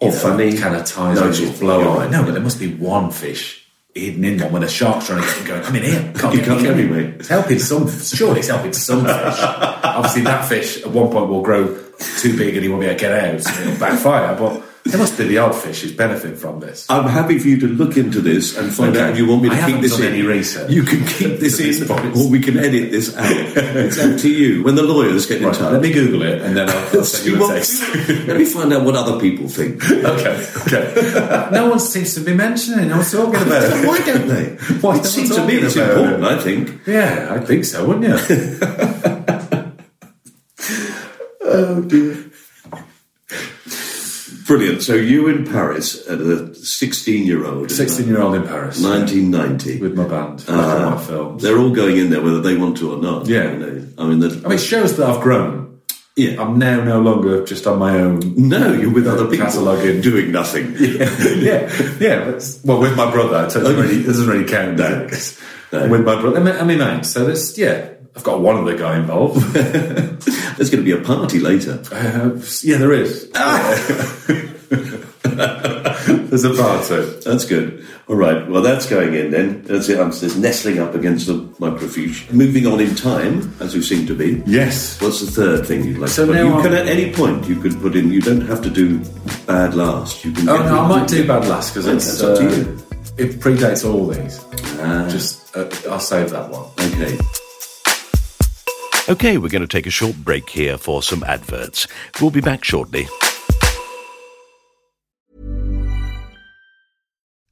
Or 0.00 0.08
know, 0.10 0.14
funny. 0.16 0.56
kind 0.58 0.74
of 0.74 0.84
ties 0.86 1.20
No, 1.20 1.30
just 1.32 1.60
blow 1.60 1.88
on. 1.88 1.98
right. 1.98 2.10
No, 2.10 2.24
but 2.24 2.32
there 2.32 2.42
must 2.42 2.58
be 2.58 2.74
one 2.74 3.10
fish 3.12 3.64
hidden 3.94 4.24
in 4.24 4.40
one 4.40 4.52
when 4.52 4.62
a 4.64 4.68
shark's 4.68 5.06
trying 5.06 5.20
to 5.20 5.26
get 5.28 5.36
him 5.36 5.46
going. 5.46 5.62
I'm 5.64 5.76
in 5.76 5.82
here. 5.84 6.12
Can't 6.16 6.34
You 6.34 6.40
get 6.40 6.48
can't 6.48 6.62
get 6.62 6.76
me, 6.76 6.84
mate. 6.86 7.14
It's 7.20 7.28
helping 7.28 7.58
some. 7.60 7.88
Surely 7.90 8.40
it's 8.40 8.48
helping 8.48 8.72
some 8.72 9.02
fish. 9.04 9.12
Obviously, 9.14 10.22
that 10.22 10.48
fish 10.48 10.82
at 10.82 10.90
one 10.90 11.10
point 11.12 11.28
will 11.28 11.42
grow 11.42 11.78
too 12.18 12.36
big 12.36 12.54
and 12.56 12.64
he 12.64 12.68
won't 12.68 12.80
be 12.80 12.86
able 12.86 12.98
to 12.98 13.00
get 13.00 13.12
out. 13.12 13.46
And 13.58 13.68
it'll 13.68 13.78
backfire. 13.78 14.34
But 14.36 14.62
there 14.84 14.98
must 14.98 15.16
be 15.16 15.24
the 15.28 15.38
odd 15.38 15.54
fish 15.54 15.82
who's 15.82 15.92
benefiting 15.92 16.36
from 16.36 16.58
this. 16.60 16.86
I'm 16.90 17.08
happy 17.08 17.38
for 17.38 17.46
you 17.46 17.58
to 17.60 17.68
look 17.68 17.96
into 17.96 18.20
this 18.20 18.56
and 18.58 18.72
find 18.74 18.96
Okay. 18.96 19.04
out 19.04 19.10
if 19.12 19.18
you 19.18 19.26
want 19.26 19.42
me 19.42 19.48
to 19.50 19.54
I 19.54 19.70
keep 19.70 19.80
this 19.80 19.92
done 19.96 20.06
in. 20.08 20.12
any 20.14 20.22
research 20.22 20.70
You 20.70 20.82
can 20.82 21.06
keep 21.06 21.38
this 21.38 21.60
in, 21.80 21.86
point. 21.86 22.16
or 22.16 22.28
we 22.28 22.40
can 22.40 22.58
edit 22.58 22.90
this 22.90 23.16
out. 23.16 23.26
it's 23.30 23.98
up 23.98 24.18
to 24.20 24.28
you. 24.28 24.64
When 24.64 24.74
the 24.74 24.82
lawyers 24.82 25.26
get 25.26 25.38
in 25.38 25.44
Right, 25.46 25.54
touch, 25.54 25.72
let 25.72 25.82
me 25.82 25.92
Google 25.92 26.22
it 26.22 26.42
and 26.42 26.56
then 26.56 26.68
I'll, 26.68 26.98
I'll 26.98 27.04
send 27.04 27.26
you 27.26 27.44
a 27.44 27.48
text. 27.54 27.80
let 28.26 28.36
me 28.36 28.44
find 28.44 28.72
out 28.72 28.84
what 28.84 28.96
other 28.96 29.20
people 29.20 29.46
think. 29.48 29.84
okay, 29.88 30.46
okay. 30.66 31.48
no 31.52 31.70
one 31.70 31.78
seems 31.78 32.14
to 32.14 32.20
be 32.20 32.34
mentioning 32.34 32.90
it. 32.90 32.96
What's 32.96 33.12
talking 33.12 33.36
about 33.40 33.62
it? 33.62 33.86
Why 33.86 33.98
don't 34.04 34.26
they? 34.26 34.44
Why 34.80 34.96
it 34.98 35.04
seems 35.06 35.34
to 35.36 35.46
me 35.46 35.54
it's 35.58 35.76
important. 35.76 36.24
it? 36.24 36.28
I 36.28 36.38
think. 36.40 36.80
Yeah, 36.86 37.28
I 37.30 37.38
think 37.44 37.64
so, 37.64 37.86
wouldn't 37.86 38.06
you? 38.06 38.18
Oh 41.44 41.82
dear. 41.82 42.31
Brilliant. 44.46 44.82
So 44.82 44.94
you 44.94 45.28
in 45.28 45.44
Paris 45.46 46.06
at 46.08 46.20
a 46.20 46.54
16 46.54 47.26
year 47.26 47.44
old. 47.46 47.70
16 47.70 48.06
year 48.06 48.20
old 48.20 48.34
in 48.34 48.42
Paris. 48.44 48.82
1990. 48.82 49.80
With 49.80 49.94
my 49.96 50.06
band. 50.08 50.44
Uh, 50.48 50.52
Uh, 50.52 50.90
my 50.94 51.00
films. 51.02 51.42
They're 51.42 51.58
all 51.58 51.70
going 51.70 51.96
in 51.98 52.10
there 52.10 52.22
whether 52.22 52.40
they 52.40 52.56
want 52.56 52.76
to 52.78 52.92
or 52.92 53.00
not. 53.02 53.26
Yeah. 53.26 53.52
You 53.52 53.58
know, 53.58 53.86
I 53.98 54.06
mean, 54.06 54.22
I 54.24 54.48
mean, 54.48 54.52
it 54.52 54.58
shows 54.58 54.96
that 54.96 55.08
I've 55.08 55.20
grown. 55.20 55.80
yeah. 56.16 56.40
I'm 56.42 56.58
now 56.58 56.82
no 56.82 57.00
longer 57.00 57.44
just 57.44 57.66
on 57.66 57.78
my 57.78 57.98
own. 57.98 58.20
no, 58.36 58.72
you're 58.72 58.90
with 58.92 59.06
other 59.06 59.26
people 59.26 59.46
Cataloguing. 59.46 60.00
doing 60.02 60.32
nothing. 60.32 60.74
yeah, 60.78 61.70
yeah. 62.00 62.24
But, 62.30 62.58
well, 62.64 62.80
with 62.80 62.96
my 62.96 63.10
brother, 63.10 63.46
it 63.46 63.52
doesn't 63.54 63.76
really, 63.76 64.02
doesn't 64.02 64.28
really 64.28 64.44
count. 64.44 64.78
'Cause 64.78 65.38
No. 65.72 65.88
With 65.88 66.04
my 66.04 66.20
brother, 66.20 66.38
I 66.38 66.42
mean, 66.42 66.56
I 66.56 66.64
mean, 66.64 66.78
mate. 66.78 67.06
So 67.06 67.24
that's 67.26 67.56
yeah. 67.56 67.88
I've 68.14 68.22
got 68.24 68.40
one 68.40 68.56
other 68.56 68.76
guy 68.76 68.98
involved. 68.98 69.40
There's 69.54 70.70
going 70.70 70.82
to 70.82 70.82
be 70.84 70.92
a 70.92 71.00
party 71.00 71.40
later. 71.40 71.82
uh, 71.92 72.38
yeah, 72.62 72.76
there 72.78 72.92
is. 72.92 73.30
There's 75.22 76.44
a 76.44 76.54
party. 76.54 77.00
That's 77.24 77.44
good. 77.46 77.86
All 78.08 78.16
right. 78.16 78.46
Well, 78.48 78.62
that's 78.62 78.86
going 78.86 79.14
in 79.14 79.30
then. 79.30 79.62
That's 79.62 79.88
it. 79.88 79.98
I'm 79.98 80.10
just 80.12 80.36
nestling 80.38 80.78
up 80.78 80.94
against 80.94 81.26
the 81.26 81.34
microfiche. 81.58 82.30
Moving 82.32 82.66
on 82.66 82.80
in 82.80 82.94
time, 82.94 83.54
as 83.60 83.74
we 83.74 83.80
seem 83.82 84.06
to 84.06 84.14
be. 84.14 84.42
Yes. 84.46 85.00
What's 85.00 85.20
the 85.20 85.30
third 85.30 85.66
thing 85.66 85.84
you'd 85.84 85.98
like 85.98 86.10
So 86.10 86.26
to 86.26 86.32
put? 86.32 86.38
You 86.38 86.52
I'm- 86.52 86.62
can 86.62 86.74
at 86.74 86.86
any 86.88 87.12
point 87.12 87.46
you 87.48 87.56
could 87.60 87.80
put 87.80 87.96
in. 87.96 88.10
You 88.12 88.20
don't 88.20 88.42
have 88.42 88.60
to 88.62 88.70
do 88.70 88.98
bad 89.46 89.74
last. 89.74 90.24
You 90.24 90.32
can. 90.32 90.48
Oh 90.48 90.58
no, 90.58 90.80
I 90.80 90.88
might 90.88 91.08
do 91.08 91.26
bad 91.26 91.46
last 91.48 91.70
because 91.74 91.86
it's 91.86 92.18
That's 92.18 92.22
up 92.22 92.38
to 92.38 92.46
uh, 92.46 92.56
you. 92.56 92.78
It 93.18 93.40
predates 93.40 93.84
all 93.88 94.06
these. 94.08 94.40
Ah. 94.80 95.06
Just 95.10 95.56
uh, 95.56 95.68
I'll 95.90 96.00
save 96.00 96.30
that 96.30 96.50
one. 96.50 96.64
Okay. 96.92 97.18
Okay, 99.08 99.36
we're 99.36 99.48
going 99.48 99.62
to 99.62 99.76
take 99.76 99.88
a 99.88 99.90
short 99.90 100.14
break 100.24 100.48
here 100.48 100.78
for 100.78 101.02
some 101.02 101.24
adverts. 101.24 101.88
We'll 102.20 102.30
be 102.30 102.40
back 102.40 102.62
shortly. 102.62 103.08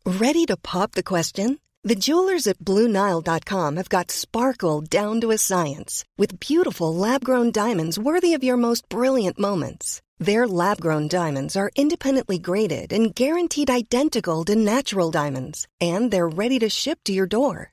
Ready 0.06 0.46
to 0.46 0.56
pop 0.56 0.92
the 0.92 1.02
question? 1.02 1.58
The 1.82 1.96
jewelers 1.96 2.46
at 2.46 2.58
BlueNile.com 2.58 3.76
have 3.76 3.88
got 3.88 4.10
sparkle 4.10 4.82
down 4.82 5.20
to 5.22 5.32
a 5.32 5.38
science 5.38 6.04
with 6.16 6.38
beautiful 6.38 6.94
lab 6.94 7.24
grown 7.24 7.50
diamonds 7.50 7.98
worthy 7.98 8.34
of 8.34 8.44
your 8.44 8.56
most 8.56 8.88
brilliant 8.88 9.38
moments. 9.38 10.02
Their 10.18 10.46
lab 10.46 10.80
grown 10.80 11.08
diamonds 11.08 11.56
are 11.56 11.72
independently 11.74 12.38
graded 12.38 12.92
and 12.92 13.14
guaranteed 13.14 13.70
identical 13.70 14.44
to 14.44 14.54
natural 14.54 15.10
diamonds, 15.10 15.66
and 15.80 16.10
they're 16.10 16.28
ready 16.28 16.58
to 16.60 16.68
ship 16.68 16.98
to 17.06 17.12
your 17.12 17.26
door. 17.26 17.72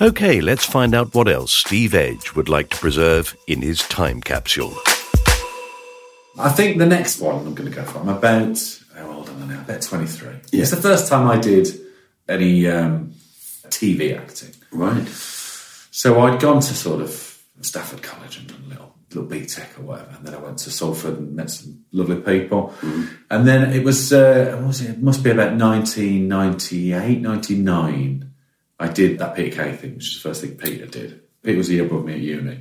Okay, 0.00 0.40
let's 0.40 0.66
find 0.66 0.92
out 0.92 1.14
what 1.14 1.28
else 1.28 1.52
Steve 1.52 1.94
Edge 1.94 2.34
would 2.34 2.48
like 2.48 2.70
to 2.70 2.76
preserve 2.76 3.36
in 3.46 3.62
his 3.62 3.78
time 3.82 4.20
capsule. 4.20 4.74
I 6.36 6.48
think 6.48 6.78
the 6.78 6.86
next 6.86 7.20
one 7.20 7.36
I'm 7.46 7.54
going 7.54 7.70
to 7.70 7.76
go 7.76 7.84
for. 7.84 8.00
I'm 8.00 8.08
about 8.08 8.58
how 8.96 9.08
old 9.08 9.28
am 9.28 9.44
I 9.44 9.54
now? 9.54 9.60
About 9.60 9.82
23. 9.82 10.28
Yeah. 10.50 10.62
It's 10.62 10.72
the 10.72 10.78
first 10.78 11.08
time 11.08 11.28
I 11.28 11.38
did 11.38 11.68
any 12.28 12.66
um, 12.66 13.12
TV 13.68 14.18
acting. 14.18 14.50
Right. 14.72 15.06
So 15.06 16.20
I'd 16.22 16.40
gone 16.40 16.60
to 16.60 16.74
sort 16.74 17.00
of 17.00 17.40
Stafford 17.60 18.02
College 18.02 18.38
and 18.38 18.48
done 18.48 18.64
a 18.66 18.68
little 18.68 18.94
little 19.14 19.30
BTEC 19.30 19.78
or 19.78 19.82
whatever, 19.82 20.10
and 20.16 20.26
then 20.26 20.34
I 20.34 20.38
went 20.38 20.58
to 20.58 20.72
Salford 20.72 21.18
and 21.18 21.36
met 21.36 21.48
some 21.48 21.84
lovely 21.92 22.20
people. 22.20 22.74
And 23.30 23.46
then 23.46 23.72
it 23.72 23.84
was, 23.84 24.12
uh, 24.12 24.56
what 24.58 24.66
was 24.66 24.80
it? 24.80 24.90
It 24.90 25.02
must 25.02 25.22
be 25.22 25.30
about 25.30 25.52
1998, 25.52 27.20
99. 27.20 28.33
I 28.78 28.88
did 28.88 29.18
that 29.18 29.36
Peter 29.36 29.56
Kay 29.56 29.76
thing, 29.76 29.94
which 29.96 30.08
is 30.08 30.22
the 30.22 30.28
first 30.28 30.40
thing 30.42 30.56
Peter 30.56 30.86
did. 30.86 31.22
Peter 31.42 31.58
was 31.58 31.68
a 31.68 31.74
year 31.74 31.86
above 31.86 32.04
me 32.04 32.14
at 32.14 32.20
uni. 32.20 32.60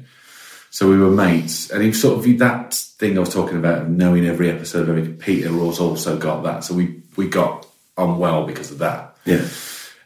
So 0.69 0.89
we 0.89 0.97
were 0.97 1.11
mates, 1.11 1.69
and 1.69 1.83
he 1.83 1.93
sort 1.93 2.17
of 2.17 2.39
that 2.39 2.73
thing 2.73 3.15
I 3.17 3.19
was 3.21 3.33
talking 3.33 3.57
about, 3.57 3.83
of 3.83 3.89
knowing 3.89 4.25
every 4.25 4.49
episode 4.49 4.89
of 4.89 4.97
every 4.97 5.13
Peter 5.13 5.53
was 5.53 5.79
also 5.79 6.17
got 6.17 6.43
that. 6.43 6.63
So 6.63 6.73
we 6.73 7.03
we 7.15 7.27
got 7.27 7.67
on 7.95 8.17
well 8.17 8.45
because 8.47 8.71
of 8.71 8.79
that. 8.79 9.15
Yeah. 9.25 9.45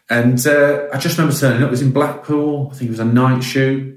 And 0.09 0.45
uh, 0.45 0.87
I 0.93 0.97
just 0.97 1.17
remember 1.17 1.37
turning 1.37 1.63
up. 1.63 1.67
It 1.67 1.71
was 1.71 1.81
in 1.81 1.91
Blackpool. 1.91 2.69
I 2.71 2.75
think 2.75 2.89
it 2.89 2.91
was 2.91 2.99
a 2.99 3.05
night 3.05 3.43
shoot. 3.43 3.93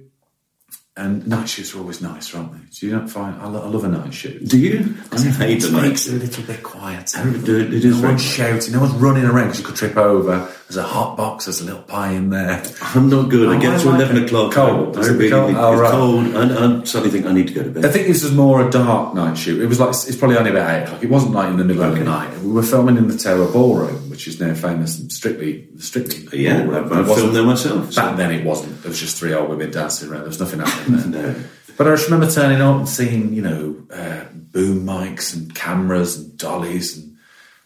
And 0.96 1.26
night 1.26 1.48
shoots 1.48 1.74
are 1.74 1.78
always 1.78 2.02
nice, 2.02 2.34
aren't 2.34 2.52
they? 2.52 2.58
Do 2.78 2.86
you 2.86 2.92
not 2.92 3.08
find? 3.08 3.40
I, 3.40 3.46
lo- 3.46 3.62
I 3.62 3.68
love 3.68 3.84
a 3.84 3.88
night 3.88 4.12
shoot. 4.12 4.46
Do 4.46 4.58
you? 4.58 4.94
I 5.12 5.20
hate 5.22 5.58
it 5.58 5.66
the 5.66 5.72
night. 5.72 5.88
makes 5.88 6.06
it 6.06 6.14
a 6.14 6.18
little 6.18 6.44
bit 6.44 6.62
quieter. 6.62 7.28
It 7.28 7.48
is 7.48 7.84
no 7.84 8.00
very 8.00 8.12
one's 8.12 8.22
shouting, 8.22 8.72
no 8.72 8.80
one's 8.80 8.94
running 8.94 9.24
around 9.24 9.46
because 9.46 9.60
you 9.60 9.66
could 9.66 9.76
trip 9.76 9.96
over. 9.96 10.52
There's 10.70 10.84
a 10.84 10.88
hot 10.88 11.16
box, 11.16 11.46
there's 11.46 11.60
a 11.60 11.64
little 11.64 11.82
pie 11.82 12.12
in 12.12 12.30
there. 12.30 12.62
I'm 12.80 13.08
not 13.10 13.28
good. 13.28 13.48
I 13.48 13.56
Oh, 13.56 13.60
get 13.60 13.74
I 13.74 13.78
to 13.78 13.88
like 13.90 13.96
11 14.02 14.16
it. 14.18 14.26
o'clock. 14.26 14.52
Cold. 14.52 14.96
I 14.96 15.00
Is 15.00 15.08
it 15.08 15.12
really 15.14 15.30
cold? 15.30 15.54
Oh, 15.56 15.72
it's 15.72 15.80
right. 15.80 15.90
cold. 15.90 16.26
And 16.26 16.52
I 16.80 16.84
suddenly 16.84 17.10
think 17.10 17.26
I 17.26 17.32
need 17.32 17.48
to 17.48 17.52
go 17.54 17.64
to 17.64 17.70
bed. 17.70 17.84
I 17.84 17.88
think 17.90 18.06
this 18.06 18.22
was 18.22 18.32
more 18.32 18.64
a 18.64 18.70
dark 18.70 19.12
night 19.16 19.36
shoot. 19.36 19.60
It 19.60 19.66
was 19.66 19.80
like 19.80 19.88
it's 19.90 20.14
probably 20.14 20.36
only 20.36 20.50
about 20.52 20.70
eight 20.70 20.84
o'clock. 20.84 21.02
It 21.02 21.10
wasn't 21.10 21.32
like 21.32 21.50
in 21.50 21.56
the 21.56 21.64
middle 21.64 21.82
of 21.82 21.98
the 21.98 22.04
night. 22.04 22.38
We 22.38 22.52
were 22.52 22.62
filming 22.62 22.96
in 22.98 23.08
the 23.08 23.18
Tower 23.18 23.50
Ballroom, 23.50 24.10
which 24.10 24.28
is 24.28 24.38
now 24.38 24.54
famous 24.54 24.96
and 25.00 25.10
strictly 25.10 25.66
strictly. 25.78 26.44
yeah, 26.44 26.62
ballroom. 26.62 26.92
I've 26.92 27.14
filmed 27.16 27.34
there 27.34 27.42
myself. 27.42 27.92
so- 27.92 28.02
Back 28.02 28.16
then, 28.16 28.30
it 28.30 28.44
wasn't. 28.46 28.80
There 28.82 28.90
was 28.90 29.00
just 29.00 29.16
three 29.18 29.34
old 29.34 29.48
women 29.50 29.72
dancing 29.72 30.08
around. 30.08 30.20
There 30.20 30.28
was 30.28 30.38
nothing 30.38 30.60
happening 30.60 31.10
there. 31.10 31.32
No. 31.34 31.44
But 31.76 31.86
I 31.88 31.90
just 31.96 32.10
remember 32.10 32.30
turning 32.30 32.60
up 32.60 32.76
and 32.76 32.88
seeing, 32.88 33.32
you 33.32 33.40
know, 33.40 33.76
uh, 33.90 34.24
boom 34.34 34.84
mics 34.84 35.34
and 35.34 35.54
cameras 35.54 36.18
and 36.18 36.36
dollies 36.36 36.96
and 36.98 37.09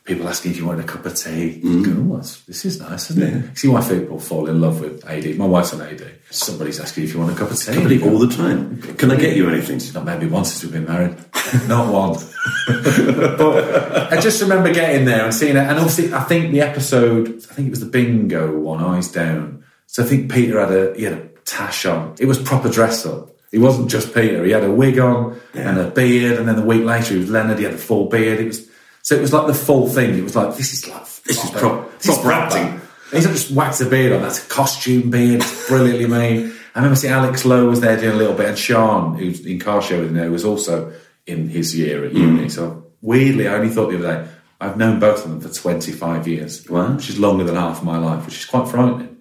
people 0.05 0.29
asking 0.29 0.53
if 0.53 0.59
you 0.59 0.67
wanted 0.67 0.85
a 0.85 0.87
cup 0.88 1.07
of 1.07 1.17
tea. 1.17 1.61
Mm-hmm. 1.64 1.83
Going, 1.83 2.12
oh, 2.12 2.17
this 2.19 2.64
is 2.64 2.81
nice, 2.81 3.11
isn't 3.11 3.23
it? 3.23 3.59
See 3.59 3.69
why 3.69 3.87
people 3.87 4.21
fall 4.21 4.49
in 4.49 4.61
love 4.61 4.81
with 4.81 5.05
AD. 5.07 5.37
My 5.37 5.47
wife's 5.47 5.73
an 5.73 5.81
AD. 5.81 6.14
Somebody's 6.31 6.79
asking 6.79 7.05
if 7.05 7.14
you 7.14 7.21
want 7.21 7.33
a 7.33 7.37
cup 7.37 7.51
of 7.51 7.59
tea. 7.59 8.03
All 8.03 8.19
the 8.19 8.29
time. 8.29 8.81
Can 8.83 9.11
I 9.11 9.17
get 9.17 9.37
you 9.37 9.49
anything? 9.49 9.81
Not 9.95 10.05
maybe 10.05 10.27
once 10.27 10.53
since 10.53 10.62
we've 10.62 10.73
been 10.73 10.85
married. 10.85 11.17
not 11.69 11.93
one. 11.93 12.19
but 12.67 14.12
I 14.12 14.21
just 14.21 14.43
remember 14.43 14.73
getting 14.73 15.07
there 15.07 15.25
and 15.25 15.33
seeing 15.33 15.57
it. 15.57 15.61
And 15.61 15.79
obviously, 15.79 16.12
I 16.12 16.23
think 16.25 16.53
the 16.53 16.61
episode, 16.61 17.29
I 17.29 17.55
think 17.55 17.69
it 17.69 17.71
was 17.71 17.81
the 17.81 17.87
bingo 17.87 18.57
one, 18.59 18.83
Eyes 18.83 19.11
Down. 19.11 19.64
So 19.87 20.03
I 20.03 20.07
think 20.07 20.31
Peter 20.31 20.61
had 20.61 20.71
a, 20.71 20.95
he 20.95 21.05
had 21.05 21.14
a 21.14 21.29
tash 21.45 21.87
on. 21.87 22.14
It 22.19 22.27
was 22.27 22.38
proper 22.38 22.69
dress 22.69 23.07
up. 23.07 23.31
He 23.51 23.59
wasn't 23.59 23.88
just 23.88 24.12
Peter. 24.12 24.45
He 24.45 24.51
had 24.51 24.64
a 24.64 24.71
wig 24.71 24.99
on 24.99 25.40
and 25.55 25.79
a 25.79 25.88
beard. 25.88 26.38
And 26.38 26.49
then 26.49 26.57
the 26.57 26.64
week 26.64 26.83
later, 26.83 27.14
he 27.14 27.21
was 27.21 27.31
Leonard. 27.31 27.59
He 27.59 27.64
had 27.64 27.75
a 27.75 27.79
full 27.79 28.09
beard. 28.09 28.40
It 28.40 28.47
was, 28.47 28.69
so 29.05 29.14
it 29.14 29.21
was 29.21 29.33
like 29.33 29.47
the 29.47 29.55
full 29.55 29.88
thing. 29.88 30.19
It 30.19 30.23
was 30.23 30.35
like, 30.35 30.57
this 30.57 30.73
is 30.73 30.88
like, 30.88 31.05
This 31.25 31.45
is 31.45 31.51
oh, 31.51 31.59
proper- 31.59 31.83
prop- 31.83 31.99
this 32.01 32.09
is 32.09 32.19
proper 32.19 32.33
acting. 32.33 32.81
He's 33.12 33.25
not 33.27 33.35
just 33.35 33.51
waxed 33.53 33.81
a 33.83 33.87
beard 33.87 34.12
on. 34.12 34.23
That's 34.23 34.45
a 34.45 34.49
costume 34.49 35.11
beard. 35.11 35.43
It's 35.43 35.69
brilliantly 35.69 36.07
made. 36.07 36.53
I 36.75 36.79
remember 36.79 36.97
seeing 36.97 37.12
Alex 37.12 37.45
Lowe 37.45 37.69
was 37.69 37.81
there 37.81 38.01
doing 38.01 38.14
a 38.14 38.17
little 38.17 38.35
bit, 38.35 38.47
and 38.49 38.59
Sean, 38.59 39.17
who's 39.17 39.45
in 39.47 39.61
Car 39.61 39.81
Share 39.83 40.01
with 40.01 40.12
there, 40.14 40.31
was 40.31 40.45
also 40.45 40.93
in 41.27 41.49
his 41.49 41.77
year 41.77 42.05
at 42.05 42.12
uni. 42.12 42.47
Mm. 42.47 42.51
So 42.51 42.87
weirdly, 43.03 43.47
I 43.47 43.55
only 43.55 43.69
thought 43.69 43.90
the 43.90 43.99
other 43.99 44.25
day, 44.25 44.31
I've 44.61 44.77
known 44.79 44.99
both 44.99 45.25
of 45.25 45.31
them 45.31 45.40
for 45.40 45.49
25 45.55 46.27
years, 46.27 46.69
Wow. 46.69 46.95
which 46.95 47.11
is 47.11 47.21
longer 47.21 47.45
than 47.45 47.55
half 47.57 47.79
of 47.79 47.85
my 47.85 47.99
life, 47.99 48.25
which 48.25 48.38
is 48.38 48.47
quite 48.47 48.69
frightening. 48.69 49.19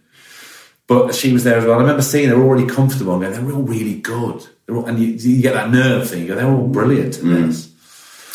But 0.87 1.13
she 1.13 1.33
was 1.33 1.43
there 1.43 1.57
as 1.57 1.65
well. 1.65 1.75
I 1.75 1.81
remember 1.81 2.01
seeing 2.01 2.29
her 2.29 2.41
already 2.41 2.65
comfortable 2.65 3.13
and 3.13 3.21
going, 3.21 3.33
they're 3.33 3.55
all 3.55 3.63
really 3.63 3.99
good. 3.99 4.45
They're 4.65 4.75
all, 4.75 4.85
and 4.85 4.97
you, 4.97 5.07
you 5.07 5.41
get 5.41 5.53
that 5.53 5.69
nerve 5.69 6.09
thing. 6.09 6.21
You 6.21 6.29
go, 6.29 6.35
they're 6.35 6.49
all 6.51 6.67
brilliant 6.67 7.15
mm. 7.15 7.47
this. 7.47 7.69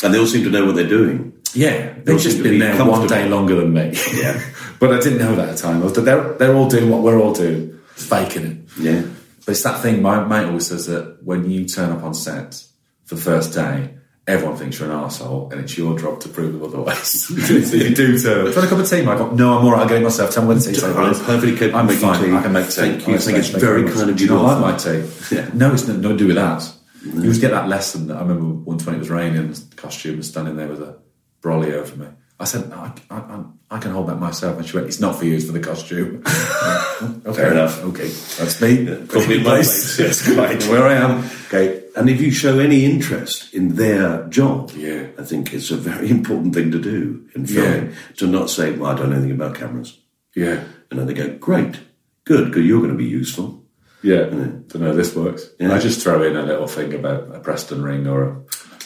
And 0.03 0.13
they 0.13 0.19
all 0.19 0.27
seem 0.27 0.43
to 0.45 0.49
know 0.49 0.65
what 0.65 0.75
they're 0.75 0.87
doing. 0.87 1.33
Yeah, 1.53 1.93
They 1.93 2.01
they've 2.03 2.19
just 2.21 2.41
been 2.43 2.53
be 2.53 2.59
there 2.59 2.85
one 2.85 3.07
day 3.07 3.27
longer 3.27 3.55
than 3.55 3.73
me. 3.73 3.93
Yeah. 4.13 4.41
but 4.79 4.93
I 4.93 4.99
didn't 4.99 5.19
know 5.19 5.35
that 5.35 5.49
at 5.49 5.57
the 5.57 5.61
time. 5.61 5.81
They're, 6.05 6.33
they're 6.33 6.55
all 6.55 6.69
doing 6.69 6.89
what 6.89 7.01
we're 7.01 7.19
all 7.19 7.33
doing, 7.33 7.79
faking 7.95 8.45
it. 8.45 8.57
Yeah. 8.79 9.03
But 9.45 9.53
it's 9.53 9.63
that 9.63 9.81
thing, 9.81 10.01
my 10.01 10.23
mate 10.23 10.45
always 10.45 10.67
says 10.67 10.85
that 10.87 11.23
when 11.23 11.49
you 11.49 11.65
turn 11.65 11.91
up 11.91 12.03
on 12.03 12.13
set 12.13 12.63
for 13.05 13.15
the 13.15 13.21
first 13.21 13.53
day, 13.53 13.95
everyone 14.27 14.55
thinks 14.55 14.79
you're 14.79 14.91
an 14.91 14.95
arsehole 14.95 15.51
and 15.51 15.61
it's 15.61 15.75
your 15.77 15.97
job 15.97 16.19
to 16.21 16.29
prove 16.29 16.53
them 16.53 16.63
otherwise. 16.63 17.09
so 17.67 17.75
you 17.75 17.95
do 17.95 18.19
turn 18.19 18.39
up. 18.39 18.45
Do 18.45 18.49
you 18.49 18.55
want 18.55 18.57
a 18.57 18.67
cup 18.67 18.79
of 18.79 18.89
tea, 18.89 19.01
Mike? 19.01 19.31
No, 19.33 19.57
I'm 19.57 19.65
all 19.65 19.71
right, 19.71 19.81
I'll 19.81 19.89
get 19.89 20.01
it 20.01 20.03
myself. 20.03 20.31
Tell 20.31 20.43
me 20.43 20.49
when 20.49 20.57
the 20.59 20.63
tea's 20.65 20.83
I'm 20.83 20.93
perfectly 20.93 21.57
capable 21.57 21.79
I'm 21.79 21.89
fine. 21.89 22.23
tea. 22.23 22.31
I 22.35 22.41
can 22.41 22.53
make 22.53 22.67
tea. 22.67 22.71
Thank 22.73 23.07
you. 23.07 23.15
I 23.15 23.17
think 23.17 23.37
it's 23.39 23.49
very 23.49 23.83
kind 23.89 24.11
of 24.11 24.17
Do 24.17 24.23
you 24.23 24.29
you 24.29 24.35
not 24.35 24.61
like 24.61 24.61
my 24.61 24.77
tea? 24.77 25.09
Yeah. 25.35 25.49
No, 25.53 25.73
it's 25.73 25.87
nothing 25.87 26.03
to 26.03 26.15
do 26.15 26.27
with 26.27 26.35
that. 26.35 26.71
You 27.03 27.21
always 27.21 27.39
get 27.39 27.51
that 27.51 27.67
lesson 27.67 28.07
that 28.07 28.17
I 28.17 28.21
remember 28.21 28.45
once 28.45 28.85
when 28.85 28.95
it 28.95 28.99
was 28.99 29.09
raining 29.09 29.37
and 29.37 29.55
the 29.55 29.75
costume 29.75 30.17
was 30.17 30.27
standing 30.27 30.57
there 30.57 30.67
with 30.67 30.81
a 30.81 30.99
brolly 31.41 31.73
over 31.73 31.95
me. 31.95 32.07
I 32.41 32.45
said, 32.45 32.71
I, 32.71 32.93
I, 33.09 33.17
I, 33.17 33.43
I 33.71 33.79
can 33.79 33.91
hold 33.91 34.07
that 34.07 34.15
myself. 34.15 34.57
And 34.57 34.65
she 34.65 34.75
went, 34.77 34.87
it's 34.87 35.01
not 35.01 35.17
for 35.17 35.25
you, 35.25 35.35
it's 35.35 35.45
for 35.45 35.51
the 35.51 35.59
costume. 35.59 36.23
okay, 37.25 37.33
Fair 37.33 37.51
enough. 37.51 37.83
Okay, 37.83 38.07
that's 38.37 38.61
me. 38.61 38.85
Probably 39.07 39.37
my 39.39 39.43
place. 39.43 39.99
Yes, 39.99 40.33
quite. 40.33 40.63
Where 40.67 40.87
I 40.87 40.93
am. 40.93 41.29
Okay. 41.47 41.83
And 41.97 42.09
if 42.09 42.21
you 42.21 42.31
show 42.31 42.59
any 42.59 42.85
interest 42.85 43.53
in 43.53 43.75
their 43.75 44.23
job, 44.27 44.71
Yeah. 44.73 45.07
I 45.19 45.23
think 45.23 45.53
it's 45.53 45.69
a 45.71 45.75
very 45.75 46.09
important 46.17 46.53
thing 46.55 46.71
to 46.71 46.79
do 46.79 47.27
in 47.35 47.45
filming. 47.45 47.87
Yeah. 47.91 47.95
To 48.17 48.27
not 48.27 48.49
say, 48.49 48.71
well, 48.71 48.91
I 48.91 48.95
don't 48.95 49.09
know 49.09 49.17
anything 49.17 49.31
about 49.35 49.55
cameras. 49.55 49.99
Yeah. 50.33 50.63
And 50.89 50.97
then 50.99 51.07
they 51.07 51.13
go, 51.13 51.35
great, 51.37 51.77
good, 52.23 52.53
good, 52.53 52.63
you're 52.65 52.79
going 52.79 52.91
to 52.91 52.97
be 52.97 53.03
useful. 53.03 53.65
Yeah. 54.01 54.23
Don't 54.29 54.75
know, 54.75 54.95
this 54.95 55.13
works. 55.13 55.49
Yeah. 55.59 55.73
I 55.73 55.79
just 55.79 56.01
throw 56.01 56.23
in 56.23 56.37
a 56.37 56.43
little 56.43 56.67
thing 56.67 56.93
about 56.93 57.35
a 57.35 57.39
Preston 57.41 57.83
ring 57.83 58.07
or 58.07 58.23
a 58.23 58.41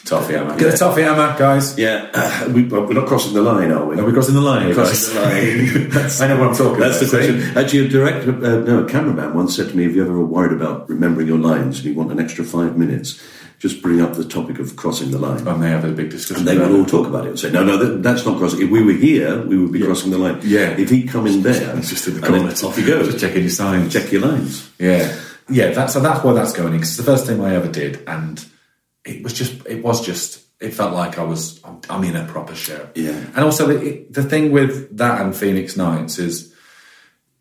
toffee 0.05 0.33
hammer. 0.33 0.57
Get 0.57 0.73
a 0.73 0.77
toffee 0.77 1.01
hammer, 1.01 1.37
guys. 1.37 1.77
Yeah, 1.77 2.09
uh, 2.13 2.49
we, 2.53 2.63
we're 2.63 2.93
not 2.93 3.07
crossing 3.07 3.33
the 3.33 3.41
line, 3.41 3.71
are 3.71 3.85
we? 3.85 3.99
Are 3.99 4.03
we 4.05 4.11
crossing 4.13 4.35
the 4.35 4.41
line? 4.41 4.73
crossing 4.73 5.15
the 5.15 5.21
line. 5.21 6.11
I 6.21 6.27
know 6.27 6.39
what 6.39 6.49
I'm 6.49 6.55
talking 6.55 6.79
That's 6.79 6.99
the 6.99 7.05
about. 7.05 7.39
question. 7.41 7.57
Actually, 7.57 7.85
a 7.85 7.89
director, 7.89 8.29
uh, 8.31 8.59
no, 8.63 8.83
a 8.83 8.89
cameraman 8.89 9.33
once 9.33 9.55
said 9.55 9.69
to 9.69 9.77
me, 9.77 9.83
"Have 9.83 9.95
you 9.95 10.03
ever 10.03 10.19
worried 10.23 10.53
about 10.53 10.89
remembering 10.89 11.27
your 11.27 11.37
lines 11.39 11.77
and 11.79 11.85
you 11.87 11.93
want 11.95 12.11
an 12.11 12.19
extra 12.19 12.43
five 12.43 12.77
minutes? 12.77 13.21
Just 13.59 13.81
bring 13.81 14.01
up 14.01 14.15
the 14.15 14.25
topic 14.25 14.59
of 14.59 14.75
crossing 14.75 15.11
the 15.11 15.17
line." 15.19 15.47
And 15.47 15.63
they 15.63 15.69
have 15.69 15.85
a 15.85 15.91
big 15.91 16.09
discussion. 16.09 16.41
And 16.41 16.47
they 16.47 16.57
about 16.57 16.71
would 16.71 16.79
all 16.81 16.85
talk 16.85 17.07
about 17.07 17.25
it 17.25 17.29
and 17.29 17.39
say, 17.39 17.49
"No, 17.51 17.63
no, 17.63 17.77
that, 17.77 18.03
that's 18.03 18.25
not 18.25 18.37
crossing. 18.37 18.61
If 18.61 18.69
we 18.71 18.83
were 18.83 18.91
here, 18.91 19.41
we 19.45 19.57
would 19.57 19.71
be 19.71 19.81
crossing 19.81 20.11
the 20.11 20.17
line. 20.17 20.39
Yeah. 20.43 20.71
If 20.77 20.89
he'd 20.89 21.07
come 21.09 21.27
in 21.27 21.43
there, 21.43 21.77
It's 21.77 21.89
just 21.89 22.07
in 22.07 22.15
the 22.19 22.25
and 22.25 22.33
then 22.35 22.41
corner. 22.53 22.67
off 22.67 22.77
you 22.77 22.85
go. 22.85 23.03
Just 23.05 23.19
checking 23.19 23.41
your 23.43 23.49
signs. 23.51 23.93
Check 23.93 24.11
your 24.11 24.21
lines. 24.21 24.69
Yeah, 24.79 25.17
yeah. 25.49 25.71
That's 25.71 25.93
so 25.93 26.01
that's 26.01 26.23
where 26.25 26.33
that's 26.33 26.51
going 26.51 26.73
in 26.73 26.79
because 26.79 26.89
it's 26.89 26.97
the 26.97 27.03
first 27.03 27.25
thing 27.25 27.39
I 27.41 27.55
ever 27.55 27.69
did, 27.69 28.03
and 28.05 28.45
it 29.05 29.23
was 29.23 29.33
just 29.33 29.65
it 29.65 29.83
was 29.83 30.05
just 30.05 30.43
it 30.59 30.73
felt 30.73 30.93
like 30.93 31.19
I 31.19 31.23
was 31.23 31.61
I'm, 31.89 32.03
in 32.03 32.15
a 32.15 32.25
proper 32.25 32.55
show. 32.55 32.89
Yeah. 32.95 33.11
and 33.11 33.39
also 33.39 33.67
the, 33.67 34.05
the 34.09 34.23
thing 34.23 34.51
with 34.51 34.97
that 34.97 35.19
and 35.19 35.35
Phoenix 35.35 35.75
Nights 35.75 36.19
is 36.19 36.53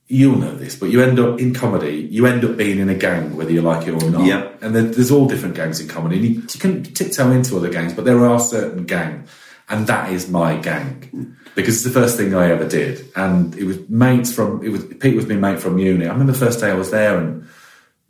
you'll 0.09 0.37
know 0.37 0.55
this, 0.55 0.75
but 0.77 0.87
you 0.91 1.03
end 1.03 1.19
up 1.19 1.39
in 1.39 1.55
comedy, 1.55 2.09
you 2.11 2.27
end 2.27 2.45
up 2.45 2.57
being 2.57 2.79
in 2.79 2.89
a 2.89 2.95
gang 2.95 3.37
whether 3.37 3.53
you 3.53 3.63
like 3.63 3.87
it 3.87 4.03
or 4.03 4.11
not. 4.11 4.25
Yeah. 4.27 4.51
and 4.61 4.75
there, 4.75 4.83
there's 4.83 5.11
all 5.11 5.27
different 5.27 5.55
gangs 5.55 5.81
in 5.81 5.89
comedy. 5.89 6.17
And 6.17 6.25
you, 6.25 6.31
you 6.35 6.61
can 6.61 6.83
tiptoe 6.83 7.31
into 7.31 7.57
other 7.57 7.71
gangs, 7.71 7.95
but 7.95 8.05
there 8.05 8.27
are 8.27 8.41
certain 8.41 8.85
gangs 8.85 9.31
and 9.69 9.87
that 9.87 10.13
is 10.13 10.29
my 10.29 10.57
gang 10.57 11.37
because 11.55 11.77
it's 11.77 11.85
the 11.85 12.01
first 12.01 12.17
thing 12.17 12.35
I 12.35 12.51
ever 12.51 12.69
did, 12.69 13.11
and 13.17 13.57
it 13.57 13.65
was 13.65 13.89
mates 13.89 14.33
from 14.33 14.63
it 14.63 14.69
was 14.69 14.85
Pete 14.85 15.17
was 15.17 15.27
my 15.27 15.37
mate 15.37 15.61
from 15.61 15.79
uni. 15.79 16.07
I 16.07 16.13
remember 16.13 16.33
the 16.33 16.39
first 16.39 16.61
day 16.61 16.71
I 16.71 16.75
was 16.75 16.91
there, 16.91 17.19
and 17.19 17.49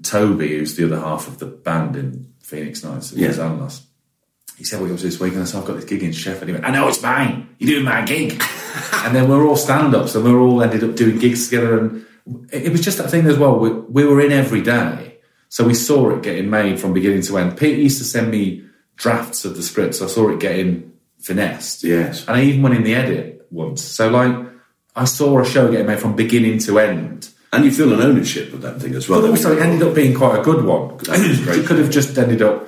Toby, 0.03 0.59
who's 0.59 0.77
the 0.77 0.87
other 0.87 0.99
half 0.99 1.29
of 1.29 1.39
the 1.39 1.47
band 1.47 1.97
in 1.97 2.32
Phoenix 2.53 2.85
Nights, 2.85 3.13
Yeah. 3.13 3.33
yeah. 3.35 3.43
Almas, 3.43 3.87
he 4.59 4.65
said, 4.65 4.81
What 4.81 4.87
you 4.87 4.93
up 4.93 4.99
to 5.01 5.07
this 5.07 5.19
week? 5.19 5.33
And 5.33 5.43
I 5.43 5.45
said, 5.45 5.61
I've 5.61 5.67
got 5.67 5.77
this 5.77 5.85
gig 5.87 6.03
in 6.03 6.13
Sheffield. 6.13 6.47
He 6.49 6.53
went, 6.53 6.65
I 6.65 6.71
know 6.71 6.87
it's 6.89 7.03
mine. 7.03 7.49
You're 7.59 7.71
doing 7.75 7.85
my 7.85 8.05
gig. 8.05 8.41
and 9.05 9.17
then 9.17 9.29
we're 9.29 9.47
all 9.47 9.57
stand 9.57 9.95
ups 9.95 10.15
and 10.15 10.25
we're 10.25 10.39
all 10.39 10.63
ended 10.63 10.85
up 10.85 10.95
doing 10.95 11.19
gigs 11.19 11.47
together. 11.49 11.79
And 11.79 12.07
it, 12.53 12.67
it 12.67 12.73
was 12.73 12.83
just 12.83 12.99
that 12.99 13.11
thing 13.11 13.27
as 13.27 13.39
well. 13.39 13.59
We, 13.59 13.71
we 13.71 14.05
were 14.05 14.21
in 14.21 14.33
every 14.33 14.63
day. 14.63 15.19
So 15.49 15.65
we 15.65 15.75
saw 15.75 16.11
it 16.11 16.23
getting 16.23 16.49
made 16.51 16.79
from 16.81 16.93
beginning 16.93 17.23
to 17.23 17.39
end. 17.39 17.59
Pete 17.59 17.79
used 17.79 17.99
to 17.99 18.05
send 18.05 18.31
me 18.31 18.65
drafts 18.97 19.45
of 19.45 19.57
the 19.57 19.63
scripts. 19.63 20.01
I 20.01 20.07
saw 20.07 20.29
it 20.31 20.41
getting 20.41 20.93
finessed. 21.21 21.85
Yes. 21.85 22.27
And 22.27 22.37
I 22.37 22.43
even 22.45 22.63
went 22.63 22.77
in 22.77 22.85
the 22.85 22.95
edit 22.95 23.47
once. 23.51 23.83
So, 23.83 24.09
like, 24.09 24.35
I 24.95 25.05
saw 25.05 25.41
a 25.41 25.45
show 25.45 25.71
getting 25.71 25.87
made 25.87 26.01
from 26.01 26.17
beginning 26.17 26.59
to 26.61 26.79
end. 26.79 27.29
And 27.55 27.67
you 27.67 27.71
feel 27.71 27.93
an 27.93 28.01
ownership 28.01 28.53
of 28.55 28.63
that 28.63 28.81
thing 28.81 28.95
as 28.95 29.09
well. 29.09 29.21
But 29.21 29.31
also, 29.31 29.55
it 29.55 29.61
ended 29.61 29.87
up 29.87 29.95
being 29.95 30.15
quite 30.15 30.41
a 30.41 30.43
good 30.43 30.65
one. 30.65 30.97
That 30.99 31.19
was 31.29 31.41
great. 31.41 31.59
it 31.59 31.67
could 31.67 31.79
have 31.79 31.91
just 31.91 32.17
ended 32.17 32.41
up 32.41 32.67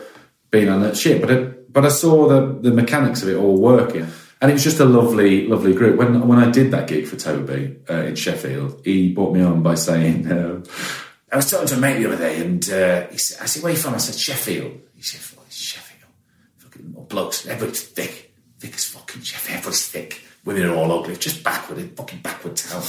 being 0.50 0.68
on 0.68 0.82
that 0.82 0.96
shit, 0.96 1.20
but 1.20 1.30
it, 1.30 1.72
but 1.72 1.84
I 1.84 1.88
saw 1.88 2.28
the 2.28 2.58
the 2.60 2.70
mechanics 2.70 3.22
of 3.22 3.28
it 3.28 3.34
all 3.34 3.56
working, 3.56 4.06
and 4.40 4.50
it 4.50 4.54
was 4.54 4.62
just 4.62 4.78
a 4.80 4.84
lovely, 4.84 5.48
lovely 5.48 5.72
group. 5.74 5.96
When 5.96 6.28
when 6.28 6.38
I 6.38 6.50
did 6.50 6.70
that 6.70 6.86
gig 6.86 7.06
for 7.06 7.16
Toby 7.16 7.76
uh, 7.88 8.04
in 8.04 8.14
Sheffield, 8.14 8.82
he 8.84 9.12
brought 9.12 9.34
me 9.34 9.40
on 9.42 9.62
by 9.62 9.74
saying, 9.74 10.30
um, 10.30 10.64
"I 11.32 11.36
was 11.36 11.50
talking 11.50 11.66
to 11.68 11.76
a 11.76 11.78
mate 11.78 11.98
the 11.98 12.06
other 12.06 12.18
day, 12.18 12.40
and 12.44 12.62
uh, 12.70 13.06
he 13.08 13.18
said, 13.18 13.42
I 13.42 13.46
said, 13.46 13.62
where 13.62 13.72
are 13.72 13.76
you 13.76 13.80
from?" 13.80 13.94
I 13.94 13.98
said, 13.98 14.16
"Sheffield." 14.16 14.80
He 14.94 15.02
said, 15.02 15.20
"Fuck, 15.20 15.46
Sheffield, 15.50 16.12
fucking 16.58 16.94
all 16.94 17.04
blokes, 17.04 17.46
everybody's 17.46 17.82
thick, 17.82 18.34
thick 18.60 18.74
as 18.74 18.84
fucking 18.84 19.22
Sheffield, 19.22 19.58
everybody's 19.58 19.88
thick." 19.88 20.20
Women 20.44 20.66
are 20.66 20.76
all 20.76 20.92
ugly, 21.00 21.16
just 21.16 21.42
backward, 21.42 21.96
fucking 21.96 22.20
backward 22.20 22.54
town. 22.54 22.82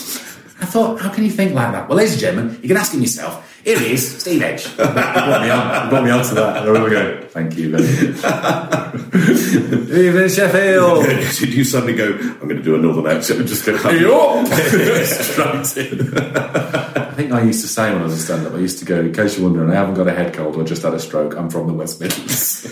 I 0.62 0.66
thought, 0.66 1.02
how 1.02 1.10
can 1.14 1.26
you 1.26 1.32
think 1.32 1.54
like 1.54 1.74
that? 1.74 1.90
Well, 1.90 1.98
ladies 1.98 2.14
and 2.14 2.22
gentlemen, 2.22 2.60
you 2.62 2.70
can 2.70 2.78
ask 2.78 2.94
him 2.94 3.02
yourself. 3.02 3.52
Here 3.66 3.78
he 3.78 3.94
is, 3.94 4.20
Steve 4.22 4.42
Edge. 4.42 4.66
he 4.70 4.76
brought 4.76 5.42
me 5.42 5.50
on, 5.50 5.90
brought 5.90 6.04
me 6.04 6.12
on 6.12 6.24
to 6.24 6.36
that. 6.36 6.58
I 6.58 6.66
remember 6.66 6.90
going, 6.90 7.28
thank 7.28 7.58
you 7.58 7.72
very. 7.76 7.84
Even 10.08 10.30
Sheffield. 10.30 11.04
Did 11.40 11.54
you 11.54 11.64
suddenly 11.64 11.96
go, 11.96 12.14
I'm 12.14 12.48
going 12.48 12.56
to 12.58 12.64
do 12.64 12.76
a 12.76 12.78
northern 12.78 13.08
accent 13.08 13.40
and 13.40 13.50
just 13.50 13.66
go, 13.66 13.76
Straight 13.78 13.98
in. 15.92 16.18
I 16.18 17.12
think 17.16 17.32
I 17.34 17.42
used 17.42 17.62
to 17.62 17.68
say 17.68 17.92
when 17.92 18.02
I 18.02 18.06
was 18.06 18.14
a 18.14 18.18
stand-up, 18.18 18.54
I 18.54 18.60
used 18.60 18.80
to 18.80 18.86
go, 18.86 19.02
in 19.02 19.12
case 19.12 19.38
you're 19.38 19.48
wondering, 19.48 19.72
I 19.72 19.76
haven't 19.76 19.96
got 19.96 20.08
a 20.08 20.14
head 20.14 20.34
cold 20.34 20.58
I 20.60 20.64
just 20.64 20.84
had 20.84 20.94
a 20.94 21.00
stroke, 21.00 21.36
I'm 21.36 21.50
from 21.50 21.68
the 21.68 21.74
West 21.74 22.00
Midlands. 22.00 22.66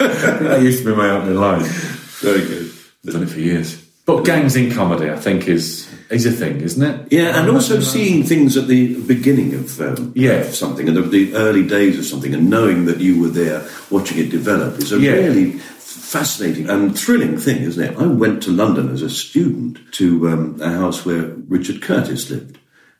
I 0.00 0.08
think 0.08 0.40
that 0.40 0.62
used 0.62 0.84
to 0.84 0.90
be 0.90 0.96
my 0.96 1.10
opening 1.10 1.36
line. 1.36 1.64
Very 1.64 2.40
good. 2.40 2.72
I've 3.06 3.12
done 3.12 3.22
it 3.24 3.30
for 3.30 3.40
years. 3.40 3.84
But 4.06 4.24
gangs 4.24 4.56
in 4.56 4.70
comedy, 4.70 5.10
I 5.10 5.16
think, 5.16 5.48
is 5.48 5.87
is 6.10 6.24
a 6.26 6.30
thing, 6.32 6.60
isn't 6.60 6.82
it? 6.82 7.12
Yeah, 7.12 7.38
and 7.38 7.50
also 7.50 7.80
seeing 7.80 8.24
things 8.24 8.56
at 8.56 8.66
the 8.66 8.98
beginning 9.02 9.54
of, 9.54 9.80
um, 9.80 10.12
Yeah. 10.14 10.40
of 10.40 10.54
something, 10.54 10.88
and 10.88 10.96
the, 10.96 11.02
the 11.02 11.34
early 11.34 11.66
days 11.66 11.98
of 11.98 12.04
something, 12.06 12.32
and 12.34 12.48
knowing 12.48 12.86
that 12.86 12.98
you 13.00 13.20
were 13.20 13.28
there 13.28 13.62
watching 13.90 14.18
it 14.18 14.30
develop 14.30 14.78
is 14.78 14.92
a 14.92 14.98
Yeah. 14.98 15.12
really 15.12 15.52
fascinating 15.78 16.68
and 16.70 16.96
thrilling 16.98 17.36
thing, 17.36 17.62
isn't 17.62 17.82
it? 17.82 17.96
I 17.98 18.06
went 18.06 18.42
to 18.44 18.50
London 18.50 18.88
as 18.90 19.02
a 19.02 19.10
student 19.10 19.78
to 19.92 20.28
um, 20.28 20.56
a 20.60 20.70
house 20.70 21.04
where 21.04 21.32
Richard 21.48 21.82
Curtis 21.82 22.30
lived. 22.30 22.56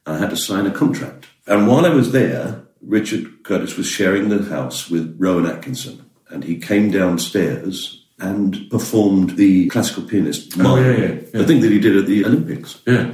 I 0.07 0.19
had 0.19 0.31
to 0.31 0.37
sign 0.37 0.67
a 0.67 0.71
contract. 0.71 1.27
And 1.47 1.67
while 1.67 1.87
I 1.87 1.91
was 1.91 2.13
there, 2.13 2.63
Richard 2.83 3.43
Curtis 3.43 3.77
was 3.79 3.87
sharing 3.87 4.29
the 4.29 4.43
house 4.45 4.91
with 4.91 5.17
Rowan 5.19 5.47
Atkinson, 5.47 6.03
and 6.29 6.45
he 6.45 6.57
came 6.59 6.91
downstairs 6.91 7.98
and 8.21 8.69
performed 8.71 9.31
the 9.37 9.69
classical 9.69 10.03
pianist 10.03 10.55
Oh, 10.59 10.77
yeah, 10.77 10.91
yeah, 10.97 11.07
yeah. 11.07 11.19
the 11.33 11.47
thing 11.47 11.61
that 11.61 11.71
he 11.71 11.79
did 11.79 11.97
at 11.97 12.07
the 12.07 12.25
Olympics 12.25 12.81
Yeah. 12.87 13.11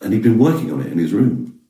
and 0.00 0.12
he'd 0.12 0.22
been 0.22 0.38
working 0.38 0.72
on 0.72 0.80
it 0.80 0.90
in 0.92 0.98
his 0.98 1.12
room. 1.12 1.60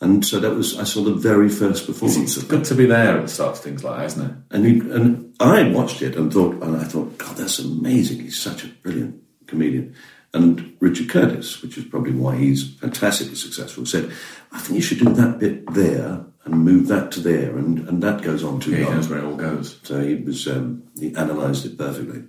And 0.00 0.24
so 0.24 0.38
that 0.40 0.54
was 0.54 0.78
I 0.78 0.84
saw 0.84 1.02
the 1.02 1.14
very 1.14 1.48
first 1.48 1.86
performance 1.86 2.36
It's 2.36 2.46
good 2.46 2.64
to 2.66 2.74
be 2.74 2.86
there 2.86 3.16
at 3.18 3.22
the 3.22 3.28
start 3.28 3.56
of 3.56 3.62
things 3.62 3.82
like 3.82 3.98
that, 3.98 4.06
isn't 4.06 4.26
it? 4.30 4.36
And 4.52 4.64
he, 4.66 4.78
and 4.90 5.34
I 5.40 5.70
watched 5.70 6.02
it 6.02 6.14
and 6.16 6.32
thought 6.32 6.62
and 6.62 6.76
I 6.76 6.84
thought, 6.84 7.18
God, 7.18 7.36
that's 7.36 7.58
amazing. 7.58 8.20
He's 8.20 8.38
such 8.40 8.64
a 8.64 8.68
brilliant 8.68 9.20
comedian. 9.46 9.94
And 10.34 10.76
Richard 10.78 11.08
Curtis, 11.08 11.62
which 11.62 11.78
is 11.78 11.84
probably 11.84 12.12
why 12.12 12.36
he's 12.36 12.74
fantastically 12.76 13.34
successful, 13.34 13.86
said, 13.86 14.12
I 14.52 14.58
think 14.60 14.76
you 14.76 14.82
should 14.82 14.98
do 14.98 15.12
that 15.14 15.38
bit 15.40 15.72
there 15.72 16.24
and 16.50 16.64
move 16.64 16.88
that 16.88 17.12
to 17.12 17.20
there, 17.20 17.56
and, 17.56 17.88
and 17.88 18.02
that 18.02 18.22
goes 18.22 18.42
on 18.44 18.60
too 18.60 18.70
Yeah, 18.72 18.76
he 18.78 18.84
long. 18.84 18.94
knows 18.94 19.08
where 19.08 19.18
it 19.18 19.24
all 19.24 19.36
goes. 19.36 19.78
So 19.82 20.00
he 20.00 20.14
was 20.16 20.46
um, 20.48 20.82
he 20.98 21.08
analysed 21.14 21.64
it 21.66 21.78
perfectly, 21.78 22.24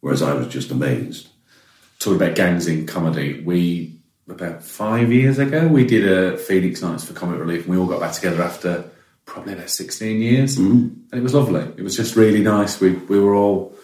whereas 0.00 0.22
I 0.22 0.34
was 0.34 0.48
just 0.48 0.70
amazed. 0.70 1.28
talking 1.98 2.16
about 2.22 2.34
gangs 2.36 2.66
in 2.66 2.86
comedy, 2.86 3.42
we 3.42 3.96
about 4.28 4.62
five 4.62 5.10
years 5.12 5.38
ago 5.40 5.66
we 5.66 5.84
did 5.84 6.06
a 6.06 6.38
Phoenix 6.38 6.80
Nights 6.82 7.04
for 7.04 7.14
Comic 7.14 7.40
Relief, 7.40 7.62
and 7.62 7.70
we 7.70 7.76
all 7.76 7.86
got 7.86 8.00
back 8.00 8.12
together 8.12 8.42
after 8.42 8.84
probably 9.26 9.52
about 9.54 9.70
sixteen 9.70 10.20
years, 10.20 10.56
mm. 10.56 10.90
and 11.10 11.14
it 11.14 11.22
was 11.22 11.34
lovely. 11.34 11.62
It 11.76 11.82
was 11.82 11.96
just 11.96 12.16
really 12.16 12.42
nice. 12.42 12.80
We 12.80 12.92
we 12.92 13.18
were 13.20 13.34
all 13.34 13.74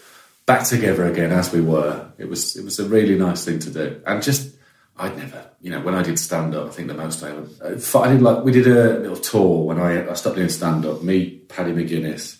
back 0.45 0.65
together 0.65 1.05
again 1.05 1.31
as 1.31 1.51
we 1.51 1.61
were. 1.61 2.09
It 2.17 2.29
was 2.29 2.55
it 2.55 2.63
was 2.63 2.79
a 2.79 2.87
really 2.87 3.17
nice 3.17 3.43
thing 3.45 3.59
to 3.59 3.69
do, 3.69 4.01
and 4.05 4.23
just 4.23 4.55
I'd 4.99 5.17
never, 5.17 5.51
you 5.61 5.69
know, 5.71 5.81
when 5.81 5.95
I 5.95 6.01
did 6.01 6.17
stand 6.17 6.55
up, 6.55 6.67
I 6.67 6.71
think 6.71 6.87
the 6.87 6.93
most 6.93 7.23
I 7.23 7.29
ever, 7.29 7.47
uh, 7.63 7.99
I 7.99 8.13
did 8.13 8.21
like 8.21 8.43
we 8.43 8.51
did 8.51 8.67
a 8.67 8.99
little 8.99 9.17
tour 9.17 9.65
when 9.65 9.79
I 9.79 10.09
I 10.09 10.13
stopped 10.13 10.35
doing 10.37 10.49
stand 10.49 10.85
up. 10.85 11.03
Me, 11.03 11.39
Paddy 11.47 11.71
McGuinness. 11.71 12.37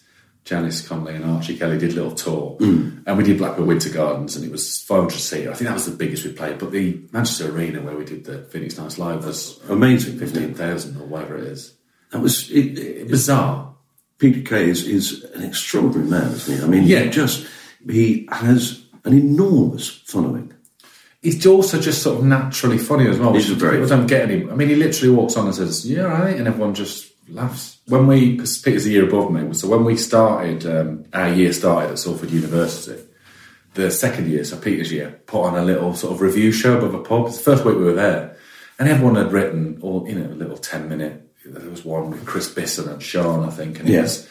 Janice 0.47 0.87
Connolly 0.87 1.15
and 1.15 1.25
Archie 1.25 1.57
Kelly 1.57 1.77
did 1.77 1.91
a 1.91 1.95
little 1.95 2.13
tour, 2.13 2.55
mm. 2.61 3.03
and 3.05 3.17
we 3.17 3.23
did 3.25 3.37
Blackpool 3.37 3.65
Winter 3.65 3.89
Gardens, 3.89 4.37
and 4.37 4.45
it 4.45 4.51
was 4.51 4.81
500 4.81 5.11
seat. 5.11 5.45
I 5.49 5.53
think 5.53 5.67
that 5.67 5.73
was 5.73 5.87
the 5.87 5.97
biggest 5.97 6.23
we 6.23 6.31
played. 6.31 6.57
But 6.57 6.71
the 6.71 7.01
Manchester 7.11 7.51
Arena 7.51 7.81
where 7.81 7.97
we 7.97 8.05
did 8.05 8.23
the 8.23 8.43
Phoenix 8.43 8.77
Nights 8.77 8.97
Live 8.97 9.25
was 9.25 9.59
Amazing, 9.67 10.17
15,000 10.19 11.01
or 11.01 11.05
whatever 11.05 11.37
it 11.37 11.43
is. 11.43 11.73
That 12.11 12.21
was 12.21 12.49
it, 12.49 12.79
it, 12.79 13.09
Bizarre. 13.09 13.75
Peter 14.19 14.41
Kay 14.41 14.69
is, 14.69 14.87
is 14.87 15.25
an 15.35 15.43
extraordinary 15.43 16.09
man, 16.09 16.31
isn't 16.31 16.57
he? 16.57 16.63
I 16.63 16.67
mean, 16.67 16.83
Yeah. 16.83 17.07
just 17.07 17.45
he 17.87 18.27
has 18.31 18.85
an 19.03 19.13
enormous 19.13 19.89
following. 20.05 20.53
He's 21.21 21.45
also 21.45 21.79
just 21.81 22.01
sort 22.03 22.19
of 22.19 22.25
naturally 22.25 22.77
funny 22.77 23.07
as 23.07 23.17
well. 23.17 23.33
He's 23.33 23.49
which 23.49 23.57
very 23.59 23.77
people 23.77 23.87
don't 23.89 24.07
get 24.07 24.29
any. 24.29 24.49
I 24.49 24.53
mean, 24.55 24.69
he 24.69 24.75
literally 24.75 25.13
walks 25.13 25.35
on 25.35 25.45
and 25.47 25.55
says, 25.55 25.85
"Yeah, 25.89 26.03
right," 26.03 26.35
and 26.37 26.47
everyone 26.47 26.73
just 26.75 27.11
laughs. 27.29 27.77
When 27.87 28.05
we, 28.07 28.33
because 28.33 28.57
Peter's 28.59 28.85
a 28.85 28.89
year 28.91 29.05
above 29.07 29.31
me, 29.31 29.53
so 29.53 29.67
when 29.67 29.83
we 29.83 29.97
started, 29.97 30.65
um, 30.65 31.05
our 31.13 31.29
year 31.33 31.51
started 31.53 31.91
at 31.91 31.99
Salford 31.99 32.31
University. 32.31 33.01
The 33.73 33.91
second 33.91 34.27
year, 34.29 34.43
so 34.43 34.57
Peter's 34.57 34.91
year, 34.91 35.19
put 35.27 35.43
on 35.43 35.55
a 35.55 35.63
little 35.63 35.93
sort 35.93 36.13
of 36.13 36.21
revue 36.21 36.51
show 36.51 36.77
above 36.79 36.95
a 36.95 36.99
pub. 37.03 37.27
It's 37.27 37.37
the 37.37 37.43
first 37.43 37.63
week 37.63 37.75
we 37.77 37.83
were 37.83 37.93
there, 37.93 38.35
and 38.79 38.89
everyone 38.89 39.15
had 39.15 39.31
written 39.31 39.77
all 39.81 40.07
you 40.07 40.15
know 40.15 40.31
a 40.31 40.33
little 40.33 40.57
ten 40.57 40.87
minute. 40.89 41.23
There 41.45 41.69
was 41.69 41.85
one 41.85 42.09
with 42.11 42.25
Chris 42.25 42.49
Bisson 42.49 42.89
and 42.89 43.01
Sean, 43.01 43.43
I 43.45 43.51
think, 43.51 43.79
and 43.79 43.87
Yeah. 43.87 44.01
was 44.03 44.27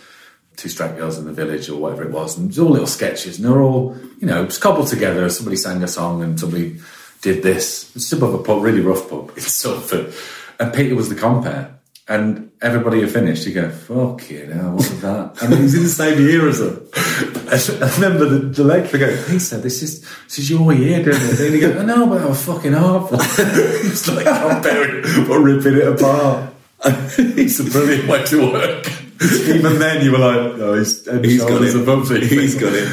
two 0.57 0.69
straight 0.69 0.97
girls 0.97 1.19
in 1.19 1.27
the 1.27 1.33
village 1.33 1.69
or 1.69 1.77
whatever 1.79 2.05
it 2.05 2.11
was, 2.11 2.37
and 2.37 2.47
it 2.47 2.49
was 2.49 2.59
all 2.59 2.71
little 2.71 2.87
sketches, 2.87 3.39
and 3.39 3.47
they're 3.47 3.63
all 3.63 3.97
you 4.19 4.27
know 4.27 4.47
cobbled 4.61 4.89
together. 4.89 5.29
Somebody 5.29 5.57
sang 5.57 5.83
a 5.83 5.89
song, 5.89 6.23
and 6.23 6.39
somebody 6.39 6.81
did 7.23 7.43
this. 7.43 7.95
It's 7.97 8.13
above 8.13 8.35
a 8.35 8.39
pub, 8.39 8.63
really 8.63 8.81
rough 8.81 9.09
pub 9.09 9.31
in 9.37 9.43
Salford, 9.43 10.13
and 10.59 10.75
Peter 10.75 10.95
was 10.95 11.09
the 11.09 11.15
compare. 11.15 11.73
And 12.09 12.53
everybody 12.63 13.01
had 13.01 13.11
finished, 13.11 13.49
you 13.49 13.53
go, 13.53 13.69
fuck 13.69 14.31
you 14.31 14.47
know, 14.47 14.71
what 14.71 14.77
was 14.77 15.01
that? 15.01 15.43
And 15.43 15.55
he's 15.55 15.75
in 15.75 15.83
the 15.83 15.89
same 15.89 16.21
year 16.21 16.49
as 16.49 16.61
them. 16.61 16.89
I 16.95 17.95
remember 17.97 18.27
the, 18.29 18.39
the 18.47 18.63
lecturer 18.63 19.01
go, 19.01 19.25
Peter, 19.27 19.59
this 19.59 19.83
is 19.83 20.03
this 20.03 20.39
is 20.39 20.49
your 20.49 20.73
year, 20.73 21.03
doing 21.03 21.17
it. 21.21 21.41
And 21.41 21.55
he 21.55 21.59
goes, 21.59 21.77
I 21.77 21.85
know, 21.85 22.07
but 22.07 22.23
I 22.23 22.27
was 22.27 22.45
fucking 22.45 22.77
awful. 22.77 23.19
it's 23.21 24.07
like 24.15 24.25
comparing 24.25 25.29
or 25.29 25.41
ripping 25.41 25.79
it 25.79 25.89
apart. 25.89 26.55
it's 26.85 27.59
a 27.59 27.65
brilliant 27.65 28.09
way 28.09 28.25
to 28.27 28.53
work. 28.53 29.06
Even 29.23 29.79
then, 29.79 30.05
you 30.05 30.13
were 30.13 30.19
like, 30.19 30.39
"Oh, 30.61 30.75
he's, 30.75 31.05
He's 31.23 31.43
got 31.43 31.63
it. 31.63 31.75
above 31.75 32.11
me." 32.11 32.27
He's 32.27 32.55
got 32.55 32.73
it. 32.73 32.89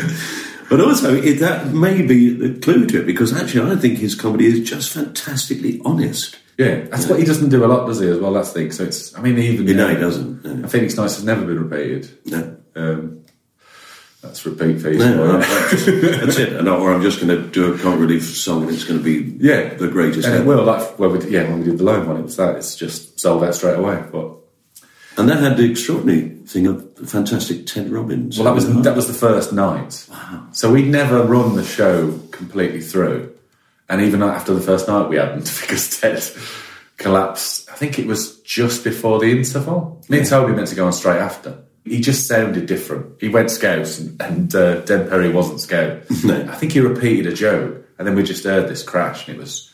But 0.69 0.82
also, 0.82 1.13
it, 1.13 1.39
that 1.39 1.74
may 1.74 2.01
be 2.01 2.34
the 2.34 2.59
clue 2.59 2.86
to 2.88 3.01
it 3.01 3.05
because 3.05 3.34
actually, 3.34 3.71
I 3.71 3.76
think 3.76 3.99
his 3.99 4.15
comedy 4.15 4.47
is 4.47 4.67
just 4.67 4.91
fantastically 4.91 5.82
honest. 5.86 6.38
Yeah, 6.57 6.82
that's 6.86 7.07
what 7.07 7.19
he 7.19 7.26
doesn't 7.26 7.49
do 7.49 7.65
a 7.65 7.67
lot, 7.67 7.88
does 7.88 7.99
he? 7.99 8.07
As 8.07 8.19
well, 8.19 8.34
that's 8.34 8.53
the 8.53 8.61
thing. 8.61 8.71
So 8.71 8.84
it's, 8.84 9.17
I 9.17 9.21
mean, 9.21 9.38
even 9.39 9.65
No, 9.76 9.88
he 9.88 9.95
doesn't. 9.95 10.43
No. 10.43 10.65
I 10.65 10.69
Phoenix 10.69 10.95
Nights 10.95 11.15
has 11.15 11.24
never 11.24 11.45
been 11.45 11.67
repeated. 11.67 12.09
No. 12.26 12.57
Um, 12.76 13.24
that's 14.21 14.45
repeat 14.45 14.82
fees. 14.82 14.99
No, 14.99 15.38
it. 15.38 15.41
that's, 15.41 16.38
it. 16.39 16.53
And, 16.53 16.69
or 16.69 16.93
I'm 16.93 17.01
just 17.01 17.19
going 17.19 17.28
to 17.28 17.49
do 17.49 17.74
a 17.74 17.78
comic 17.78 17.99
relief 17.99 18.24
song 18.24 18.63
and 18.63 18.71
it's 18.71 18.86
going 18.86 18.97
to 18.97 19.03
be 19.03 19.36
yeah, 19.43 19.74
the 19.74 19.89
greatest 19.89 20.28
And 20.28 20.36
it 20.36 20.45
will. 20.45 20.63
Like 20.63 20.97
when 20.97 21.11
we 21.11 21.19
did, 21.19 21.30
yeah, 21.30 21.43
when 21.43 21.59
we 21.59 21.65
did 21.65 21.78
the 21.78 21.84
loan 21.84 22.07
one, 22.07 22.17
it 22.17 22.24
was 22.24 22.38
that. 22.38 22.55
It's 22.55 22.76
just 22.76 23.19
sold 23.19 23.43
out 23.43 23.53
straight 23.53 23.78
away. 23.78 24.01
But 24.11 24.38
And 25.18 25.30
that 25.30 25.39
had 25.39 25.57
the 25.57 25.70
extraordinary 25.70 26.30
thing 26.47 26.68
of 26.68 26.95
the 26.95 27.05
fantastic 27.05 27.66
Ted 27.68 27.91
Robbins. 27.91 28.38
well, 28.38 28.45
that 28.45 28.55
was 28.55 28.84
that 28.84 28.95
was 28.95 29.07
the 29.07 29.14
first 29.14 29.53
night. 29.53 30.07
Wow. 30.09 30.47
So 30.51 30.72
we'd 30.72 30.88
never 30.88 31.24
run 31.24 31.55
the 31.55 31.64
show 31.64 32.20
completely 32.32 32.82
through, 32.82 33.34
and 33.89 34.01
even 34.01 34.24
after 34.24 34.53
the 34.53 34.61
first 34.61 34.88
night, 34.88 35.09
we 35.09 35.18
hadn't 35.18 35.45
because 35.61 35.99
Ted 35.99 36.24
collapsed. 36.97 37.70
I 37.70 37.76
think 37.76 37.99
it 37.99 38.07
was 38.07 38.39
just 38.41 38.84
before 38.84 39.20
the 39.20 39.32
interval. 39.32 40.01
Me 40.09 40.20
and 40.20 40.28
Toby 40.28 40.53
meant 40.53 40.70
to 40.70 40.76
go 40.76 40.86
on 40.86 40.93
straight 40.93 41.20
after. 41.20 41.64
He 41.86 41.99
just 41.99 42.28
sounded 42.28 42.66
different. 42.66 43.20
He 43.20 43.28
went 43.28 43.51
scouts, 43.51 43.99
and, 43.99 44.22
and 44.22 44.55
uh, 44.55 44.82
Den 44.82 45.09
Perry 45.09 45.30
wasn't 45.30 45.59
scout. 45.59 46.03
I 46.09 46.55
think 46.55 46.72
he 46.72 46.80
repeated 46.80 47.32
a 47.32 47.36
joke, 47.36 47.86
and 47.97 48.07
then 48.07 48.16
we 48.16 48.24
just 48.24 48.45
heard 48.45 48.70
this 48.70 48.84
crash, 48.84 49.28
and 49.28 49.38
it 49.38 49.39
was. 49.39 49.70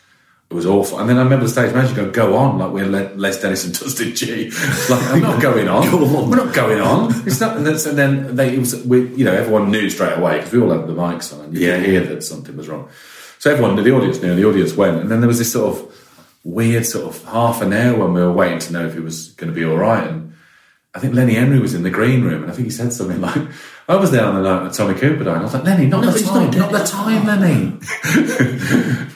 It 0.51 0.55
was 0.55 0.65
awful. 0.65 0.97
And 0.99 1.07
then 1.07 1.17
I 1.17 1.23
remember 1.23 1.45
the 1.45 1.51
stage 1.51 1.73
manager 1.75 1.93
go, 1.93 2.09
go 2.09 2.35
on, 2.35 2.57
like 2.57 2.71
we're 2.71 2.87
Le- 2.87 3.13
Les 3.15 3.39
Dennis 3.39 3.65
and 3.65 3.79
Dustin 3.79 4.15
Gee. 4.15 4.49
Like, 4.89 5.03
I'm 5.11 5.21
not 5.21 5.39
going 5.47 5.67
on. 5.67 6.27
We're 6.29 6.37
not 6.43 6.55
going 6.55 6.81
on. 6.81 7.13
It's 7.27 7.39
not. 7.39 7.55
And 7.57 7.67
then, 7.67 7.75
and 7.75 7.97
then 7.97 8.35
they, 8.35 8.55
it 8.55 8.59
was, 8.59 8.83
we, 8.83 9.07
you 9.15 9.25
know, 9.25 9.33
everyone 9.33 9.69
knew 9.69 9.89
straight 9.91 10.17
away 10.17 10.37
because 10.37 10.51
we 10.51 10.59
all 10.59 10.71
had 10.71 10.87
the 10.87 10.93
mics 10.93 11.31
on 11.37 11.45
and 11.45 11.53
you 11.55 11.67
Yeah. 11.67 11.77
could 11.77 11.85
hear 11.85 12.03
that 12.07 12.23
something 12.23 12.57
was 12.57 12.67
wrong. 12.67 12.89
So 13.37 13.51
everyone, 13.51 13.75
the 13.75 13.91
audience 13.95 14.21
knew, 14.23 14.31
and 14.31 14.39
the 14.39 14.45
audience 14.49 14.73
went. 14.75 14.99
And 14.99 15.11
then 15.11 15.19
there 15.21 15.27
was 15.27 15.37
this 15.37 15.51
sort 15.51 15.75
of 15.77 15.95
weird 16.43 16.85
sort 16.85 17.05
of 17.15 17.23
half 17.25 17.61
an 17.61 17.71
hour 17.71 17.99
when 17.99 18.13
we 18.13 18.21
were 18.21 18.31
waiting 18.31 18.57
to 18.59 18.73
know 18.73 18.87
if 18.87 18.95
he 18.95 18.99
was 19.01 19.27
going 19.33 19.53
to 19.53 19.55
be 19.55 19.63
all 19.63 19.77
right. 19.77 20.07
And 20.07 20.28
I 20.95 20.99
think 20.99 21.13
Lenny 21.13 21.35
Henry 21.35 21.59
was 21.59 21.75
in 21.75 21.83
the 21.83 21.91
green 21.91 22.23
room, 22.23 22.41
and 22.41 22.51
I 22.51 22.55
think 22.55 22.65
he 22.65 22.71
said 22.71 22.91
something 22.91 23.21
like, 23.21 23.37
"I 23.87 23.95
was 23.95 24.09
there 24.09 24.25
on 24.25 24.35
the 24.35 24.41
night 24.41 24.63
when 24.63 24.71
Tommy 24.71 24.95
Cooper 24.95 25.23
died." 25.23 25.35
And 25.35 25.41
I 25.41 25.43
was 25.43 25.53
like, 25.53 25.63
"Lenny, 25.63 25.85
not 25.85 26.03
No, 26.03 26.11
the 26.11 26.19
time, 26.19 26.51
not 26.51 26.71
not, 26.71 26.71
the 26.71 26.83
time, 26.83 27.27
Lenny." 27.27 27.77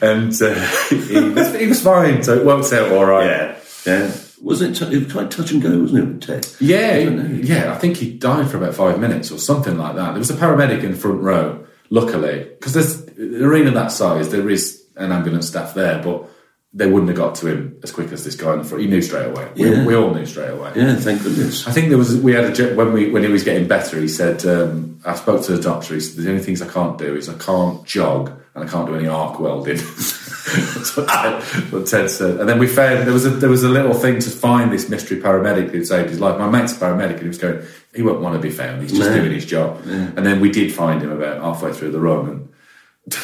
and 0.00 0.32
uh, 0.40 0.54
he, 0.88 1.30
was, 1.30 1.54
he 1.54 1.66
was 1.66 1.82
fine, 1.82 2.22
so 2.22 2.36
it 2.38 2.46
worked 2.46 2.72
out 2.72 2.92
all 2.92 3.04
right. 3.04 3.26
Yeah. 3.26 3.58
Yeah. 3.86 4.12
Wasn't 4.40 4.80
it, 4.80 4.86
t- 4.86 4.94
it 4.94 5.04
was 5.04 5.12
quite 5.12 5.30
touch 5.30 5.50
and 5.52 5.62
go, 5.62 5.80
wasn't 5.80 6.22
it, 6.22 6.26
Ted? 6.26 6.46
Yeah, 6.60 7.10
I 7.10 7.26
yeah. 7.42 7.72
I 7.72 7.78
think 7.78 7.96
he 7.96 8.12
died 8.12 8.50
for 8.50 8.58
about 8.58 8.74
five 8.74 9.00
minutes 9.00 9.30
or 9.30 9.38
something 9.38 9.76
like 9.78 9.96
that. 9.96 10.10
There 10.10 10.18
was 10.18 10.30
a 10.30 10.34
paramedic 10.34 10.84
in 10.84 10.92
the 10.92 10.98
front 10.98 11.22
row, 11.22 11.66
luckily, 11.90 12.44
because 12.44 12.74
there's 12.74 13.00
an 13.18 13.42
arena 13.42 13.70
that 13.72 13.90
size. 13.90 14.30
There 14.30 14.48
is 14.50 14.84
an 14.96 15.12
ambulance 15.12 15.48
staff 15.48 15.74
there, 15.74 16.02
but 16.02 16.28
they 16.76 16.86
wouldn't 16.88 17.08
have 17.08 17.16
got 17.16 17.36
to 17.36 17.46
him 17.46 17.76
as 17.84 17.92
quick 17.92 18.10
as 18.10 18.24
this 18.24 18.34
guy 18.34 18.52
in 18.52 18.58
the 18.58 18.64
front. 18.64 18.82
He 18.82 18.90
knew 18.90 19.00
straight 19.00 19.26
away. 19.26 19.48
We, 19.54 19.70
Yeah. 19.70 19.86
we 19.86 19.94
all 19.94 20.12
knew 20.12 20.26
straight 20.26 20.50
away. 20.50 20.72
Yeah, 20.74 20.96
thank 20.96 21.22
goodness. 21.22 21.68
I 21.68 21.70
think 21.70 21.88
there 21.88 21.98
was 21.98 22.16
we 22.16 22.32
had 22.32 22.58
a 22.58 22.74
when 22.74 22.92
we 22.92 23.10
when 23.10 23.22
he 23.22 23.28
was 23.30 23.44
getting 23.44 23.68
better. 23.68 24.00
He 24.00 24.08
said, 24.08 24.44
um, 24.44 24.98
"I 25.04 25.14
spoke 25.14 25.42
to 25.44 25.52
the 25.56 25.62
doctor. 25.62 25.94
He 25.94 26.00
said 26.00 26.22
the 26.24 26.28
only 26.30 26.42
things 26.42 26.60
I 26.60 26.66
can't 26.68 26.98
do 26.98 27.14
is 27.14 27.28
I 27.28 27.34
can't 27.34 27.84
jog 27.84 28.32
and 28.54 28.64
I 28.64 28.66
can't 28.70 28.86
do 28.88 28.96
any 28.96 29.06
arc 29.06 29.38
welding." 29.38 29.76
That's 30.44 30.96
what 30.96 31.08
Ted, 31.08 31.42
what 31.72 31.86
Ted 31.86 32.10
said. 32.10 32.38
And 32.38 32.48
then 32.48 32.58
we 32.58 32.66
found 32.66 33.06
there 33.06 33.14
was 33.14 33.24
a 33.24 33.30
there 33.30 33.48
was 33.48 33.62
a 33.62 33.68
little 33.68 33.94
thing 33.94 34.18
to 34.20 34.30
find 34.30 34.70
this 34.72 34.88
mystery 34.88 35.20
paramedic 35.20 35.70
who 35.70 35.84
saved 35.84 36.10
his 36.10 36.20
life. 36.20 36.38
My 36.38 36.48
mate's 36.50 36.76
a 36.76 36.80
paramedic, 36.80 37.12
and 37.14 37.22
he 37.22 37.28
was 37.28 37.38
going, 37.38 37.60
"He 37.94 38.02
won't 38.02 38.20
want 38.20 38.34
to 38.34 38.40
be 38.40 38.50
found. 38.50 38.82
He's 38.82 38.92
just 38.92 39.10
No. 39.10 39.16
doing 39.16 39.32
his 39.32 39.46
job." 39.46 39.80
And 39.86 40.24
then 40.26 40.40
we 40.40 40.50
did 40.50 40.72
find 40.72 41.00
him 41.02 41.10
about 41.12 41.40
halfway 41.40 41.72
through 41.72 41.92
the 41.92 42.00
run, 42.00 42.28
and 42.28 42.48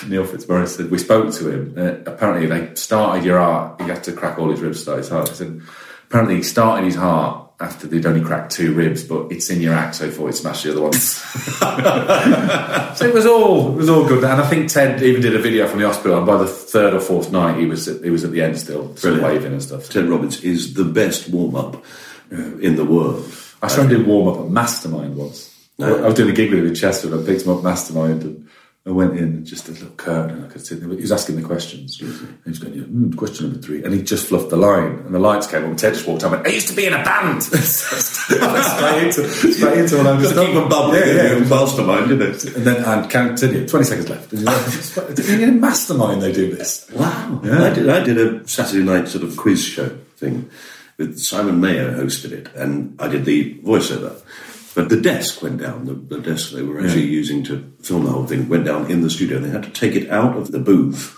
Neil 0.06 0.26
Fitzmaurice 0.26 0.76
said 0.76 0.90
we 0.90 0.98
spoke 0.98 1.32
to 1.34 1.50
him. 1.50 1.74
Uh, 1.76 2.10
apparently, 2.10 2.46
they 2.46 2.74
started 2.74 3.24
your 3.24 3.38
heart. 3.38 3.80
He 3.80 3.88
had 3.88 4.04
to 4.04 4.12
crack 4.12 4.38
all 4.38 4.50
his 4.50 4.60
ribs 4.60 4.78
to 4.78 4.82
start 4.82 4.98
his 4.98 5.08
heart. 5.08 5.28
He 5.30 5.34
said 5.34 5.62
apparently 6.08 6.36
he 6.36 6.42
started 6.42 6.84
his 6.84 6.96
heart 6.96 7.50
after 7.60 7.86
they'd 7.86 8.06
only 8.06 8.22
cracked 8.22 8.52
two 8.52 8.74
ribs, 8.74 9.04
but 9.04 9.30
it's 9.30 9.50
in 9.50 9.60
your 9.60 9.74
act, 9.74 9.96
so 9.96 10.06
he 10.06 10.10
thought 10.10 10.26
he'd 10.26 10.34
smash 10.34 10.62
the 10.62 10.72
other 10.72 10.80
ones. 10.80 11.04
so 12.98 13.06
it 13.06 13.14
was 13.14 13.26
all 13.26 13.72
it 13.72 13.76
was 13.76 13.88
all 13.88 14.06
good. 14.06 14.24
And 14.24 14.40
I 14.40 14.46
think 14.48 14.70
Ted 14.70 15.02
even 15.02 15.22
did 15.22 15.34
a 15.34 15.38
video 15.38 15.66
from 15.66 15.78
the 15.78 15.86
hospital. 15.86 16.18
And 16.18 16.26
by 16.26 16.36
the 16.36 16.46
third 16.46 16.94
or 16.94 17.00
fourth 17.00 17.30
night, 17.30 17.58
he 17.58 17.66
was 17.66 17.86
at, 17.88 18.02
he 18.02 18.10
was 18.10 18.24
at 18.24 18.32
the 18.32 18.42
end 18.42 18.58
still, 18.58 18.96
still 18.96 19.22
waving 19.22 19.52
and 19.52 19.62
stuff. 19.62 19.88
Ted 19.88 20.06
Robbins 20.06 20.42
is 20.42 20.74
the 20.74 20.84
best 20.84 21.28
warm 21.28 21.54
up 21.54 21.76
uh, 22.32 22.56
in 22.58 22.76
the 22.76 22.84
world. 22.84 23.24
I 23.62 23.68
saw 23.68 23.82
him 23.82 23.88
do 23.88 24.04
warm 24.04 24.28
up 24.28 24.44
at 24.44 24.50
Mastermind 24.50 25.16
once. 25.16 25.48
I 25.78 25.92
was 25.92 26.14
doing 26.14 26.30
a 26.30 26.34
gig 26.34 26.50
with 26.50 26.60
him 26.60 26.66
in 26.66 26.74
Chester, 26.74 27.12
and 27.12 27.22
I 27.22 27.26
picked 27.26 27.46
him 27.46 27.52
up 27.52 27.62
Mastermind, 27.62 28.22
and 28.22 28.48
I 28.90 28.92
went 28.92 29.16
in 29.16 29.24
and 29.24 29.46
just 29.46 29.68
a 29.68 29.70
little 29.70 29.90
curtain, 29.90 30.38
and 30.38 30.44
I 30.44 30.48
could 30.48 30.66
see 30.66 30.78
he 30.80 30.84
was 30.84 31.12
asking 31.12 31.36
the 31.36 31.42
questions. 31.42 32.00
And 32.00 32.38
he 32.42 32.50
was 32.50 32.58
going, 32.58 32.74
yeah, 32.74 32.82
mm, 32.82 33.16
question 33.16 33.46
number 33.46 33.62
three, 33.62 33.84
and 33.84 33.94
he 33.94 34.02
just 34.02 34.26
fluffed 34.26 34.50
the 34.50 34.56
line, 34.56 34.98
and 35.06 35.14
the 35.14 35.20
lights 35.20 35.46
came 35.46 35.64
on. 35.64 35.76
Ted 35.76 35.94
just 35.94 36.08
walked 36.08 36.24
up 36.24 36.32
and 36.32 36.42
went, 36.42 36.48
I 36.48 36.56
used 36.56 36.66
to 36.68 36.74
be 36.74 36.86
in 36.86 36.92
a 36.92 37.04
band. 37.04 37.40
straight 37.44 39.04
into, 39.04 39.28
straight 39.28 39.78
into 39.78 40.00
of 40.00 40.04
Got 40.04 40.34
to 40.34 40.44
keep 40.44 40.54
them 40.54 40.68
bubbling 40.68 41.00
Yeah, 41.06 41.14
yeah. 41.14 41.36
in 41.36 41.48
mastermind, 41.48 42.08
didn't 42.08 42.34
it? 42.34 42.56
And 42.56 42.66
then 42.66 42.84
and 42.84 43.08
continue. 43.08 43.68
Twenty 43.68 43.84
seconds 43.84 44.08
left. 44.08 44.32
In 44.32 45.48
a 45.48 45.52
mastermind 45.52 46.20
they 46.20 46.32
do 46.32 46.52
this. 46.54 46.90
Wow. 46.90 47.40
I, 47.44 47.72
did, 47.72 47.88
I 47.88 48.02
did 48.02 48.18
a 48.18 48.48
Saturday 48.48 48.82
night 48.82 49.06
sort 49.06 49.22
of 49.22 49.36
quiz 49.36 49.64
show 49.64 49.88
thing 50.16 50.50
with 50.98 51.18
Simon 51.20 51.60
Mayer 51.60 51.92
hosted 51.92 52.32
it, 52.32 52.48
and 52.56 53.00
I 53.00 53.06
did 53.06 53.24
the 53.24 53.54
voiceover. 53.60 54.20
But 54.74 54.88
the 54.88 55.00
desk 55.00 55.42
went 55.42 55.58
down, 55.60 55.84
the, 55.86 55.94
the 55.94 56.20
desk 56.20 56.52
they 56.52 56.62
were 56.62 56.80
actually 56.80 57.06
using 57.06 57.42
to 57.44 57.72
film 57.82 58.04
the 58.04 58.10
whole 58.10 58.26
thing 58.26 58.48
went 58.48 58.64
down 58.64 58.90
in 58.90 59.00
the 59.02 59.10
studio. 59.10 59.38
They 59.40 59.50
had 59.50 59.64
to 59.64 59.70
take 59.70 59.94
it 59.96 60.08
out 60.10 60.36
of 60.36 60.52
the 60.52 60.60
booth 60.60 61.16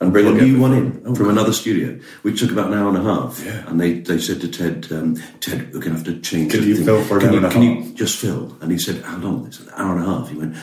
and 0.00 0.12
bring 0.12 0.26
a 0.26 0.32
new 0.32 0.58
one 0.58 0.72
in 0.72 1.14
from 1.14 1.28
another 1.28 1.52
studio, 1.52 1.98
which 2.22 2.40
took 2.40 2.50
about 2.50 2.68
an 2.72 2.74
hour 2.78 2.88
and 2.88 2.96
a 2.98 3.02
half. 3.02 3.42
Yeah. 3.44 3.68
And 3.68 3.80
they, 3.80 4.00
they 4.00 4.18
said 4.18 4.40
to 4.40 4.48
Ted, 4.48 4.90
um, 4.90 5.16
Ted, 5.40 5.72
we're 5.72 5.80
going 5.80 5.92
to 5.92 5.98
have 5.98 6.04
to 6.04 6.20
change 6.20 6.52
Can 6.52 6.64
you 6.64 6.76
thing. 6.76 6.84
fill 6.86 7.04
for 7.04 7.18
an 7.18 7.20
can 7.20 7.28
hour 7.28 7.32
you, 7.32 7.36
and 7.38 7.46
a 7.46 7.48
half? 7.50 7.52
can 7.52 7.62
you 7.62 7.94
just 7.94 8.16
fill? 8.18 8.56
And 8.60 8.72
he 8.72 8.78
said, 8.78 9.02
how 9.02 9.18
long? 9.18 9.44
They 9.44 9.50
said, 9.50 9.66
an 9.68 9.74
hour 9.76 9.96
and 9.96 10.02
a 10.02 10.06
half. 10.06 10.30
He 10.30 10.36
went, 10.36 10.56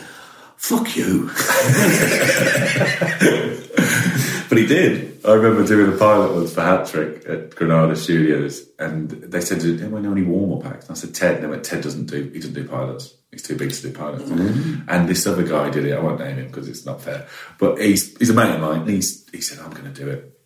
fuck 0.61 0.95
you. 0.95 1.25
but 4.47 4.57
he 4.57 4.67
did. 4.67 5.19
I 5.25 5.33
remember 5.33 5.65
doing 5.65 5.91
a 5.91 5.97
pilot 5.97 6.33
once 6.33 6.53
for 6.53 6.61
Hat 6.61 6.87
Trick 6.87 7.25
at 7.27 7.55
Granada 7.55 7.95
Studios, 7.95 8.67
and 8.77 9.09
they 9.09 9.41
said, 9.41 9.59
"Do 9.59 9.77
anyone 9.79 10.03
know 10.03 10.11
any 10.11 10.21
warm 10.21 10.59
up 10.59 10.71
acts?" 10.71 10.87
And 10.87 10.95
I 10.95 10.99
said, 10.99 11.15
"Ted." 11.15 11.35
And 11.35 11.43
they 11.43 11.47
went, 11.47 11.63
"Ted 11.63 11.81
doesn't 11.81 12.05
do. 12.05 12.29
He 12.29 12.39
doesn't 12.39 12.53
do 12.53 12.67
pilots. 12.67 13.15
He's 13.31 13.41
too 13.41 13.57
big 13.57 13.71
to 13.71 13.81
do 13.81 13.91
pilots." 13.91 14.29
And 14.87 15.09
this 15.09 15.25
other 15.25 15.43
guy 15.43 15.71
did 15.71 15.85
it. 15.85 15.93
I 15.93 15.99
won't 15.99 16.19
name 16.19 16.37
him 16.37 16.47
because 16.47 16.69
it's 16.69 16.85
not 16.85 17.01
fair. 17.01 17.27
But 17.57 17.81
he's 17.81 18.15
he's 18.17 18.29
a 18.29 18.33
mate 18.33 18.53
of 18.53 18.61
mine. 18.61 18.81
And 18.81 18.89
he's 18.89 19.27
he 19.31 19.41
said, 19.41 19.59
"I'm 19.59 19.71
going 19.71 19.91
to 19.91 19.99
do 19.99 20.09
it." 20.09 20.39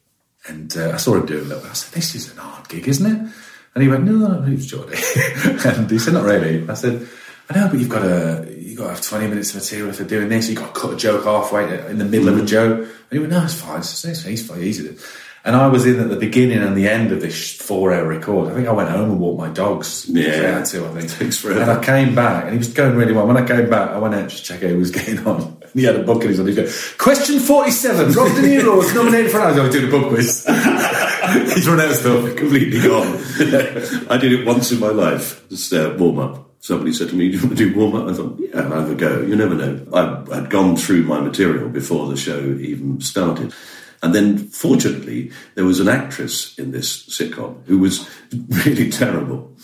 And 0.47 0.76
uh, 0.78 0.91
I 0.91 0.97
saw 0.97 1.16
him 1.16 1.26
do 1.26 1.38
it 1.38 1.41
a 1.41 1.45
little 1.45 1.61
bit. 1.61 1.72
I 1.72 1.74
said, 1.74 1.93
"This 1.93 2.16
is 2.16 2.32
an 2.32 2.38
hard 2.38 2.70
gig, 2.70 2.88
isn't 2.88 3.05
it?" 3.05 3.34
And 3.76 3.84
he 3.84 3.89
went, 3.89 4.05
"No, 4.05 4.13
no, 4.13 4.39
no, 4.39 4.51
it's 4.51 4.66
Geordie." 4.66 4.95
and 5.68 5.91
he 5.91 5.99
said, 5.99 6.13
"Not 6.13 6.24
really." 6.24 6.68
I 6.70 6.74
said, 6.74 7.05
"I 7.49 7.59
know, 7.59 7.67
but 7.69 7.79
you've 7.79 7.89
got 7.89 7.99
to 7.99 8.55
you've 8.57 8.77
got 8.77 8.85
to 8.85 8.89
have 8.91 9.01
20 9.01 9.27
minutes 9.27 9.49
of 9.49 9.55
material 9.61 9.89
if 9.89 9.97
they're 9.97 10.07
doing 10.07 10.29
this. 10.29 10.49
You've 10.49 10.59
got 10.59 10.73
to 10.73 10.79
cut 10.79 10.93
a 10.93 10.97
joke 10.97 11.25
halfway 11.25 11.63
in 11.89 11.97
the 11.97 12.05
middle 12.05 12.29
of 12.29 12.37
a 12.37 12.45
joke." 12.45 12.79
And 12.79 13.11
he 13.11 13.19
went, 13.19 13.31
"No, 13.31 13.43
it's 13.43 13.53
fine. 13.53 13.79
It's, 13.79 14.05
it's, 14.05 14.25
it's 14.25 14.41
fine. 14.43 14.61
Easy." 14.61 14.87
to. 14.89 15.01
And 15.45 15.55
I 15.55 15.67
was 15.67 15.85
in 15.85 15.99
at 15.99 16.09
the 16.09 16.15
beginning 16.15 16.57
and 16.63 16.75
the 16.75 16.89
end 16.89 17.11
of 17.11 17.21
this 17.21 17.55
four-hour 17.61 18.07
record. 18.07 18.51
I 18.51 18.55
think 18.55 18.67
I 18.67 18.71
went 18.71 18.89
home 18.89 19.11
and 19.11 19.19
walked 19.19 19.39
my 19.39 19.49
dogs. 19.49 20.07
Yeah. 20.09 20.25
I 20.25 20.35
had 20.57 20.65
to, 20.65 20.87
I 20.87 20.89
think. 20.89 21.11
Takes 21.11 21.37
forever. 21.37 21.61
And 21.61 21.69
I 21.69 21.83
came 21.83 22.15
back, 22.15 22.45
and 22.45 22.53
he 22.53 22.57
was 22.57 22.73
going 22.73 22.95
really 22.95 23.13
well. 23.13 23.27
When 23.27 23.37
I 23.37 23.45
came 23.45 23.69
back, 23.69 23.91
I 23.91 23.99
went 23.99 24.15
out 24.15 24.27
to 24.27 24.43
check 24.43 24.63
how 24.63 24.69
he 24.69 24.73
was 24.73 24.89
getting 24.89 25.19
on. 25.19 25.61
he 25.75 25.83
had 25.83 25.97
a 25.97 26.03
book 26.03 26.23
in 26.23 26.29
his 26.29 26.37
hand. 26.37 26.49
He'd 26.49 26.97
Question 26.97 27.39
47, 27.39 28.13
Rob 28.13 28.27
De 28.29 28.41
Niro 28.41 28.77
was 28.77 28.91
nominated 28.95 29.29
for 29.29 29.39
an 29.39 29.59
I 29.59 29.61
was 29.61 29.71
doing 29.71 29.87
a 29.87 29.91
book 29.91 30.09
quiz. 30.09 30.45
He's 31.53 31.67
run 31.67 31.79
out 31.79 31.91
of 31.91 31.95
stuff. 31.95 32.35
completely 32.35 32.81
gone. 32.81 33.07
I 34.09 34.17
did 34.17 34.33
it 34.33 34.47
once 34.47 34.71
in 34.71 34.79
my 34.79 34.89
life, 34.89 35.47
just 35.49 35.71
uh, 35.71 35.93
warm 35.95 36.19
up. 36.19 36.44
Somebody 36.66 36.93
said 36.93 37.09
to 37.09 37.16
me, 37.16 37.30
Do 37.32 37.38
you 37.38 37.43
want 37.43 37.57
to 37.59 37.70
do 37.70 37.78
warm 37.78 37.95
up? 37.95 38.09
I 38.09 38.13
thought, 38.16 38.39
Yeah, 38.39 38.61
I'll 38.61 38.82
have 38.82 38.89
a 38.89 38.95
go. 38.95 39.22
You 39.22 39.36
never 39.36 39.53
know. 39.53 39.86
I, 39.93 40.36
I'd 40.36 40.49
gone 40.49 40.76
through 40.76 41.03
my 41.03 41.20
material 41.22 41.70
before 41.70 42.07
the 42.07 42.18
show 42.18 42.39
even 42.39 42.99
started. 43.01 43.53
And 44.01 44.16
then, 44.16 44.47
fortunately, 44.47 45.32
there 45.53 45.63
was 45.63 45.80
an 45.80 45.88
actress 45.88 46.57
in 46.57 46.72
this 46.72 47.05
sitcom 47.05 47.63
who 47.68 47.78
was 47.78 48.09
really 48.66 48.89
terrible. 48.89 49.55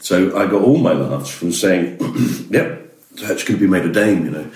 So 0.00 0.38
I 0.38 0.46
got 0.46 0.62
all 0.62 0.78
my 0.78 0.92
laughs 0.92 1.28
from 1.28 1.50
saying, 1.50 1.98
Yep, 2.50 2.94
that's 3.14 3.42
going 3.42 3.58
to 3.58 3.66
be 3.66 3.66
made 3.66 3.84
a 3.84 3.92
dame, 3.92 4.24
you 4.24 4.30
know. 4.30 4.48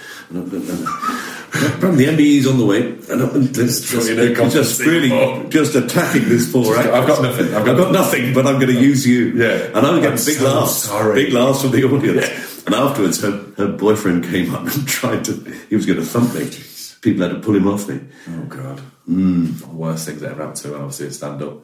From 1.62 1.96
the 1.96 2.06
MBE's 2.06 2.46
on 2.46 2.58
the 2.58 2.66
way, 2.66 2.80
and 2.80 3.22
I'm 3.22 3.52
just, 3.52 3.84
just, 3.84 4.08
just 4.08 4.80
really 4.80 5.48
just 5.48 5.74
attacking 5.74 6.28
this 6.28 6.50
poor 6.50 6.76
actress. 6.76 6.94
I've 6.94 7.06
got 7.06 7.22
nothing. 7.22 7.54
I've 7.54 7.64
got, 7.64 7.92
nothing, 7.92 8.34
but 8.34 8.46
I'm 8.46 8.54
going 8.54 8.74
to 8.74 8.80
use 8.80 9.06
you. 9.06 9.32
Yeah. 9.34 9.66
And 9.66 9.78
I 9.78 9.90
was 9.90 10.00
getting 10.00 10.18
I'm 10.18 10.24
big 10.24 10.36
so 10.36 10.44
laughs, 10.44 10.72
sorry. 10.84 11.24
big 11.24 11.32
laughs 11.32 11.62
from 11.62 11.70
the 11.72 11.84
audience. 11.92 12.64
And 12.66 12.74
afterwards, 12.74 13.20
her, 13.22 13.52
her 13.56 13.68
boyfriend 13.68 14.24
came 14.24 14.54
up 14.54 14.66
and 14.66 14.88
tried 14.88 15.24
to. 15.26 15.34
He 15.68 15.76
was 15.76 15.86
going 15.86 15.98
to 15.98 16.04
thump 16.04 16.34
me. 16.34 16.50
People 17.00 17.26
had 17.26 17.34
to 17.34 17.40
pull 17.40 17.56
him 17.56 17.68
off 17.68 17.88
me. 17.88 18.00
Oh 18.28 18.44
god, 18.44 18.80
mm. 19.08 19.58
the 19.58 19.66
worst 19.68 20.06
things 20.06 20.20
that 20.20 20.30
ever 20.30 20.42
happened 20.42 20.56
to 20.58 20.68
me 20.68 20.72
when 20.74 20.82
I 20.82 20.86
was 20.86 20.98
doing 20.98 21.10
stand 21.10 21.42
up. 21.42 21.58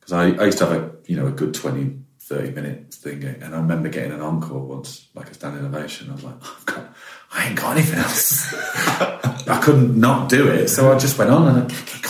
Because 0.00 0.12
I, 0.12 0.42
I 0.42 0.46
used 0.46 0.58
to 0.58 0.66
have 0.66 0.82
a 0.82 0.90
you 1.06 1.16
know 1.16 1.28
a 1.28 1.30
good 1.30 1.54
20, 1.54 1.98
30 2.18 2.50
minute 2.52 2.94
thing, 2.94 3.24
and 3.24 3.54
I 3.54 3.58
remember 3.58 3.88
getting 3.88 4.12
an 4.12 4.20
encore 4.20 4.60
once, 4.60 5.08
like 5.14 5.30
a 5.30 5.34
standing 5.34 5.64
ovation. 5.64 6.10
I 6.10 6.14
was 6.14 6.24
like, 6.24 6.34
oh, 6.42 6.56
I've 6.58 6.66
got, 6.66 6.94
I 7.32 7.48
ain't 7.48 7.58
got 7.58 7.76
anything 7.76 7.98
else. 7.98 8.52
I 9.48 9.60
couldn't 9.62 9.98
not 9.98 10.28
do 10.28 10.48
it, 10.48 10.68
so 10.68 10.92
I 10.92 10.98
just 10.98 11.18
went 11.18 11.30
on 11.30 11.48
and 11.48 11.72
I, 11.72 11.74
I 11.74 12.00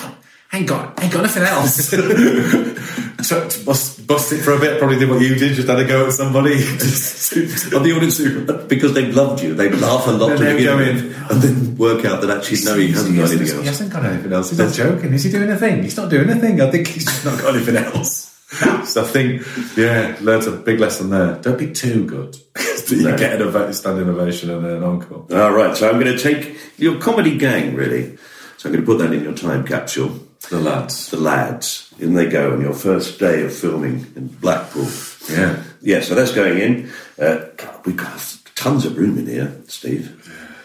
I 0.52 0.58
ain't 0.58 0.68
got, 0.68 1.00
ain't 1.00 1.12
got 1.12 1.20
anything 1.20 1.44
else. 1.44 1.76
so 3.28 3.48
to 3.48 3.64
bust, 3.64 4.04
bust 4.04 4.32
it 4.32 4.38
for 4.38 4.52
a 4.52 4.58
bit, 4.58 4.80
probably 4.80 4.98
did 4.98 5.08
what 5.08 5.20
you 5.20 5.36
did, 5.36 5.54
just 5.54 5.68
had 5.68 5.78
a 5.78 5.84
go 5.84 6.06
at 6.06 6.12
somebody. 6.12 6.54
And 7.30 7.84
the 7.84 7.92
audience, 7.94 8.18
because 8.66 8.92
they 8.92 9.12
loved 9.12 9.40
you, 9.40 9.54
they 9.54 9.70
laugh 9.70 10.08
a 10.08 10.10
lot 10.10 10.36
to 10.36 10.56
begin 10.56 10.76
with, 10.76 11.30
and 11.30 11.40
then 11.40 11.76
work 11.76 12.04
out 12.04 12.20
that 12.22 12.36
actually, 12.36 12.64
no, 12.64 12.74
he 12.74 12.90
hasn't 12.90 13.14
got 13.14 13.30
anything 13.30 13.46
else. 13.46 13.60
He 13.60 13.66
hasn't 13.66 13.92
got 13.92 14.04
anything 14.04 14.32
else. 14.32 14.50
He's 14.50 14.58
not 14.58 14.74
joking. 14.74 15.12
Is 15.12 15.22
he 15.22 15.30
doing 15.30 15.48
a 15.48 15.56
thing? 15.56 15.84
He's 15.84 15.96
not 15.96 16.10
doing 16.10 16.28
a 16.28 16.34
thing. 16.34 16.60
I 16.60 16.68
think 16.72 16.88
he's 16.88 17.04
just 17.04 17.24
not 17.24 17.40
got 17.40 17.54
anything 17.54 17.76
else. 17.76 18.36
so 18.84 19.04
I 19.04 19.06
think, 19.06 19.46
yeah, 19.76 20.16
learned 20.20 20.48
a 20.48 20.50
big 20.50 20.80
lesson 20.80 21.10
there. 21.10 21.36
Don't 21.36 21.56
be 21.56 21.70
too 21.72 22.04
good. 22.04 22.36
You 22.88 23.02
No. 23.10 23.16
get 23.16 23.40
an 23.40 23.72
standing 23.74 24.08
ovation 24.08 24.50
and 24.50 24.64
an 24.66 24.82
encore. 24.82 25.26
All 25.32 25.52
right, 25.52 25.76
so 25.76 25.88
I'm 25.90 26.00
going 26.00 26.16
to 26.16 26.22
take 26.22 26.56
your 26.78 26.98
comedy 26.98 27.36
gang, 27.38 27.74
really. 27.74 28.16
So 28.56 28.68
I'm 28.68 28.74
going 28.74 28.84
to 28.84 28.86
put 28.86 28.98
that 28.98 29.12
in 29.12 29.22
your 29.24 29.34
time 29.34 29.66
capsule. 29.66 30.20
The 30.50 30.58
lads. 30.60 31.10
The 31.10 31.16
lads, 31.18 31.92
in 31.98 32.14
they 32.14 32.26
go 32.28 32.52
on 32.52 32.60
your 32.60 32.72
first 32.74 33.18
day 33.18 33.42
of 33.44 33.54
filming 33.54 34.06
in 34.16 34.28
Blackpool. 34.28 34.88
Yeah. 35.30 35.62
Yeah, 35.82 36.00
so 36.00 36.14
that's 36.14 36.32
going 36.32 36.58
in. 36.58 36.90
Uh, 37.18 37.46
God, 37.56 37.86
we've 37.86 37.96
got 37.96 38.36
tons 38.54 38.84
of 38.84 38.96
room 38.96 39.18
in 39.18 39.26
here, 39.26 39.54
Steve. 39.68 40.16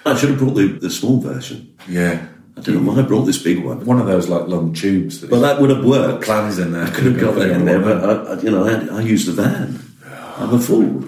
I 0.05 0.16
should 0.16 0.30
have 0.30 0.39
brought 0.39 0.55
the, 0.55 0.68
the 0.68 0.89
small 0.89 1.20
version. 1.20 1.76
Yeah. 1.88 2.26
I 2.57 2.61
don't 2.61 2.84
know 2.86 2.91
why 2.93 2.99
I 2.99 3.03
brought 3.03 3.26
this 3.26 3.41
big 3.41 3.63
one. 3.66 3.86
One 3.86 3.99
of 3.99 4.07
those 4.07 4.30
like 4.30 4.47
long 4.47 4.74
tubes. 4.74 5.20
That 5.22 5.30
Well, 5.30 5.41
that 5.41 5.59
would 5.59 5.70
have 5.70 5.84
worked. 5.84 6.24
plans 6.24 6.57
in 6.57 6.72
there. 6.72 6.84
I 6.86 6.89
could 6.89 7.05
have 7.05 7.20
got 7.20 7.36
that 7.36 7.49
in 7.51 7.66
there, 7.66 7.80
but 7.82 8.03
I, 8.03 8.34
I, 8.34 8.39
you 8.41 8.49
know, 8.49 8.66
I, 8.66 8.97
I 8.97 9.01
use 9.01 9.26
the 9.26 9.34
van. 9.34 9.80
I'm 10.38 10.53
a 10.53 10.59
fool. 10.59 11.03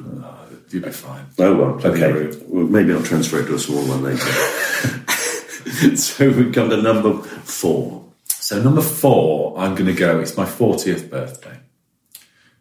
You'd 0.70 0.84
be 0.84 0.92
fine. 0.92 1.26
Oh 1.40 1.56
well, 1.56 1.86
okay. 1.86 2.38
Well, 2.48 2.66
maybe 2.66 2.94
I'll 2.94 3.04
transfer 3.04 3.40
it 3.40 3.46
to 3.46 3.56
a 3.56 3.60
small 3.60 3.88
one 3.88 4.04
later. 4.04 4.18
so 5.96 6.30
we've 6.30 6.54
come 6.54 6.70
to 6.70 6.82
number 6.82 7.22
four. 7.22 8.06
So 8.28 8.62
number 8.62 8.82
four, 8.82 9.58
I'm 9.58 9.76
going 9.76 9.88
to 9.88 9.94
go. 9.94 10.20
It's 10.20 10.38
my 10.38 10.46
40th 10.46 11.10
birthday. 11.10 11.60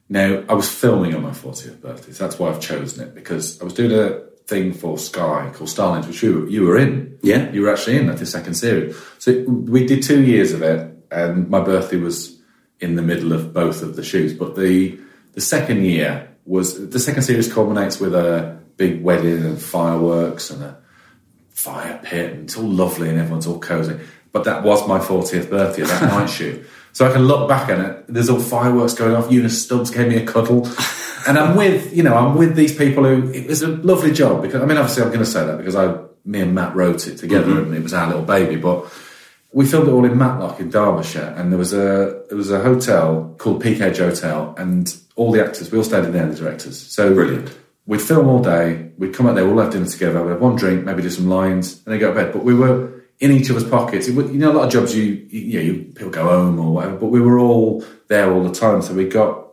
Now, 0.09 0.45
I 0.49 0.55
was 0.55 0.69
filming 0.69 1.15
on 1.15 1.23
my 1.23 1.31
40th 1.31 1.81
birthday, 1.81 2.13
so 2.13 2.25
that's 2.25 2.39
why 2.39 2.49
I've 2.49 2.61
chosen 2.61 3.07
it 3.07 3.15
because 3.15 3.61
I 3.61 3.65
was 3.65 3.75
doing 3.75 3.93
a 3.93 4.21
thing 4.47 4.73
for 4.73 4.99
Sky 4.99 5.51
called 5.53 5.69
Starlings, 5.69 6.07
which 6.07 6.23
you, 6.23 6.47
you 6.49 6.63
were 6.63 6.77
in. 6.77 7.19
Yeah. 7.23 7.51
you 7.51 7.63
were 7.63 7.73
actually 7.73 7.99
in 7.99 8.09
at 8.09 8.19
the 8.19 8.27
second 8.27 8.55
series. 8.55 8.97
So 9.19 9.43
we 9.49 9.87
did 9.87 10.03
two 10.03 10.25
years 10.25 10.53
of 10.53 10.63
it, 10.63 10.97
and 11.11 11.49
my 11.51 11.61
birthday 11.61 11.97
was 11.97 12.41
in 12.79 12.95
the 12.95 13.03
middle 13.03 13.33
of 13.33 13.53
both 13.53 13.83
of 13.83 13.97
the 13.97 14.05
shoots. 14.05 14.33
But 14.33 14.55
the 14.55 14.99
the 15.33 15.41
second 15.41 15.85
year 15.85 16.29
was 16.47 16.91
the 16.91 16.99
second 16.99 17.23
series 17.23 17.53
culminates 17.53 18.01
with 18.01 18.15
a 18.15 18.59
big 18.77 19.03
wedding 19.03 19.45
and 19.45 19.61
fireworks 19.61 20.51
and 20.51 20.63
a 20.63 20.79
fire 21.51 22.01
pit 22.03 22.33
and 22.33 22.45
it's 22.45 22.57
all 22.57 22.69
lovely 22.69 23.09
and 23.09 23.19
everyone's 23.19 23.47
all 23.47 23.59
cozy. 23.59 23.99
But 24.33 24.45
that 24.45 24.63
was 24.63 24.87
my 24.87 24.99
40th 24.99 25.51
birthday, 25.51 25.83
that 25.83 26.03
night 26.13 26.27
shoot. 26.27 26.67
So 26.93 27.09
I 27.09 27.13
can 27.13 27.27
look 27.27 27.49
back 27.49 27.69
on 27.71 27.81
it. 27.85 28.05
There's 28.09 28.29
all 28.29 28.41
fireworks 28.41 28.95
going 28.95 29.15
off. 29.15 29.31
Una 29.31 29.49
Stubbs 29.49 29.91
gave 29.91 30.09
me 30.09 30.17
a 30.17 30.27
cuddle. 30.27 30.69
And 31.27 31.37
I'm 31.39 31.57
with, 31.57 31.93
you 31.93 32.05
know, 32.05 32.15
I'm 32.15 32.37
with 32.37 32.55
these 32.55 32.73
people 32.73 33.03
who, 33.03 33.33
it 33.33 33.49
was 33.49 33.61
a 33.63 33.67
lovely 33.69 34.13
job 34.13 34.43
because, 34.43 34.63
I 34.63 34.65
mean, 34.65 34.77
obviously 34.77 35.03
I'm 35.03 35.09
going 35.09 35.19
to 35.19 35.27
say 35.27 35.45
that 35.45 35.59
because 35.59 35.75
I, 35.75 35.99
me 36.25 36.41
and 36.41 36.55
Matt 36.55 36.77
wrote 36.77 37.09
it 37.09 37.17
together 37.17 37.49
mm-hmm. 37.49 37.65
and 37.65 37.75
it 37.75 37.83
was 37.83 37.93
our 37.93 38.07
little 38.07 38.23
baby, 38.23 38.55
but 38.55 38.85
we 39.57 39.65
filmed 39.65 39.89
it 39.89 39.93
all 39.93 40.05
in 40.05 40.19
Matlock 40.19 40.61
in 40.61 40.69
Derbyshire, 40.69 41.35
and 41.35 41.51
there 41.51 41.59
was 41.59 41.73
a 41.73 42.25
there 42.29 42.37
was 42.37 42.51
a 42.51 42.61
hotel 42.61 43.35
called 43.39 43.63
Peak 43.63 43.81
Edge 43.81 43.97
Hotel, 43.97 44.55
and 44.59 44.95
all 45.17 45.33
the 45.33 45.43
actors 45.43 45.73
we 45.73 45.79
all 45.79 45.85
stayed 45.85 46.05
in 46.05 46.13
there, 46.13 46.27
the 46.27 46.37
directors. 46.37 46.79
So 46.79 47.15
Brilliant. 47.15 47.57
We'd 47.87 48.03
film 48.03 48.29
all 48.29 48.43
day. 48.43 48.91
We'd 48.99 49.15
come 49.15 49.27
out 49.27 49.35
there, 49.35 49.49
all 49.49 49.59
have 49.59 49.73
dinner 49.73 49.87
together. 49.87 50.23
We'd 50.23 50.33
have 50.33 50.43
one 50.43 50.57
drink, 50.57 50.85
maybe 50.85 51.01
do 51.01 51.09
some 51.09 51.31
lines, 51.31 51.83
and 51.87 51.95
then 51.95 52.01
go 52.01 52.09
to 52.13 52.15
bed. 52.15 52.35
But 52.35 52.45
we 52.45 52.53
were 52.53 53.03
in 53.19 53.31
each 53.31 53.51
other's 53.51 53.65
pockets. 53.65 54.09
It, 54.09 54.15
you 54.15 54.35
know, 54.35 54.53
a 54.53 54.53
lot 54.53 54.67
of 54.67 54.73
jobs 54.73 54.95
you 54.95 55.05
you, 55.05 55.41
you, 55.41 55.59
know, 55.59 55.65
you 55.65 55.85
people 55.85 56.11
go 56.11 56.25
home 56.25 56.61
or 56.61 56.75
whatever, 56.75 56.99
but 56.99 57.07
we 57.07 57.23
were 57.23 57.39
all 57.39 57.83
there 58.09 58.31
all 58.31 58.45
the 58.45 58.55
time. 58.55 58.83
So 58.83 58.93
we 58.93 59.09
got 59.09 59.47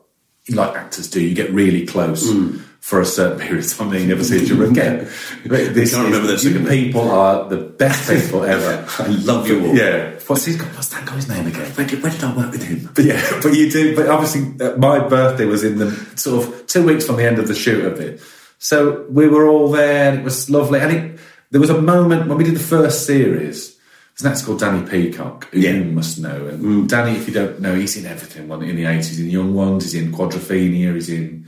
like 0.49 0.75
actors 0.75 1.09
do. 1.09 1.25
You 1.25 1.33
get 1.33 1.49
really 1.51 1.85
close. 1.85 2.29
Mm. 2.29 2.61
For 2.83 2.99
a 2.99 3.05
certain 3.05 3.39
period 3.39 3.63
of 3.63 3.71
time, 3.77 3.89
then 3.91 4.01
you 4.01 4.07
never 4.07 4.25
see 4.25 4.43
each 4.43 4.51
other 4.51 4.65
again. 4.65 5.07
But 5.47 5.73
this 5.73 5.93
Can't 5.93 6.05
remember 6.11 6.35
you 6.35 6.67
people 6.67 7.09
are 7.09 7.47
the 7.47 7.55
best 7.55 8.09
people 8.11 8.43
ever. 8.43 8.85
I 8.99 9.07
love 9.07 9.47
you 9.47 9.65
all. 9.65 9.73
Yeah. 9.73 10.19
What's 10.27 10.43
his 10.43 10.61
what's 10.61 10.89
that 10.89 11.05
guy's 11.05 11.29
name 11.29 11.47
again? 11.47 11.71
Where 11.75 11.87
did, 11.87 12.01
did 12.03 12.23
I 12.23 12.35
work 12.35 12.51
with 12.51 12.63
him? 12.63 12.89
But 12.93 13.05
yeah, 13.11 13.21
but 13.41 13.53
you 13.53 13.71
do. 13.71 13.95
But 13.95 14.09
obviously, 14.09 14.41
uh, 14.59 14.75
my 14.75 14.99
birthday 14.99 15.45
was 15.45 15.63
in 15.63 15.77
the 15.77 15.91
sort 16.17 16.43
of 16.43 16.67
two 16.67 16.83
weeks 16.85 17.05
from 17.05 17.15
the 17.15 17.23
end 17.25 17.39
of 17.39 17.47
the 17.47 17.55
shoot 17.55 17.85
of 17.85 18.01
it. 18.01 18.21
So 18.59 19.05
we 19.09 19.29
were 19.29 19.47
all 19.47 19.71
there, 19.71 20.09
and 20.11 20.19
it 20.19 20.23
was 20.25 20.49
lovely. 20.49 20.81
And 20.81 20.91
it, 20.91 21.19
there 21.51 21.61
was 21.61 21.69
a 21.69 21.81
moment 21.81 22.27
when 22.27 22.37
we 22.37 22.43
did 22.43 22.55
the 22.55 22.67
first 22.77 23.05
series. 23.05 23.79
An 24.19 24.27
actor 24.27 24.45
called 24.45 24.59
Danny 24.59 24.83
Peacock, 24.87 25.47
who 25.51 25.59
Yeah. 25.61 25.71
you 25.71 25.85
must 25.85 26.19
know. 26.19 26.47
And 26.47 26.89
Danny, 26.89 27.17
if 27.17 27.27
you 27.29 27.33
don't 27.33 27.61
know, 27.61 27.75
he's 27.75 27.95
in 27.95 28.05
everything. 28.05 28.49
One 28.49 28.61
in 28.61 28.75
the 28.75 28.85
eighties, 28.85 29.19
in 29.21 29.29
Young 29.29 29.53
Ones, 29.53 29.85
he's 29.85 29.95
in 30.01 30.11
Quadrophenia, 30.11 30.93
he's 30.95 31.09
in. 31.09 31.47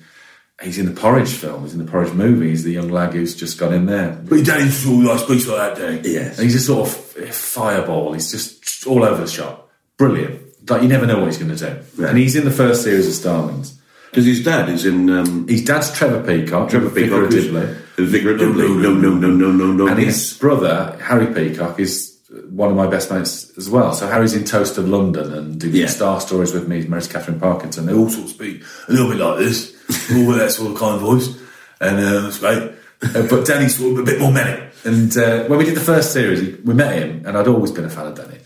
He's 0.64 0.80
in 0.80 0.86
the 0.86 1.00
Porridge 1.00 1.34
film. 1.34 1.64
He's 1.64 1.74
in 1.74 1.84
the 1.86 1.92
Porridge 1.92 2.14
movie. 2.14 2.50
He's 2.50 2.64
the 2.64 2.72
young 2.72 2.90
lad 2.90 3.14
who's 3.14 3.36
just 3.36 3.60
got 3.60 3.74
in 3.74 3.86
there. 3.88 4.12
But 4.24 4.46
Danny's 4.46 4.88
all 4.88 5.02
like 5.04 5.20
speaks 5.20 5.48
like 5.48 5.76
that, 5.76 5.82
Danny. 5.82 6.10
Yes. 6.14 6.38
And 6.38 6.46
he's 6.46 6.56
a 6.56 6.60
sort 6.62 6.88
of 6.88 6.96
fireball. 7.36 8.14
He's 8.14 8.32
just 8.32 8.88
all 8.88 9.04
over 9.04 9.22
the 9.22 9.30
shop. 9.30 9.70
Brilliant. 9.98 10.70
Like 10.70 10.82
you 10.82 10.88
never 10.88 11.06
know 11.06 11.20
what 11.20 11.26
he's 11.28 11.38
going 11.38 11.56
to 11.56 11.58
do. 11.58 12.02
Right. 12.02 12.10
And 12.10 12.18
he's 12.18 12.36
in 12.36 12.46
the 12.46 12.52
first 12.52 12.84
series 12.84 13.08
of 13.08 13.14
Starlings. 13.14 13.80
Because 14.10 14.26
his 14.26 14.46
dad 14.46 14.70
is 14.70 14.86
in 14.86 15.10
um, 15.10 15.46
His 15.48 15.64
dad's 15.66 15.92
Trevor 15.92 16.24
Peacock. 16.24 16.70
Trevor 16.70 16.90
Peacock. 16.90 17.30
who's- 17.30 17.34
figuratively. 17.44 17.76
who's 17.98 18.12
figuratively. 18.12 18.68
No, 18.70 18.94
no, 18.94 19.10
no, 19.14 19.30
no, 19.30 19.52
no, 19.52 19.72
no. 19.74 19.88
And 19.88 20.00
his 20.00 20.38
brother, 20.38 20.98
Harry 21.02 21.34
Peacock, 21.34 21.80
is 21.82 22.15
one 22.50 22.70
of 22.72 22.76
my 22.76 22.88
best 22.88 23.12
mates 23.12 23.56
as 23.58 23.70
well. 23.70 23.94
So 23.94 24.08
Harry's 24.08 24.34
in 24.34 24.44
Toast 24.46 24.78
of 24.78 24.88
London 24.90 25.34
and 25.34 25.60
did 25.60 25.74
Yeah. 25.74 25.88
Star 25.88 26.20
Stories 26.20 26.54
with 26.54 26.68
me, 26.68 26.86
marries 26.88 27.08
Katherine 27.08 27.40
Parkinson. 27.40 27.86
They 27.86 27.94
all 27.94 28.10
sort 28.10 28.26
of 28.26 28.32
speak 28.32 28.64
a 28.88 28.92
little 28.92 29.10
bit 29.10 29.18
like 29.20 29.38
this, 29.40 29.76
all 30.12 30.26
with 30.28 30.38
that 30.38 30.52
sort 30.52 30.72
of 30.72 30.78
kind 30.78 30.96
of 30.96 31.02
voice. 31.02 31.38
And 31.80 31.98
uh, 31.98 32.28
it's 32.28 32.40
great. 32.40 32.72
Uh, 33.04 33.28
but 33.30 33.46
Danny's 33.46 33.78
sort 33.78 33.94
of 33.94 34.00
a 34.00 34.04
bit 34.04 34.20
more 34.20 34.32
manic. 34.32 34.72
And 34.86 35.16
uh, 35.18 35.44
when 35.46 35.60
we 35.60 35.66
did 35.66 35.76
the 35.76 35.82
first 35.82 36.14
series, 36.14 36.60
we 36.64 36.74
met 36.74 36.96
him, 36.98 37.26
and 37.26 37.38
I'd 37.38 37.48
always 37.48 37.72
been 37.72 37.86
a 37.86 37.90
fan 37.90 38.08
of 38.08 38.16
Danny. 38.16 38.38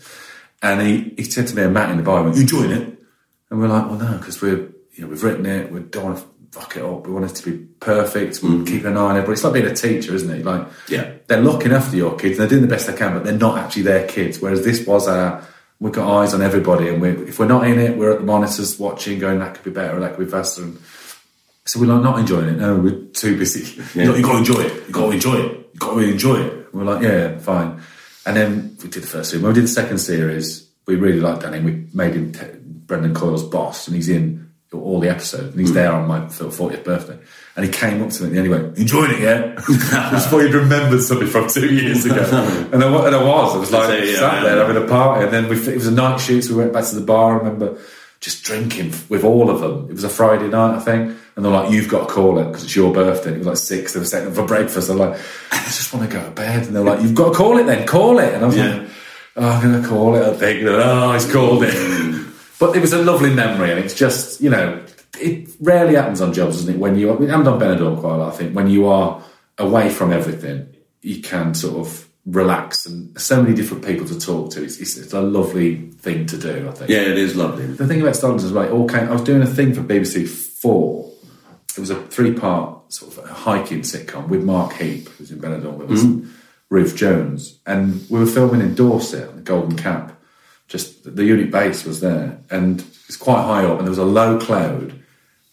And 0.62 0.80
he, 0.82 1.14
he 1.16 1.24
said 1.24 1.46
to 1.48 1.54
me 1.56 1.62
and 1.62 1.72
Matt 1.72 1.90
in 1.90 1.96
the 1.96 2.02
bar, 2.02 2.28
You 2.34 2.44
join 2.44 2.70
it? 2.70 2.98
And 3.50 3.60
we're 3.60 3.68
like, 3.68 3.86
Well, 3.88 3.98
no, 3.98 4.18
because 4.18 4.42
we're, 4.42 4.68
you 4.92 5.02
know, 5.04 5.06
we've 5.06 5.22
written 5.22 5.46
it, 5.46 5.70
we 5.72 5.80
don't 5.80 6.04
want 6.04 6.18
to 6.18 6.24
fuck 6.50 6.76
it 6.76 6.82
up, 6.82 7.06
we 7.06 7.12
want 7.12 7.30
it 7.30 7.34
to 7.34 7.50
be 7.50 7.58
perfect, 7.78 8.42
we're 8.42 8.50
mm-hmm. 8.50 8.64
keeping 8.64 8.86
an 8.86 8.96
eye 8.96 9.00
on 9.00 9.16
everybody. 9.16 9.32
It's 9.34 9.44
like 9.44 9.52
being 9.52 9.66
a 9.66 9.74
teacher, 9.74 10.14
isn't 10.14 10.30
it? 10.30 10.44
Like, 10.44 10.66
Yeah. 10.88 11.12
they're 11.28 11.40
looking 11.40 11.72
after 11.72 11.96
your 11.96 12.16
kids, 12.16 12.38
and 12.38 12.40
they're 12.40 12.48
doing 12.48 12.62
the 12.62 12.68
best 12.68 12.86
they 12.86 12.96
can, 12.96 13.14
but 13.14 13.24
they're 13.24 13.32
not 13.32 13.58
actually 13.58 13.82
their 13.82 14.06
kids. 14.06 14.40
Whereas 14.40 14.64
this 14.64 14.84
was 14.86 15.06
our, 15.06 15.46
we've 15.78 15.92
got 15.92 16.08
eyes 16.08 16.34
on 16.34 16.42
everybody, 16.42 16.88
and 16.88 17.00
we 17.00 17.10
if 17.10 17.38
we're 17.38 17.46
not 17.46 17.66
in 17.66 17.78
it, 17.78 17.96
we're 17.96 18.12
at 18.12 18.18
the 18.18 18.24
monitors 18.24 18.78
watching, 18.78 19.18
going, 19.20 19.38
That 19.38 19.54
could 19.54 19.64
be 19.64 19.70
better, 19.70 19.98
that 20.00 20.16
could 20.16 20.26
be 20.26 20.30
faster. 20.30 20.62
And 20.64 20.78
so 21.66 21.78
we're 21.78 21.86
like, 21.86 22.02
not 22.02 22.18
enjoying 22.18 22.48
it. 22.48 22.58
No, 22.58 22.76
we're 22.76 23.04
too 23.12 23.38
busy. 23.38 23.80
Yeah. 23.94 24.14
You, 24.16 24.22
got, 24.22 24.32
to 24.32 24.38
enjoy 24.38 24.60
it. 24.60 24.88
You 24.88 24.92
got 24.92 25.06
to 25.06 25.12
enjoy 25.12 25.36
it. 25.36 25.52
You 25.72 25.78
got 25.78 25.90
to 25.90 25.96
really 25.96 26.12
enjoy 26.12 26.40
it. 26.40 26.52
And 26.52 26.72
we're 26.72 26.84
like, 26.84 27.02
yeah, 27.02 27.16
yeah, 27.16 27.38
fine. 27.38 27.80
And 28.26 28.36
then 28.36 28.76
we 28.82 28.88
did 28.88 29.02
the 29.02 29.06
first 29.06 29.30
series. 29.30 29.42
When 29.42 29.52
we 29.52 29.54
did 29.54 29.64
the 29.64 29.68
second 29.68 29.98
series, 29.98 30.68
we 30.86 30.96
really 30.96 31.20
liked 31.20 31.42
Danny. 31.42 31.60
We 31.60 31.86
made 31.94 32.14
him 32.14 32.32
t- 32.32 32.46
Brendan 32.62 33.14
Coyle's 33.14 33.44
boss, 33.44 33.86
and 33.86 33.94
he's 33.94 34.08
in 34.08 34.49
all 34.78 35.00
the 35.00 35.08
episodes, 35.08 35.50
and 35.50 35.60
he's 35.60 35.70
hmm. 35.70 35.74
there 35.74 35.92
on 35.92 36.06
my 36.06 36.20
40th 36.20 36.84
birthday. 36.84 37.18
And 37.56 37.64
he 37.64 37.70
came 37.72 38.02
up 38.02 38.10
to 38.10 38.22
me 38.24 38.36
and 38.38 38.46
he 38.46 38.48
went, 38.48 38.78
"Enjoying 38.78 39.10
it 39.10 39.20
yet?" 39.20 39.58
Just 39.66 40.28
thought 40.28 40.42
he'd 40.42 40.54
remembered 40.54 41.02
something 41.02 41.26
from 41.26 41.48
two 41.48 41.74
years 41.74 42.04
ago, 42.04 42.22
and 42.72 42.82
I, 42.82 43.06
and 43.06 43.16
I 43.16 43.22
was. 43.22 43.54
I 43.54 43.58
was 43.58 43.72
like 43.72 43.86
say, 43.86 44.12
yeah, 44.12 44.18
sat 44.18 44.42
there 44.44 44.56
yeah. 44.56 44.66
having 44.66 44.82
a 44.82 44.86
party, 44.86 45.24
and 45.24 45.32
then 45.32 45.48
we, 45.48 45.56
it 45.56 45.74
was 45.74 45.88
a 45.88 45.92
night 45.92 46.18
shoot, 46.18 46.42
so 46.42 46.54
we 46.54 46.60
went 46.60 46.72
back 46.72 46.84
to 46.84 46.94
the 46.94 47.00
bar. 47.00 47.34
I 47.34 47.38
remember 47.38 47.78
just 48.20 48.44
drinking 48.44 48.92
with 49.08 49.24
all 49.24 49.50
of 49.50 49.60
them. 49.60 49.88
It 49.88 49.94
was 49.94 50.04
a 50.04 50.08
Friday 50.08 50.46
night, 50.48 50.76
I 50.76 50.80
think, 50.80 51.16
and 51.34 51.44
they're 51.44 51.52
like, 51.52 51.72
"You've 51.72 51.88
got 51.88 52.08
to 52.08 52.14
call 52.14 52.38
it 52.38 52.44
because 52.44 52.64
it's 52.64 52.76
your 52.76 52.92
birthday." 52.92 53.30
And 53.30 53.36
it 53.36 53.38
was 53.40 53.46
like 53.48 53.56
six. 53.56 53.94
They 53.94 54.00
were 54.00 54.06
setting 54.06 54.28
up 54.28 54.34
for 54.34 54.46
breakfast. 54.46 54.88
I'm 54.88 54.98
like, 54.98 55.18
"I 55.50 55.64
just 55.64 55.92
want 55.92 56.08
to 56.08 56.16
go 56.16 56.24
to 56.24 56.30
bed," 56.30 56.66
and 56.66 56.76
they're 56.76 56.84
like, 56.84 57.02
"You've 57.02 57.14
got 57.14 57.30
to 57.30 57.34
call 57.34 57.58
it 57.58 57.64
then. 57.64 57.86
Call 57.86 58.18
it." 58.20 58.32
And 58.32 58.44
I 58.44 58.46
was 58.46 58.56
Yeah. 58.56 58.76
like, 58.76 58.88
oh, 59.36 59.48
"I'm 59.48 59.62
going 59.62 59.82
to 59.82 59.88
call 59.88 60.14
it." 60.14 60.22
I 60.22 60.34
think, 60.34 60.62
"Oh, 60.64 61.12
he's 61.12 61.30
called 61.30 61.64
it." 61.64 61.74
but 62.60 62.76
it 62.76 62.80
was 62.80 62.92
a 62.92 63.02
lovely 63.02 63.34
memory, 63.34 63.70
and 63.70 63.80
it's 63.80 63.94
just 63.94 64.40
you 64.40 64.50
know, 64.50 64.84
it 65.18 65.48
rarely 65.60 65.94
happens 65.94 66.20
on 66.20 66.32
jobs, 66.32 66.56
doesn't 66.56 66.74
it? 66.74 66.78
When 66.78 66.96
you, 66.96 67.12
mean, 67.18 67.30
I'm 67.30 67.48
on 67.48 67.58
Benidorm 67.58 67.98
quite 67.98 68.14
a 68.14 68.18
lot. 68.18 68.34
I 68.34 68.36
think 68.36 68.54
when 68.54 68.68
you 68.68 68.86
are 68.86 69.20
away 69.58 69.88
from 69.88 70.12
everything, 70.12 70.68
you 71.00 71.22
can 71.22 71.54
sort 71.54 71.78
of 71.78 72.06
relax, 72.26 72.84
and 72.84 73.18
so 73.18 73.42
many 73.42 73.56
different 73.56 73.84
people 73.84 74.06
to 74.06 74.20
talk 74.20 74.50
to. 74.52 74.62
It's, 74.62 74.78
it's, 74.78 74.98
it's 74.98 75.12
a 75.14 75.22
lovely 75.22 75.90
thing 75.92 76.26
to 76.26 76.36
do. 76.36 76.68
I 76.68 76.72
think. 76.72 76.90
Yeah, 76.90 77.00
it 77.00 77.18
is 77.18 77.34
lovely. 77.34 77.66
The 77.66 77.88
thing 77.88 78.02
about 78.02 78.14
Starlings 78.14 78.44
is 78.44 78.52
like 78.52 78.70
all 78.70 78.86
came. 78.86 79.08
I 79.08 79.12
was 79.12 79.24
doing 79.24 79.42
a 79.42 79.46
thing 79.46 79.72
for 79.72 79.82
BBC 79.82 80.28
Four. 80.28 81.10
It 81.76 81.80
was 81.80 81.90
a 81.90 82.02
three-part 82.08 82.92
sort 82.92 83.16
of 83.16 83.30
hiking 83.30 83.80
sitcom 83.80 84.28
with 84.28 84.44
Mark 84.44 84.74
Heap, 84.74 85.08
who's 85.10 85.30
in 85.30 85.40
Benidorm 85.40 85.76
with 85.76 85.92
us, 85.92 86.02
mm-hmm. 86.02 86.24
and 86.24 86.34
Ruth 86.68 86.94
Jones, 86.94 87.58
and 87.64 88.04
we 88.10 88.18
were 88.18 88.26
filming 88.26 88.60
in 88.60 88.74
Dorset, 88.74 89.34
the 89.34 89.40
Golden 89.40 89.78
Cap. 89.78 90.19
Just 90.70 91.16
the 91.16 91.24
unit 91.24 91.50
base 91.50 91.84
was 91.84 92.00
there, 92.00 92.38
and 92.48 92.80
it's 93.08 93.16
quite 93.16 93.42
high 93.42 93.64
up, 93.64 93.78
and 93.78 93.86
there 93.86 93.90
was 93.90 93.98
a 93.98 94.04
low 94.04 94.38
cloud, 94.38 94.94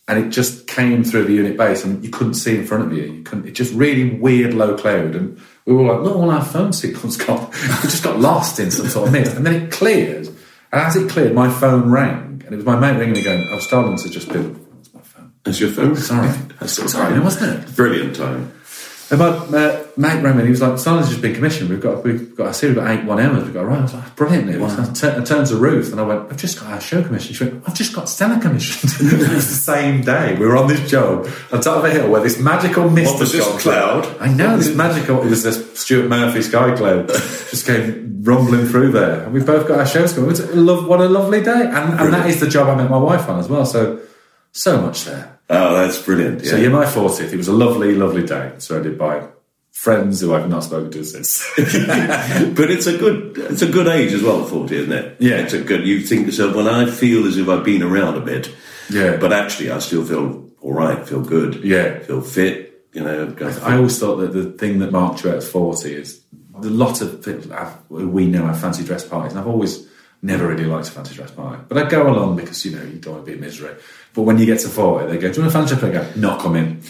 and 0.07 0.23
it 0.23 0.29
just 0.29 0.67
came 0.67 1.03
through 1.03 1.25
the 1.25 1.33
unit 1.33 1.57
base, 1.57 1.83
and 1.83 2.03
you 2.05 2.11
couldn't 2.11 2.35
see 2.35 2.55
in 2.55 2.67
front 2.67 2.85
of 2.85 2.93
you. 2.95 3.05
You 3.05 3.23
couldn't. 3.23 3.47
It 3.47 3.53
just 3.53 3.73
really 3.73 4.11
weird 4.13 4.53
low 4.53 4.77
cloud, 4.77 5.15
and 5.15 5.41
we 5.65 5.73
were 5.73 5.91
like, 5.91 6.03
"Look, 6.03 6.15
all 6.15 6.29
our 6.29 6.45
phone 6.45 6.71
signals 6.71 7.17
got. 7.25 7.51
We 7.51 7.89
just 7.89 8.03
got 8.03 8.19
lost 8.19 8.59
in 8.59 8.69
some 8.69 8.89
sort 8.89 9.07
of 9.07 9.13
mist." 9.13 9.35
And 9.35 9.43
then 9.43 9.55
it 9.55 9.71
cleared, 9.71 10.27
and 10.27 10.37
as 10.71 10.95
it 10.95 11.09
cleared, 11.09 11.33
my 11.33 11.49
phone 11.49 11.89
rang, 11.89 12.43
and 12.45 12.53
it 12.53 12.57
was 12.57 12.65
my 12.65 12.79
mate 12.79 12.99
ringing 12.99 13.15
me, 13.15 13.23
going, 13.23 13.47
"Oh, 13.49 13.57
Starlings 13.57 14.03
had 14.03 14.11
just 14.11 14.29
been." 14.29 14.63
That's 14.75 14.93
my 14.93 15.01
phone. 15.01 15.33
That's 15.45 15.59
your 15.59 15.71
phone? 15.71 15.95
Sorry, 15.95 16.29
That's 16.59 16.91
sorry, 16.91 17.19
wasn't 17.19 17.63
it? 17.63 17.75
Brilliant 17.75 18.15
time. 18.15 18.53
And 19.09 19.19
my 19.19 19.27
uh, 19.27 19.87
mate 19.95 20.21
rang 20.21 20.35
me 20.35 20.43
he 20.43 20.49
was 20.49 20.61
like, 20.61 20.77
Silence 20.77 21.05
has 21.05 21.15
just 21.15 21.21
been 21.21 21.33
commissioned. 21.33 21.69
We've 21.69 21.79
got, 21.79 22.03
we've 22.03 22.35
got, 22.35 22.49
I 22.49 22.51
see 22.51 22.67
we've 22.67 22.75
got 22.75 22.91
eight 22.91 23.05
one 23.05 23.21
hours. 23.21 23.45
We've 23.45 23.53
got, 23.53 23.65
right. 23.65 23.79
I 23.79 23.81
was 23.83 23.93
like, 23.93 24.15
brilliant 24.17 24.47
news. 24.47 24.77
I, 24.77 24.91
tur- 24.91 25.21
I 25.21 25.23
turned 25.23 25.47
to 25.47 25.55
Ruth 25.55 25.91
and 25.91 26.01
I 26.01 26.03
went, 26.03 26.29
I've 26.29 26.35
just 26.37 26.59
got 26.59 26.71
our 26.71 26.81
show 26.81 27.01
commissioned. 27.01 27.37
She 27.37 27.43
went, 27.45 27.63
I've 27.67 27.73
just 27.73 27.93
got 27.95 28.09
Stella 28.09 28.39
commissioned. 28.41 28.91
it 29.13 29.19
was 29.33 29.47
the 29.47 29.55
same 29.55 30.01
day. 30.01 30.35
We 30.37 30.45
were 30.45 30.57
on 30.57 30.67
this 30.67 30.89
job 30.89 31.25
on 31.53 31.61
top 31.61 31.77
of 31.77 31.85
a 31.85 31.89
hill 31.89 32.09
where 32.09 32.21
this 32.21 32.37
magical 32.37 32.89
mist 32.89 33.13
What 33.13 33.21
was 33.21 33.31
this 33.31 33.61
cloud? 33.61 34.05
through. 34.05 34.19
I 34.19 34.33
know, 34.33 34.57
this 34.57 34.75
magical, 34.75 35.21
it 35.23 35.29
was 35.29 35.43
this 35.43 35.79
Stuart 35.79 36.09
Murphy 36.09 36.41
sky 36.41 36.75
cloud 36.75 37.07
just 37.07 37.65
came 37.65 38.23
rumbling 38.23 38.65
through 38.65 38.91
there. 38.91 39.23
And 39.23 39.33
we 39.33 39.41
both 39.41 39.69
got 39.69 39.79
our 39.79 39.85
shows 39.85 40.11
going. 40.11 40.25
It 40.25 40.31
was 40.31 40.39
a 40.41 40.55
love, 40.55 40.85
what 40.85 40.99
a 40.99 41.07
lovely 41.07 41.41
day. 41.41 41.51
And, 41.65 41.97
and 41.97 42.13
that 42.13 42.29
is 42.29 42.41
the 42.41 42.47
job 42.49 42.67
I 42.67 42.75
met 42.75 42.89
my 42.89 42.97
wife 42.97 43.29
on 43.29 43.39
as 43.39 43.47
well. 43.47 43.65
So, 43.65 44.01
so 44.51 44.81
much 44.81 45.05
there. 45.05 45.36
Oh, 45.49 45.75
that's 45.75 46.01
brilliant. 46.01 46.43
Yeah. 46.43 46.51
So 46.51 46.57
you're 46.57 46.71
my 46.71 46.85
40th. 46.85 47.31
It 47.31 47.37
was 47.37 47.47
a 47.47 47.53
lovely, 47.53 47.95
lovely 47.95 48.25
day. 48.25 48.53
Surrounded 48.57 48.97
by 48.97 49.27
friends 49.71 50.21
who 50.21 50.33
I've 50.33 50.49
not 50.49 50.63
spoken 50.63 50.91
to 50.91 51.03
since. 51.03 51.47
but 51.55 52.71
it's 52.71 52.87
a 52.87 52.97
good 52.97 53.37
it's 53.37 53.61
a 53.61 53.69
good 53.69 53.87
age 53.87 54.11
as 54.11 54.23
well, 54.23 54.43
forty, 54.43 54.77
isn't 54.77 54.91
it? 54.91 55.17
Yeah. 55.19 55.37
It's 55.37 55.53
a 55.53 55.61
good 55.61 55.85
you 55.85 56.01
think 56.01 56.21
to 56.21 56.25
yourself, 56.27 56.55
well 56.55 56.67
I 56.67 56.89
feel 56.89 57.27
as 57.27 57.37
if 57.37 57.47
I've 57.47 57.63
been 57.63 57.83
around 57.83 58.15
a 58.15 58.21
bit. 58.21 58.53
Yeah. 58.89 59.17
But 59.17 59.33
actually 59.33 59.71
I 59.71 59.79
still 59.79 60.03
feel 60.03 60.49
all 60.61 60.73
right, 60.73 61.07
feel 61.07 61.21
good. 61.21 61.63
Yeah. 61.63 61.99
Feel 61.99 62.21
fit, 62.21 62.87
you 62.93 63.03
know, 63.03 63.27
go 63.27 63.47
I 63.63 63.75
always 63.75 63.99
thought 63.99 64.17
that 64.17 64.33
the 64.33 64.51
thing 64.51 64.79
that 64.79 64.91
marked 64.91 65.23
you 65.23 65.29
out 65.29 65.37
as 65.37 65.49
40 65.49 65.93
is 65.93 66.23
a 66.55 66.61
lot 66.61 67.01
of 67.01 67.23
people 67.23 67.55
we 67.89 68.25
know 68.25 68.47
have 68.47 68.59
fancy 68.59 68.83
dress 68.83 69.07
parties, 69.07 69.33
and 69.33 69.39
I've 69.39 69.47
always 69.47 69.86
never 70.21 70.47
really 70.47 70.65
liked 70.65 70.87
a 70.87 70.91
fancy 70.91 71.15
dress 71.15 71.31
party. 71.31 71.61
But 71.67 71.77
I'd 71.77 71.89
go 71.89 72.07
along 72.09 72.35
because, 72.37 72.65
you 72.65 72.75
know, 72.75 72.83
you 72.83 72.99
don't 72.99 73.13
want 73.15 73.25
to 73.25 73.31
be 73.31 73.35
in 73.37 73.41
misery. 73.41 73.75
But 74.13 74.23
when 74.23 74.37
you 74.37 74.45
get 74.45 74.59
to 74.61 74.69
40, 74.69 75.07
they 75.07 75.17
go, 75.17 75.31
Do 75.31 75.35
you 75.35 75.41
want 75.47 75.55
a 75.55 75.57
fancy 75.59 75.75
dress 75.75 75.81
party? 75.81 75.97
I 75.97 76.13
go, 76.13 76.19
Not 76.19 76.41
coming. 76.41 76.81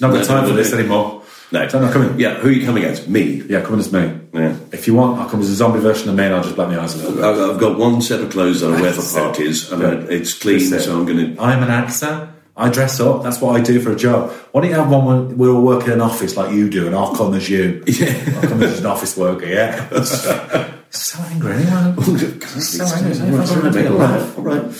Not 0.00 0.12
got 0.12 0.24
time 0.24 0.46
for 0.48 0.54
this 0.54 0.72
anymore. 0.72 1.22
No. 1.52 1.68
So 1.68 1.78
I'm 1.78 1.84
not 1.84 1.92
coming. 1.92 2.18
Yeah, 2.18 2.34
who 2.34 2.48
are 2.48 2.52
you 2.52 2.66
coming 2.66 2.82
as? 2.84 3.06
Me. 3.06 3.42
Yeah, 3.48 3.60
come 3.60 3.78
as 3.78 3.92
me. 3.92 4.18
Yeah. 4.32 4.56
If 4.72 4.86
you 4.88 4.94
want, 4.94 5.20
I'll 5.20 5.28
come 5.28 5.40
as 5.40 5.50
a 5.50 5.54
zombie 5.54 5.78
version 5.78 6.08
of 6.08 6.16
me 6.16 6.24
and 6.24 6.34
I'll 6.34 6.42
just 6.42 6.56
black 6.56 6.68
my 6.68 6.80
eyes 6.80 6.94
a 6.94 6.98
little 6.98 7.14
bit. 7.14 7.24
I've 7.24 7.60
got 7.60 7.78
one 7.78 8.02
set 8.02 8.20
of 8.20 8.30
clothes 8.30 8.60
that 8.60 8.72
I 8.72 8.80
wear 8.80 8.92
for 8.98 9.20
parties, 9.20 9.70
and 9.70 9.80
Yeah. 9.82 10.16
It's 10.16 10.34
clean, 10.36 10.68
That's 10.70 10.86
so 10.86 10.98
I'm 10.98 11.04
going 11.06 11.36
to. 11.36 11.40
I'm 11.40 11.62
an 11.62 11.70
actor. 11.70 12.30
I 12.56 12.70
dress 12.70 12.98
up. 13.00 13.22
That's 13.22 13.40
what 13.40 13.56
I 13.56 13.60
do 13.62 13.80
for 13.80 13.90
a 13.92 13.96
job. 13.96 14.30
Why 14.52 14.60
don't 14.62 14.70
you 14.70 14.76
have 14.76 14.90
one 14.90 15.04
when 15.04 15.38
we're 15.38 15.50
all 15.52 15.62
working 15.62 15.88
in 15.88 15.94
an 15.94 16.00
office 16.00 16.36
like 16.36 16.52
you 16.52 16.70
do, 16.70 16.86
and 16.86 16.94
I'll 16.94 17.14
come 17.14 17.34
as 17.34 17.48
you? 17.48 17.82
Yeah, 17.88 18.14
I'll 18.36 18.48
come 18.48 18.62
as 18.62 18.78
an 18.80 18.86
office 18.86 19.16
worker. 19.16 19.46
Yeah. 19.46 20.70
so 20.98 21.22
angry, 21.24 21.54
anyone? 21.54 22.02
so 22.40 22.84
angry. 22.84 23.20
All 23.20 23.36
right, 23.38 23.86
all 23.90 23.96
right, 23.96 24.38
all 24.38 24.44
right. 24.44 24.72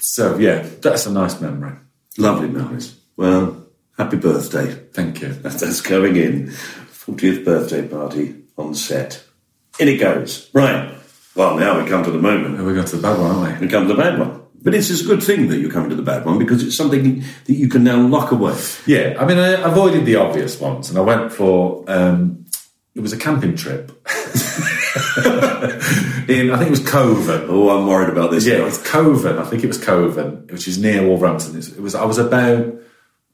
So 0.00 0.36
yeah, 0.38 0.66
that's 0.80 1.06
a 1.06 1.12
nice 1.12 1.40
memory. 1.40 1.72
Lovely 2.18 2.48
memories. 2.48 2.98
Well, 3.16 3.66
happy 3.96 4.16
birthday. 4.16 4.72
Thank 4.92 5.22
you. 5.22 5.32
That's, 5.32 5.80
going 5.80 6.16
in. 6.16 6.48
40th 6.48 7.44
birthday 7.44 7.86
party 7.86 8.34
on 8.56 8.74
set. 8.74 9.22
In 9.78 9.88
it 9.88 9.98
goes. 9.98 10.50
Right. 10.54 10.94
Well, 11.34 11.56
now 11.58 11.82
we 11.82 11.88
come 11.88 12.04
to 12.04 12.10
the 12.10 12.18
moment. 12.18 12.58
We're 12.58 12.74
going 12.74 12.86
to 12.86 12.96
the 12.96 13.02
bad 13.02 13.18
one, 13.18 13.30
aren't 13.30 13.60
we? 13.60 13.66
We 13.66 13.70
come 13.70 13.88
to 13.88 13.94
the 13.94 14.00
bad 14.00 14.18
one. 14.18 14.42
But 14.62 14.74
it's 14.74 14.88
a 14.88 15.04
good 15.04 15.22
thing 15.22 15.48
that 15.48 15.58
you're 15.58 15.70
coming 15.70 15.90
to 15.90 15.96
the 15.96 16.02
bad 16.02 16.24
one 16.24 16.38
because 16.38 16.62
it's 16.62 16.76
something 16.76 17.20
that 17.44 17.52
you 17.52 17.68
can 17.68 17.84
now 17.84 18.00
lock 18.00 18.32
away. 18.32 18.58
Yeah, 18.86 19.16
I 19.18 19.26
mean, 19.26 19.36
I 19.36 19.60
avoided 19.60 20.06
the 20.06 20.16
obvious 20.16 20.58
ones, 20.58 20.88
and 20.88 20.98
I 20.98 21.02
went 21.02 21.32
for 21.32 21.84
um, 21.86 22.46
it 22.94 23.00
was 23.00 23.12
a 23.12 23.18
camping 23.18 23.56
trip. 23.56 23.92
in 26.28 26.52
I 26.52 26.56
think 26.56 26.68
it 26.68 26.70
was 26.70 26.88
Coven. 26.88 27.46
Oh, 27.48 27.70
I'm 27.70 27.86
worried 27.88 28.10
about 28.10 28.30
this. 28.30 28.46
Yeah, 28.46 28.58
now. 28.58 28.66
it's 28.66 28.78
Coven. 28.78 29.38
I 29.38 29.44
think 29.44 29.64
it 29.64 29.66
was 29.66 29.82
Coven, 29.82 30.46
which 30.48 30.68
is 30.68 30.78
near 30.78 31.04
Wolverhampton. 31.04 31.56
It 31.58 31.80
was. 31.80 31.96
I 31.96 32.04
was 32.04 32.18
about. 32.18 32.74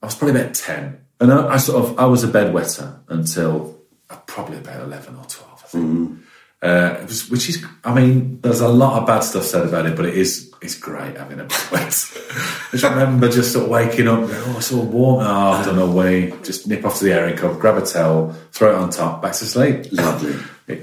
I 0.02 0.06
was 0.06 0.14
probably 0.14 0.40
about 0.40 0.54
ten, 0.54 1.04
and 1.20 1.30
I, 1.30 1.54
I 1.54 1.56
sort 1.58 1.84
of. 1.84 1.98
I 1.98 2.06
was 2.06 2.24
a 2.24 2.28
bedwetter 2.28 3.00
until 3.08 3.78
uh, 4.08 4.16
probably 4.26 4.56
about 4.56 4.80
eleven 4.80 5.16
or 5.16 5.24
twelve. 5.26 5.62
I 5.62 5.66
think. 5.66 6.18
Uh, 6.62 6.98
it 7.00 7.08
was, 7.08 7.28
which 7.30 7.50
is. 7.50 7.64
I 7.84 7.92
mean, 7.92 8.40
there's 8.40 8.60
a 8.60 8.68
lot 8.68 9.00
of 9.00 9.06
bad 9.06 9.20
stuff 9.20 9.44
said 9.44 9.66
about 9.66 9.84
it, 9.84 9.96
but 9.96 10.06
it 10.06 10.14
is. 10.14 10.50
It's 10.62 10.78
great 10.78 11.16
having 11.18 11.40
a 11.40 11.44
bedwet. 11.44 12.68
I 12.68 12.76
just 12.76 12.84
remember 12.84 13.28
just 13.28 13.52
sort 13.52 13.64
of 13.64 13.70
waking 13.70 14.08
up. 14.08 14.20
Going, 14.20 14.32
oh, 14.32 14.54
it's 14.56 14.72
all 14.72 14.84
warm. 14.84 15.26
Oh, 15.26 15.50
I've 15.52 15.66
done 15.66 15.78
a 15.78 15.86
wee. 15.86 16.32
Just 16.42 16.66
nip 16.68 16.84
off 16.84 16.98
to 16.98 17.04
the 17.04 17.12
airing 17.12 17.36
cup, 17.36 17.58
grab 17.58 17.76
a 17.76 17.84
towel, 17.84 18.34
throw 18.52 18.70
it 18.72 18.76
on 18.76 18.90
top, 18.90 19.20
back 19.20 19.32
to 19.32 19.44
sleep. 19.44 19.92
Lovely. 19.92 20.36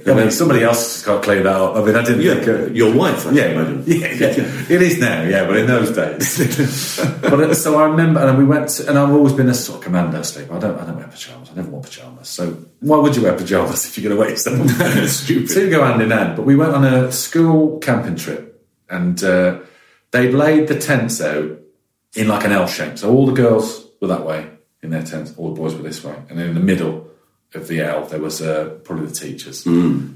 I 0.06 0.14
mean, 0.14 0.32
somebody 0.32 0.64
else 0.64 0.96
has 0.96 1.04
got 1.06 1.18
to 1.18 1.22
clean 1.24 1.44
that 1.44 1.56
up. 1.56 1.76
I 1.76 1.84
mean, 1.84 1.96
I 1.96 2.04
didn't 2.04 2.22
Yeah, 2.22 2.34
think. 2.36 2.48
Uh, 2.48 2.74
your 2.74 2.94
wife, 2.94 3.26
I 3.28 3.32
yeah, 3.32 3.46
imagine. 3.46 3.84
yeah, 3.88 4.08
yeah. 4.08 4.66
It 4.70 4.82
is 4.82 5.00
now, 5.00 5.24
yeah, 5.24 5.46
but 5.46 5.58
in 5.58 5.68
those 5.68 5.92
days. 5.92 6.98
but 7.22 7.34
uh, 7.34 7.54
so 7.54 7.78
I 7.80 7.86
remember, 7.86 8.20
and 8.20 8.38
we 8.38 8.46
went, 8.46 8.70
to, 8.70 8.90
and 8.90 8.98
I've 8.98 9.12
always 9.12 9.34
been 9.34 9.50
a 9.50 9.54
sort 9.54 9.80
of 9.80 9.84
commando 9.84 10.22
sleeper. 10.22 10.54
I 10.56 10.60
don't, 10.60 10.80
I 10.80 10.86
don't 10.86 10.98
wear 10.98 11.08
pajamas. 11.08 11.50
I 11.52 11.56
never 11.56 11.70
wore 11.70 11.82
pajamas. 11.82 12.28
So 12.30 12.58
why 12.82 12.98
would 12.98 13.16
you 13.16 13.24
wear 13.24 13.34
pajamas 13.38 13.86
if 13.88 13.98
you're 13.98 14.10
going 14.10 14.18
to 14.18 14.20
wear 14.20 14.30
yourself? 14.32 15.10
Stupid. 15.10 15.50
So 15.50 15.60
you 15.62 15.70
go 15.70 15.84
hand 15.84 16.02
in 16.02 16.12
hand. 16.12 16.36
But 16.36 16.46
we 16.46 16.56
went 16.56 16.74
on 16.74 16.84
a 16.86 17.12
school 17.12 17.80
camping 17.80 18.16
trip, 18.16 18.66
and 18.90 19.22
uh, 19.24 19.60
they'd 20.12 20.32
laid 20.32 20.68
the 20.68 20.80
tents 20.80 21.22
out 21.22 21.60
in 22.16 22.28
like 22.28 22.46
an 22.46 22.52
L 22.52 22.68
shape. 22.68 22.98
So 22.98 23.12
all 23.12 23.26
the 23.26 23.34
girls 23.34 23.88
were 24.02 24.08
that 24.08 24.26
way 24.26 24.50
in 24.84 24.92
their 24.92 25.04
tents, 25.04 25.34
all 25.38 25.54
the 25.54 25.60
boys 25.60 25.76
were 25.76 25.82
this 25.84 26.04
way, 26.04 26.16
and 26.30 26.38
then 26.38 26.50
in 26.50 26.54
the 26.54 26.60
middle 26.62 27.08
of 27.54 27.68
the 27.68 27.80
L 27.82 28.06
there 28.06 28.20
was 28.20 28.42
uh, 28.42 28.78
probably 28.84 29.08
the 29.08 29.14
teachers, 29.14 29.64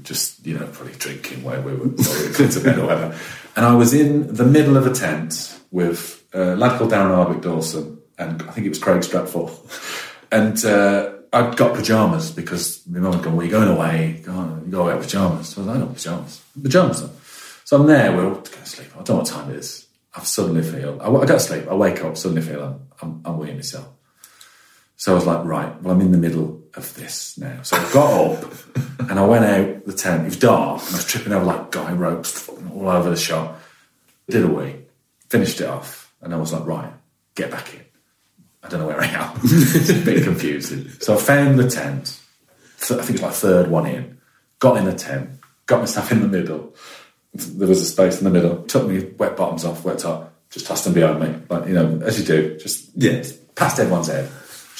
just 0.02 0.46
you 0.46 0.58
know 0.58 0.66
probably 0.66 0.94
drinking 0.94 1.42
where 1.42 1.60
we 1.60 1.72
were, 1.72 1.86
where 1.86 2.20
we 2.20 2.28
were 2.28 2.38
going 2.38 2.50
to 2.50 2.60
bed 2.60 2.78
or 2.78 2.86
whatever. 2.86 3.18
And 3.56 3.64
I 3.66 3.74
was 3.74 3.94
in 3.94 4.34
the 4.34 4.44
middle 4.44 4.76
of 4.76 4.86
a 4.86 4.92
tent 4.92 5.58
with 5.70 6.24
uh, 6.34 6.54
a 6.54 6.56
lad 6.56 6.78
called 6.78 6.90
Darren 6.90 7.10
Arbick 7.10 7.42
Dawson, 7.42 7.98
and 8.18 8.42
I 8.42 8.50
think 8.52 8.66
it 8.66 8.70
was 8.70 8.78
Craig 8.78 9.02
Stratford, 9.02 9.50
and. 10.30 10.64
Uh, 10.64 11.08
I'd 11.34 11.56
got 11.56 11.74
pajamas 11.74 12.30
because 12.30 12.86
my 12.86 12.98
mum 12.98 13.14
had 13.14 13.22
gone, 13.22 13.36
Well, 13.36 13.46
you're 13.46 13.58
going 13.58 13.74
away, 13.74 14.20
go 14.22 14.32
on, 14.32 14.64
you 14.66 14.70
go 14.70 14.82
away 14.82 14.94
with 14.96 15.04
pajamas. 15.04 15.48
So 15.48 15.62
I 15.62 15.64
was 15.64 15.78
like, 15.78 15.88
I 15.88 15.92
pajamas. 15.94 16.42
Pajamas. 16.62 17.00
Then. 17.00 17.10
So 17.64 17.80
I'm 17.80 17.86
there, 17.86 18.14
we're 18.14 18.26
all 18.26 18.34
going 18.34 18.44
to 18.44 18.66
sleep. 18.66 18.88
I 18.92 18.96
don't 18.96 19.08
know 19.08 19.16
what 19.16 19.26
time 19.26 19.48
it 19.48 19.56
is. 19.56 19.86
I 20.14 20.22
suddenly 20.24 20.62
feel, 20.62 21.00
I, 21.00 21.06
I 21.06 21.24
go 21.24 21.26
to 21.26 21.40
sleep, 21.40 21.66
I 21.68 21.74
wake 21.74 22.04
up, 22.04 22.18
suddenly 22.18 22.42
feel 22.42 22.62
I'm, 22.62 22.80
I'm, 23.00 23.22
I'm 23.24 23.40
weeing 23.40 23.54
myself. 23.54 23.88
So 25.02 25.10
I 25.10 25.14
was 25.16 25.26
like, 25.26 25.44
right, 25.44 25.82
well, 25.82 25.92
I'm 25.92 26.00
in 26.00 26.12
the 26.12 26.16
middle 26.16 26.62
of 26.74 26.94
this 26.94 27.36
now. 27.36 27.62
So 27.62 27.76
I 27.76 27.92
got 27.92 28.44
up 28.44 28.52
and 29.10 29.18
I 29.18 29.26
went 29.26 29.44
out 29.44 29.84
the 29.84 29.92
tent. 29.92 30.22
It 30.22 30.26
was 30.26 30.36
dark 30.36 30.80
and 30.80 30.90
I 30.90 30.96
was 30.98 31.06
tripping 31.06 31.32
over 31.32 31.44
like 31.44 31.72
guy 31.72 31.92
ropes 31.92 32.48
all 32.48 32.88
over 32.88 33.10
the 33.10 33.16
shop. 33.16 33.60
Did 34.30 34.44
a 34.44 34.46
wee, 34.46 34.76
finished 35.28 35.60
it 35.60 35.66
off, 35.66 36.14
and 36.20 36.32
I 36.32 36.36
was 36.36 36.52
like, 36.52 36.64
right, 36.66 36.92
get 37.34 37.50
back 37.50 37.74
in. 37.74 37.80
I 38.62 38.68
don't 38.68 38.78
know 38.78 38.86
where 38.86 39.00
I 39.00 39.06
am. 39.06 39.40
it's 39.42 39.90
a 39.90 40.04
bit 40.04 40.22
confusing. 40.22 40.88
So 41.00 41.14
I 41.14 41.16
found 41.16 41.58
the 41.58 41.68
tent. 41.68 42.20
So 42.76 42.96
I 42.96 43.02
think 43.02 43.16
it's 43.16 43.22
like 43.22 43.32
third 43.32 43.66
one 43.72 43.86
in. 43.86 44.18
Got 44.60 44.76
in 44.76 44.84
the 44.84 44.94
tent. 44.94 45.30
Got 45.66 45.80
myself 45.80 46.12
in 46.12 46.20
the 46.22 46.28
middle. 46.28 46.76
There 47.34 47.66
was 47.66 47.82
a 47.82 47.86
space 47.86 48.18
in 48.18 48.24
the 48.24 48.30
middle. 48.30 48.62
Took 48.66 48.86
me 48.86 49.06
wet 49.18 49.36
bottoms 49.36 49.64
off, 49.64 49.84
wet 49.84 49.98
top. 49.98 50.32
just 50.50 50.68
tossed 50.68 50.84
them 50.84 50.94
behind 50.94 51.18
me, 51.18 51.34
like 51.48 51.66
you 51.66 51.74
know, 51.74 52.00
as 52.04 52.20
you 52.20 52.24
do, 52.24 52.56
just 52.58 52.90
Yeah. 52.94 53.24
past 53.56 53.80
everyone's 53.80 54.06
head, 54.06 54.30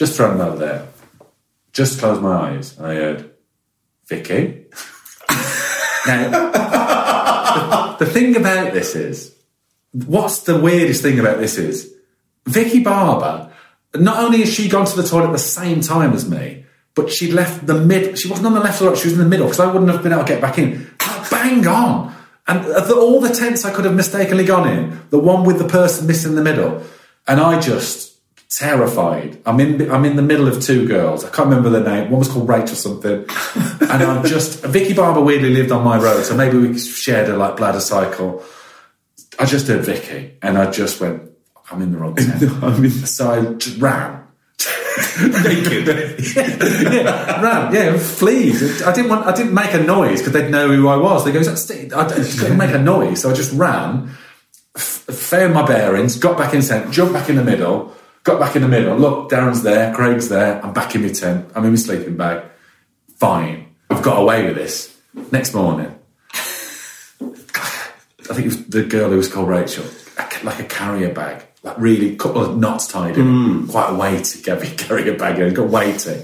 just 0.03 0.17
thrown 0.17 0.37
them 0.37 0.49
over 0.49 0.57
there. 0.57 0.89
Just 1.73 2.01
closed 2.01 2.21
my 2.21 2.51
eyes, 2.51 2.77
and 2.77 2.89
I 2.89 2.95
heard 2.97 3.31
Vicky. 4.09 4.65
now, 6.09 7.97
the, 7.99 8.05
the 8.05 8.11
thing 8.11 8.35
about 8.35 8.73
this 8.73 8.97
is, 8.97 9.33
what's 9.93 10.41
the 10.41 10.59
weirdest 10.59 11.03
thing 11.03 11.21
about 11.21 11.39
this 11.39 11.57
is, 11.57 11.95
Vicky 12.47 12.83
Barber. 12.83 13.53
Not 13.95 14.25
only 14.25 14.41
has 14.41 14.53
she 14.53 14.69
gone 14.69 14.87
to 14.87 14.97
the 15.01 15.07
toilet 15.07 15.27
at 15.27 15.33
the 15.33 15.39
same 15.39 15.81
time 15.83 16.15
as 16.15 16.29
me, 16.29 16.65
but 16.97 17.09
she 17.09 17.31
left 17.31 17.65
the 17.65 17.75
mid. 17.75 18.19
She 18.19 18.29
wasn't 18.29 18.49
on 18.49 18.55
the 18.55 18.61
left 18.61 18.83
or 18.83 18.89
right. 18.89 18.99
She 18.99 19.07
was 19.07 19.13
in 19.13 19.21
the 19.21 19.29
middle 19.29 19.47
because 19.47 19.61
I 19.61 19.67
wouldn't 19.67 19.89
have 19.89 20.03
been 20.03 20.13
able 20.13 20.25
to 20.25 20.29
get 20.29 20.41
back 20.41 20.59
in. 20.59 20.91
Bang 21.31 21.65
on. 21.69 22.13
And 22.49 22.65
the, 22.65 22.97
all 22.97 23.21
the 23.21 23.33
tents 23.33 23.65
I 23.65 23.73
could 23.73 23.85
have 23.85 23.95
mistakenly 23.95 24.45
gone 24.45 24.69
in, 24.69 25.01
the 25.11 25.21
one 25.21 25.45
with 25.45 25.59
the 25.59 25.69
person 25.69 26.09
missing 26.09 26.35
the 26.35 26.43
middle, 26.43 26.83
and 27.29 27.39
I 27.39 27.61
just 27.61 28.12
terrified. 28.57 29.41
I'm 29.47 29.59
in. 29.61 29.91
I'm 29.91 30.05
in 30.05 30.17
the 30.17 30.23
middle 30.23 30.49
of 30.49 30.63
two 30.63 30.87
girls. 30.87 31.25
I 31.25 31.31
can't 31.31 31.49
remember 31.49 31.71
their 31.71 31.85
name. 31.85 32.11
One 32.11 32.19
was 32.19 32.29
called 32.29 32.49
Rachel 32.49 32.77
something, 32.77 33.25
and 33.81 34.03
I'm 34.03 34.25
just. 34.25 34.65
Vicky 34.65 34.95
Barber 34.95 35.21
weirdly 35.21 35.51
lived 35.51 35.73
on 35.73 35.85
my 35.85 35.99
road, 35.99 36.25
so 36.25 36.37
maybe 36.37 36.59
we 36.59 36.79
shared 36.79 37.29
a 37.29 37.37
like 37.37 37.57
bladder 37.57 37.81
cycle. 37.81 38.43
I 39.39 39.47
just 39.47 39.67
heard 39.67 39.85
Vicky, 39.85 40.37
and 40.43 40.59
I 40.59 40.71
just 40.71 41.01
went. 41.01 41.31
I'm 41.71 41.81
in 41.81 41.93
the 41.93 41.99
wrong 41.99 42.15
tent. 42.15 43.09
so 43.09 43.31
I 43.31 43.55
just 43.55 43.81
ran. 43.81 44.19
Naked. 45.21 45.87
yeah, 46.37 47.41
ran. 47.41 47.75
Yeah, 47.75 47.97
fleas. 47.97 48.83
I 48.83 48.93
didn't 48.93 49.11
want. 49.11 49.27
I 49.27 49.35
didn't 49.35 49.55
make 49.55 49.73
a 49.73 49.83
noise 49.83 50.21
because 50.21 50.35
they'd 50.35 50.51
know 50.51 50.69
who 50.69 50.89
I 50.89 50.97
was. 50.97 51.25
They 51.25 51.33
go, 51.33 51.41
"Is? 51.41 51.71
I 51.93 52.05
couldn't 52.09 52.59
make 52.59 52.75
a 52.75 52.79
noise, 52.79 53.23
so 53.23 53.31
I 53.31 53.35
just 53.35 53.53
ran, 53.55 54.11
f- 54.77 54.83
found 54.83 55.55
my 55.55 55.65
bearings, 55.65 56.17
got 56.17 56.37
back 56.37 56.53
in 56.53 56.61
jumped 56.93 57.15
back 57.15 57.31
in 57.31 57.37
the 57.37 57.45
middle, 57.45 57.95
got 58.23 58.41
back 58.41 58.57
in 58.57 58.63
the 58.63 58.69
middle. 58.69 58.97
Look, 58.97 59.31
Darren's 59.31 59.63
there, 59.63 59.95
Craig's 59.95 60.29
there. 60.29 60.65
I'm 60.65 60.73
back 60.73 60.95
in 60.95 61.03
my 61.03 61.09
tent. 61.09 61.51
I'm 61.55 61.65
in 61.65 61.71
my 61.71 61.77
sleeping 61.77 62.17
bag. 62.17 62.45
Fine. 63.17 63.75
I've 63.91 64.03
got 64.03 64.21
away 64.21 64.47
with 64.47 64.57
this. 64.57 64.97
Next 65.31 65.53
morning, 65.53 65.95
I 67.21 68.35
think 68.35 68.47
it 68.47 68.47
was 68.47 68.67
the 68.67 68.85
girl 68.85 69.11
who 69.11 69.19
was 69.19 69.31
called 69.31 69.49
Rachel, 69.49 69.85
like 70.43 70.59
a 70.59 70.65
carrier 70.65 71.13
bag, 71.13 71.45
like 71.63 71.79
really 71.79 72.17
couple 72.17 72.43
of 72.43 72.57
knots 72.57 72.87
tied 72.87 73.19
in, 73.19 73.27
hmm. 73.27 73.67
quite 73.67 73.91
a 73.91 73.95
weighty 73.95 74.41
carry- 74.41 74.71
carrier 74.77 75.19
bag, 75.19 75.39
and 75.39 75.55
got 75.55 75.69
weighty. 75.69 76.23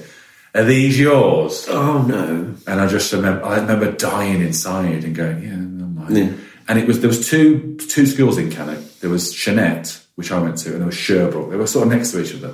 Are 0.54 0.64
these 0.64 0.98
yours? 0.98 1.66
Oh 1.68 2.02
no. 2.02 2.54
And 2.66 2.80
I 2.80 2.86
just 2.86 3.12
remember, 3.12 3.44
I 3.44 3.56
remember 3.56 3.92
dying 3.92 4.40
inside 4.40 5.04
and 5.04 5.14
going, 5.14 5.42
yeah, 5.42 5.56
never 5.56 5.90
mind. 5.90 6.16
Yeah. 6.16 6.32
And 6.66 6.78
it 6.78 6.86
was 6.86 7.00
there 7.00 7.08
was 7.08 7.28
two 7.28 7.76
two 7.76 8.06
schools 8.06 8.38
in 8.38 8.50
Cannock. 8.50 8.82
There 9.00 9.10
was 9.10 9.34
Chanette, 9.34 10.02
which 10.18 10.32
I 10.32 10.40
went 10.40 10.58
to, 10.58 10.70
and 10.72 10.80
there 10.80 10.86
was 10.86 10.96
Sherbrooke. 10.96 11.48
They 11.48 11.54
were 11.54 11.68
sort 11.68 11.86
of 11.86 11.92
next 11.92 12.10
to 12.10 12.20
each 12.20 12.34
other. 12.34 12.52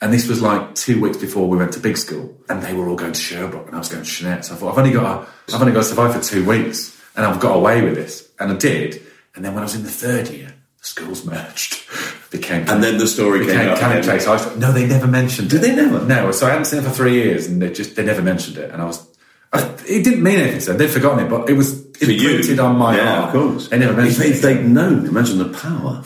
And 0.00 0.14
this 0.14 0.26
was 0.26 0.40
like 0.40 0.74
two 0.74 0.98
weeks 0.98 1.18
before 1.18 1.46
we 1.46 1.58
went 1.58 1.74
to 1.74 1.78
big 1.78 1.98
school, 1.98 2.34
and 2.48 2.62
they 2.62 2.72
were 2.72 2.88
all 2.88 2.96
going 2.96 3.12
to 3.12 3.20
Sherbrooke, 3.20 3.66
and 3.66 3.74
I 3.74 3.78
was 3.78 3.90
going 3.90 4.02
to 4.02 4.08
Chanette. 4.08 4.46
So 4.46 4.54
I 4.54 4.56
thought, 4.56 4.72
I've 4.72 4.78
only 4.78 4.92
got 4.92 5.26
to, 5.26 5.54
I've 5.54 5.60
only 5.60 5.74
got 5.74 5.80
to 5.80 5.84
survive 5.84 6.14
for 6.14 6.22
two 6.22 6.46
weeks, 6.46 6.98
and 7.16 7.26
I've 7.26 7.38
got 7.38 7.54
away 7.54 7.82
with 7.82 7.96
this, 7.96 8.30
and 8.40 8.50
I 8.50 8.56
did. 8.56 9.02
And 9.34 9.44
then 9.44 9.52
when 9.52 9.62
I 9.62 9.66
was 9.66 9.74
in 9.74 9.82
the 9.82 9.90
third 9.90 10.30
year, 10.30 10.54
the 10.78 10.84
schools 10.86 11.26
merged, 11.26 11.84
became 12.30 12.66
And 12.66 12.82
then 12.82 12.96
the 12.96 13.06
story 13.06 13.40
came 13.40 13.48
became 13.48 13.68
out 13.68 13.78
Cannock 13.78 14.04
again. 14.04 14.08
Place. 14.08 14.26
Was, 14.26 14.56
no, 14.56 14.72
they 14.72 14.86
never 14.86 15.06
mentioned 15.06 15.48
it. 15.48 15.60
Did 15.60 15.64
it. 15.64 15.66
they 15.66 15.76
never? 15.76 16.02
No, 16.06 16.32
so 16.32 16.46
I 16.46 16.50
hadn't 16.50 16.64
seen 16.64 16.78
it 16.78 16.84
for 16.84 16.92
three 16.92 17.12
years, 17.12 17.46
and 17.46 17.60
they 17.60 17.70
just 17.70 17.94
they 17.94 18.06
never 18.06 18.22
mentioned 18.22 18.56
it, 18.56 18.70
and 18.70 18.80
I 18.80 18.86
was. 18.86 19.06
I, 19.52 19.64
it 19.86 20.02
didn't 20.02 20.22
mean 20.22 20.38
anything, 20.38 20.60
so 20.60 20.72
they'd 20.72 20.88
forgotten 20.88 21.26
it, 21.26 21.28
but 21.28 21.50
it 21.50 21.54
was 21.54 21.86
imprinted 22.00 22.58
on 22.58 22.76
my 22.78 22.96
yeah, 22.96 23.16
heart. 23.16 23.36
of 23.36 23.42
course. 23.42 23.68
They 23.68 23.78
never 23.78 23.92
mentioned 23.92 24.24
if, 24.24 24.30
it. 24.30 24.34
if 24.36 24.42
they'd 24.42 24.64
known, 24.64 25.06
imagine 25.06 25.36
the 25.36 25.50
power. 25.50 26.02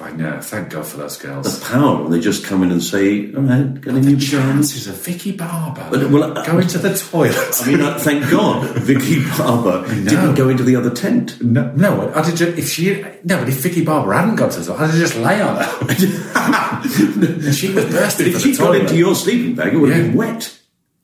I 0.00 0.12
know. 0.12 0.40
Thank 0.40 0.70
God 0.70 0.86
for 0.86 0.96
those 0.98 1.16
girls. 1.16 1.58
The 1.58 1.66
power 1.66 2.02
when 2.02 2.12
they 2.12 2.20
just 2.20 2.44
come 2.44 2.62
in 2.62 2.70
and 2.70 2.80
say, 2.82 3.34
all 3.34 3.42
right, 3.42 3.80
got 3.80 3.94
a 3.94 4.00
new 4.00 4.16
chance. 4.16 4.72
Chances 4.72 4.86
of 4.86 4.94
Vicky 4.96 5.32
Barber 5.32 5.88
But, 5.90 6.10
well, 6.10 6.38
uh, 6.38 6.46
going 6.46 6.68
to 6.68 6.78
the 6.78 6.96
toilet. 6.96 7.60
I 7.60 7.66
mean, 7.66 7.80
uh, 7.80 7.98
thank 7.98 8.30
God 8.30 8.64
Vicky 8.76 9.24
Barber 9.36 9.86
didn't 9.88 10.36
go 10.36 10.48
into 10.48 10.62
the 10.62 10.76
other 10.76 10.90
tent. 10.90 11.42
no, 11.42 11.72
no, 11.72 12.12
I'd 12.14 12.26
have 12.26 12.34
just, 12.36 12.58
if 12.58 12.68
she 12.68 13.02
no, 13.24 13.38
but 13.38 13.48
if 13.48 13.56
Vicky 13.60 13.84
Barber 13.84 14.12
hadn't 14.12 14.36
got 14.36 14.52
to 14.52 14.60
the 14.60 14.66
toilet, 14.66 14.90
I'd 14.90 14.94
just 14.94 15.16
lay 15.16 15.40
on 15.40 15.56
her. 15.56 17.52
she 17.52 17.72
was 17.72 17.84
bursting 17.86 18.28
If 18.28 18.40
she 18.42 18.56
got 18.56 18.76
into 18.76 18.96
your 18.96 19.16
sleeping 19.16 19.56
bag, 19.56 19.74
it 19.74 19.78
would 19.78 19.90
have 19.90 20.06
been 20.06 20.16
wet. 20.16 20.58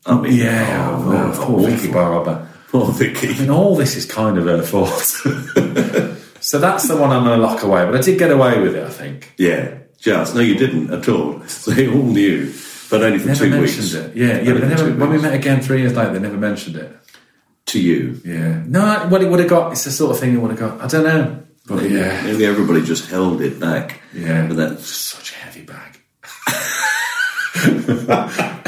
I 0.07 0.21
mean, 0.21 0.35
yeah, 0.35 0.89
oh, 0.91 1.05
oh, 1.05 1.13
no, 1.13 1.33
poor 1.33 1.61
awful. 1.61 1.67
Vicky 1.67 1.93
Barber. 1.93 2.49
Poor 2.69 2.93
Vicky. 2.93 3.29
I 3.29 3.39
mean, 3.41 3.51
all 3.51 3.75
this 3.75 3.97
is 3.97 4.07
kind 4.07 4.39
of 4.39 4.45
her 4.45 4.63
fault. 4.63 5.17
so 6.45 6.59
that's 6.59 6.87
the 6.89 6.97
one 6.97 7.11
I'm 7.11 7.25
going 7.25 7.39
to 7.41 7.47
lock 7.47 7.63
away, 7.63 7.85
but 7.85 7.95
I 7.97 8.01
did 8.01 8.19
get 8.19 8.31
away 8.31 8.61
with 8.61 8.75
it, 8.77 8.85
I 8.87 8.91
think. 8.91 9.33
Yeah, 9.39 9.79
just 9.99 10.35
no, 10.35 10.41
you 10.41 10.55
didn't 10.57 10.93
at 10.93 11.09
all. 11.09 11.41
They 11.67 11.89
all 11.89 12.03
knew, 12.03 12.53
but 12.91 13.03
only 13.03 13.19
for 13.19 13.29
Never 13.29 13.45
two 13.45 13.51
mentioned 13.51 13.79
weeks. 13.83 13.95
it. 13.95 14.17
Yeah, 14.17 14.27
yeah, 14.27 14.39
Only 14.51 14.53
but 14.53 14.61
they 14.61 14.69
never, 14.69 14.93
when 15.01 15.11
we 15.11 15.19
met 15.19 15.35
again 15.35 15.61
three 15.63 15.81
years 15.81 15.95
later, 15.95 16.13
they 16.13 16.19
never 16.21 16.37
mentioned 16.37 16.77
it. 16.77 16.91
to 17.67 17.79
you, 17.81 18.21
Yeah. 18.25 18.63
No, 18.67 19.07
what 19.09 19.23
it 19.23 19.29
would 19.31 19.41
have 19.41 19.49
got, 19.49 19.73
it's 19.73 19.85
the 19.85 19.91
sort 19.91 20.11
of 20.13 20.19
thing 20.21 20.35
it 20.35 20.39
would 20.39 20.51
have 20.51 20.61
got. 20.61 20.81
I 20.83 20.87
don't 20.87 21.05
know. 21.05 21.41
But 21.67 21.89
yeah. 21.91 22.23
maybe 22.25 22.45
everybody 22.45 22.83
just 22.83 23.09
held 23.09 23.41
it 23.41 23.59
back. 23.59 24.03
Yeah. 24.13 24.47
but 24.47 24.57
that's 24.57 24.87
Such 24.87 25.33
a 25.33 25.35
heavy 25.37 25.63
bag. 25.63 25.99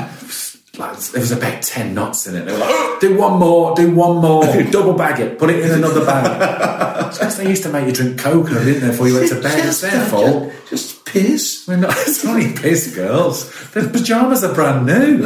like, 0.78 0.98
there 0.98 1.20
was 1.20 1.32
about 1.32 1.62
10 1.62 1.94
knots 1.94 2.26
in 2.26 2.36
it. 2.36 2.44
They 2.44 2.52
were 2.52 2.58
like, 2.58 2.70
"Oh, 2.70 2.98
do 3.00 3.16
one 3.16 3.38
more, 3.38 3.74
do 3.74 3.94
one 3.94 4.18
more, 4.18 4.44
double 4.70 4.94
bag 4.94 5.20
it, 5.20 5.38
put 5.38 5.50
it 5.50 5.64
in 5.64 5.72
another 5.72 6.04
bag. 6.04 6.76
Because 7.06 7.36
they 7.38 7.48
used 7.48 7.62
to 7.62 7.68
make 7.70 7.86
you 7.86 7.92
drink 7.92 8.18
coconut, 8.18 8.64
didn't 8.64 8.80
they, 8.80 8.88
before 8.88 9.08
you 9.08 9.14
went 9.14 9.28
to 9.28 9.40
bed? 9.40 9.64
It's 9.64 9.80
their 9.80 10.04
fault. 10.06 10.52
Just 10.68 11.04
piss. 11.06 11.64
We're 11.66 11.76
not, 11.76 11.90
it's 11.96 12.24
only 12.26 12.52
piss, 12.52 12.94
girls. 12.94 13.48
The 13.70 13.88
pyjamas 13.88 14.42
are 14.42 14.52
brand 14.52 14.86
new. 14.86 15.18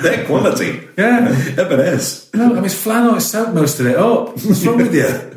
Their 0.00 0.24
quality. 0.26 0.88
Yeah. 0.96 1.28
M&S. 1.58 2.32
No, 2.34 2.46
I 2.46 2.54
mean, 2.54 2.64
it's 2.64 2.74
flannel, 2.82 3.16
it's 3.16 3.26
soaked 3.26 3.54
most 3.54 3.78
of 3.78 3.86
it 3.86 3.96
up. 3.96 4.30
What's 4.30 4.64
wrong 4.64 4.78
with 4.78 4.94
you? 4.94 5.32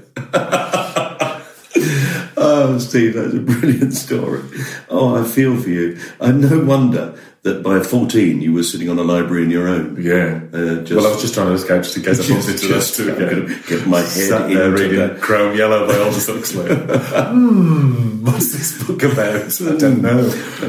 Oh, 2.37 2.77
Steve, 2.77 3.15
that's 3.15 3.33
a 3.33 3.39
brilliant 3.39 3.93
story. 3.93 4.41
Oh, 4.89 5.15
I 5.15 5.27
feel 5.27 5.59
for 5.59 5.69
you. 5.69 5.99
And 6.19 6.41
no 6.41 6.63
wonder 6.63 7.17
that 7.45 7.61
by 7.63 7.79
14 7.79 8.41
you 8.41 8.51
were 8.53 8.63
sitting 8.63 8.89
on 8.89 8.97
a 8.99 9.03
library 9.03 9.43
in 9.43 9.51
your 9.51 9.67
own. 9.69 9.95
Yeah. 10.01 10.41
Uh, 10.51 10.81
just- 10.81 10.91
well, 10.93 11.07
I 11.07 11.11
was 11.13 11.21
just 11.21 11.33
trying 11.35 11.47
to 11.47 11.53
escape 11.53 11.83
just 11.83 12.03
case 12.03 12.19
I 12.19 12.33
bumped 12.33 12.49
into 12.49 12.67
those 12.67 12.91
Just- 12.91 12.97
gonna 12.97 13.13
again. 13.13 13.63
get 13.67 13.87
my 13.87 13.99
head 13.99 14.07
Sat 14.07 14.49
there 14.49 14.65
into 14.65 14.81
reading 14.83 14.97
that. 14.99 15.21
Crome 15.21 15.55
Yellow 15.55 15.87
by 15.87 15.97
Aldous 15.99 16.27
Huxley. 16.27 16.75
Hmm, 17.35 18.25
what's 18.25 18.51
this 18.51 18.83
book 18.83 19.03
about? 19.03 19.35
I 19.61 19.77
don't 19.77 20.01
know. 20.01 20.21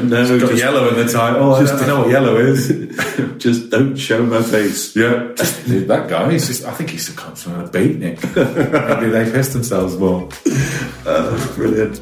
No, 0.03 0.21
It's 0.21 0.29
got 0.43 0.49
just- 0.51 0.61
yellow 0.63 0.89
in 0.89 0.95
the 1.05 1.11
title. 1.11 1.55
I 1.55 1.59
just- 1.61 1.73
don't 1.79 1.87
know 1.87 1.99
what 2.01 2.09
yellow 2.09 2.37
is. 2.37 2.67
Just 3.37 3.69
don't 3.69 3.95
show 3.95 4.23
my 4.25 4.41
face. 4.41 4.95
yeah, 4.95 5.31
just 5.35 5.65
that 5.87 6.07
guy. 6.09 6.31
He's 6.31 6.47
just. 6.47 6.65
I 6.65 6.71
think 6.73 6.89
he's 6.89 7.07
a 7.09 7.13
constantly 7.13 7.65
a 7.65 7.67
beatnik. 7.67 8.99
Maybe 8.99 9.11
they 9.11 9.31
pissed 9.31 9.53
themselves 9.53 9.95
more. 9.97 10.27
Oh, 11.09 11.53
brilliant. 11.55 12.01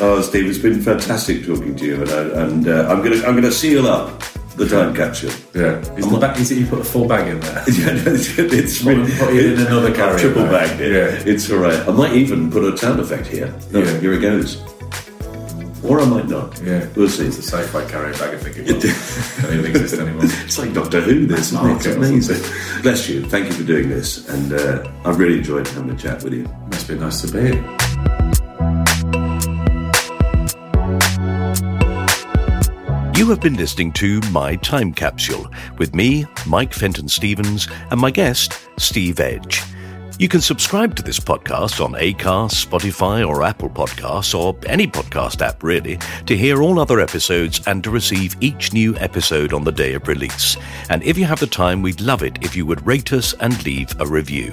Oh, 0.00 0.20
Steve, 0.22 0.46
it's 0.46 0.58
been 0.58 0.80
fantastic 0.80 1.44
talking 1.44 1.74
to 1.74 1.84
you, 1.84 2.02
and, 2.02 2.08
I, 2.08 2.42
and 2.44 2.68
uh, 2.68 2.86
I'm 2.88 3.02
gonna 3.02 3.16
I'm 3.26 3.34
gonna 3.34 3.50
seal 3.50 3.88
up 3.88 4.13
the 4.56 4.68
time 4.68 4.94
capsule. 4.94 5.30
Yeah, 5.54 5.78
is, 5.96 6.08
the 6.08 6.18
back, 6.18 6.38
is 6.38 6.50
it 6.52 6.58
you 6.58 6.66
put 6.66 6.80
a 6.80 6.84
full 6.84 7.06
bag 7.08 7.26
in 7.28 7.40
there? 7.40 7.64
Yeah, 7.72 7.92
no, 8.04 8.12
it's, 8.12 8.38
it's 8.38 8.82
Put 8.82 8.96
put 9.18 9.34
it 9.34 9.52
in 9.58 9.66
another 9.66 9.92
carrier 9.94 10.18
triple 10.18 10.44
bag. 10.44 10.80
it. 10.80 10.92
Yeah. 10.92 11.32
it's 11.32 11.50
all 11.50 11.58
right. 11.58 11.78
I 11.88 11.90
might 11.92 12.12
even 12.14 12.50
put 12.50 12.62
a 12.64 12.76
sound 12.76 13.00
effect 13.00 13.26
here. 13.26 13.52
No, 13.72 13.80
Yeah. 13.80 13.98
here 14.00 14.12
it 14.14 14.20
goes. 14.20 14.62
Or 15.84 16.00
I 16.00 16.06
might 16.06 16.28
not. 16.28 16.58
Yeah, 16.62 16.86
we'll 16.96 17.10
see. 17.10 17.26
It's 17.26 17.36
a 17.38 17.42
safe 17.42 17.70
carrier 17.90 18.14
bag. 18.14 18.34
I 18.34 18.38
think 18.38 18.56
it 18.56 18.80
don't 19.42 19.66
exist 19.66 20.00
anymore. 20.00 20.22
It's 20.46 20.58
like 20.58 20.72
Doctor 20.72 21.00
Who, 21.02 21.26
this, 21.26 21.52
isn't 21.52 21.66
it? 21.70 21.76
It's 21.76 21.86
amazing. 21.86 22.82
Bless 22.82 23.06
you. 23.08 23.22
Thank 23.28 23.48
you 23.48 23.52
for 23.52 23.64
doing 23.64 23.90
this. 23.90 24.26
And 24.30 24.52
uh, 24.54 24.90
I've 25.04 25.18
really 25.18 25.38
enjoyed 25.38 25.68
having 25.68 25.90
a 25.90 25.96
chat 25.96 26.22
with 26.22 26.32
you. 26.32 26.44
Must 26.70 26.88
be 26.88 26.94
nice 26.94 27.20
to 27.20 27.28
be 27.32 27.40
here. 27.52 27.76
You 33.16 33.30
have 33.30 33.38
been 33.38 33.54
listening 33.54 33.92
to 33.92 34.20
My 34.32 34.56
Time 34.56 34.92
Capsule 34.92 35.48
with 35.78 35.94
me, 35.94 36.26
Mike 36.48 36.74
Fenton 36.74 37.08
Stevens, 37.08 37.68
and 37.92 38.00
my 38.00 38.10
guest, 38.10 38.58
Steve 38.76 39.20
Edge. 39.20 39.62
You 40.18 40.28
can 40.28 40.40
subscribe 40.40 40.96
to 40.96 41.02
this 41.04 41.20
podcast 41.20 41.82
on 41.82 41.92
Acast, 41.92 42.66
Spotify, 42.66 43.24
or 43.24 43.44
Apple 43.44 43.70
Podcasts, 43.70 44.36
or 44.36 44.56
any 44.66 44.88
podcast 44.88 45.42
app 45.42 45.62
really, 45.62 45.96
to 46.26 46.36
hear 46.36 46.60
all 46.60 46.80
other 46.80 46.98
episodes 46.98 47.60
and 47.68 47.84
to 47.84 47.90
receive 47.90 48.34
each 48.40 48.72
new 48.72 48.96
episode 48.96 49.52
on 49.52 49.62
the 49.62 49.70
day 49.70 49.94
of 49.94 50.08
release. 50.08 50.56
And 50.90 51.00
if 51.04 51.16
you 51.16 51.24
have 51.24 51.38
the 51.38 51.46
time, 51.46 51.82
we'd 51.82 52.00
love 52.00 52.24
it 52.24 52.38
if 52.42 52.56
you 52.56 52.66
would 52.66 52.84
rate 52.84 53.12
us 53.12 53.32
and 53.34 53.64
leave 53.64 53.94
a 54.00 54.06
review. 54.06 54.52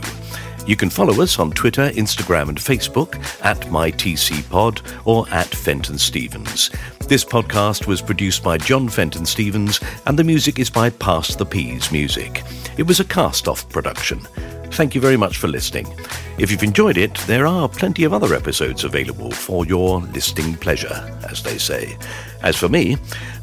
You 0.67 0.75
can 0.75 0.91
follow 0.91 1.19
us 1.23 1.39
on 1.39 1.51
Twitter, 1.51 1.89
Instagram, 1.89 2.49
and 2.49 2.59
Facebook 2.59 3.15
at 3.43 3.59
MyTCPod 3.61 5.01
or 5.05 5.27
at 5.29 5.47
Fenton 5.47 5.97
Stevens. 5.97 6.69
This 7.11 7.25
podcast 7.25 7.87
was 7.87 8.01
produced 8.01 8.41
by 8.41 8.57
John 8.57 8.87
Fenton 8.87 9.25
Stevens, 9.25 9.81
and 10.05 10.17
the 10.17 10.23
music 10.23 10.59
is 10.59 10.69
by 10.69 10.89
Pass 10.91 11.35
the 11.35 11.45
Peas 11.45 11.91
Music. 11.91 12.41
It 12.77 12.83
was 12.83 13.01
a 13.01 13.03
cast 13.03 13.49
off 13.49 13.67
production. 13.67 14.21
Thank 14.71 14.95
you 14.95 15.01
very 15.01 15.17
much 15.17 15.35
for 15.35 15.49
listening. 15.49 15.93
If 16.37 16.49
you've 16.49 16.63
enjoyed 16.63 16.95
it, 16.95 17.13
there 17.27 17.45
are 17.45 17.67
plenty 17.67 18.05
of 18.05 18.13
other 18.13 18.33
episodes 18.33 18.85
available 18.85 19.29
for 19.29 19.65
your 19.65 19.99
listening 19.99 20.53
pleasure, 20.53 21.19
as 21.29 21.43
they 21.43 21.57
say. 21.57 21.97
As 22.43 22.55
for 22.55 22.69
me, 22.69 22.95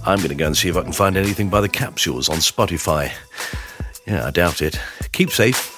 I'm 0.07 0.17
going 0.17 0.31
to 0.31 0.35
go 0.35 0.47
and 0.47 0.57
see 0.57 0.71
if 0.71 0.77
I 0.79 0.83
can 0.83 0.93
find 0.95 1.19
anything 1.19 1.51
by 1.51 1.61
the 1.61 1.69
capsules 1.69 2.31
on 2.31 2.39
Spotify. 2.39 3.13
Yeah, 4.07 4.25
I 4.25 4.31
doubt 4.31 4.63
it. 4.63 4.81
Keep 5.13 5.29
safe. 5.29 5.78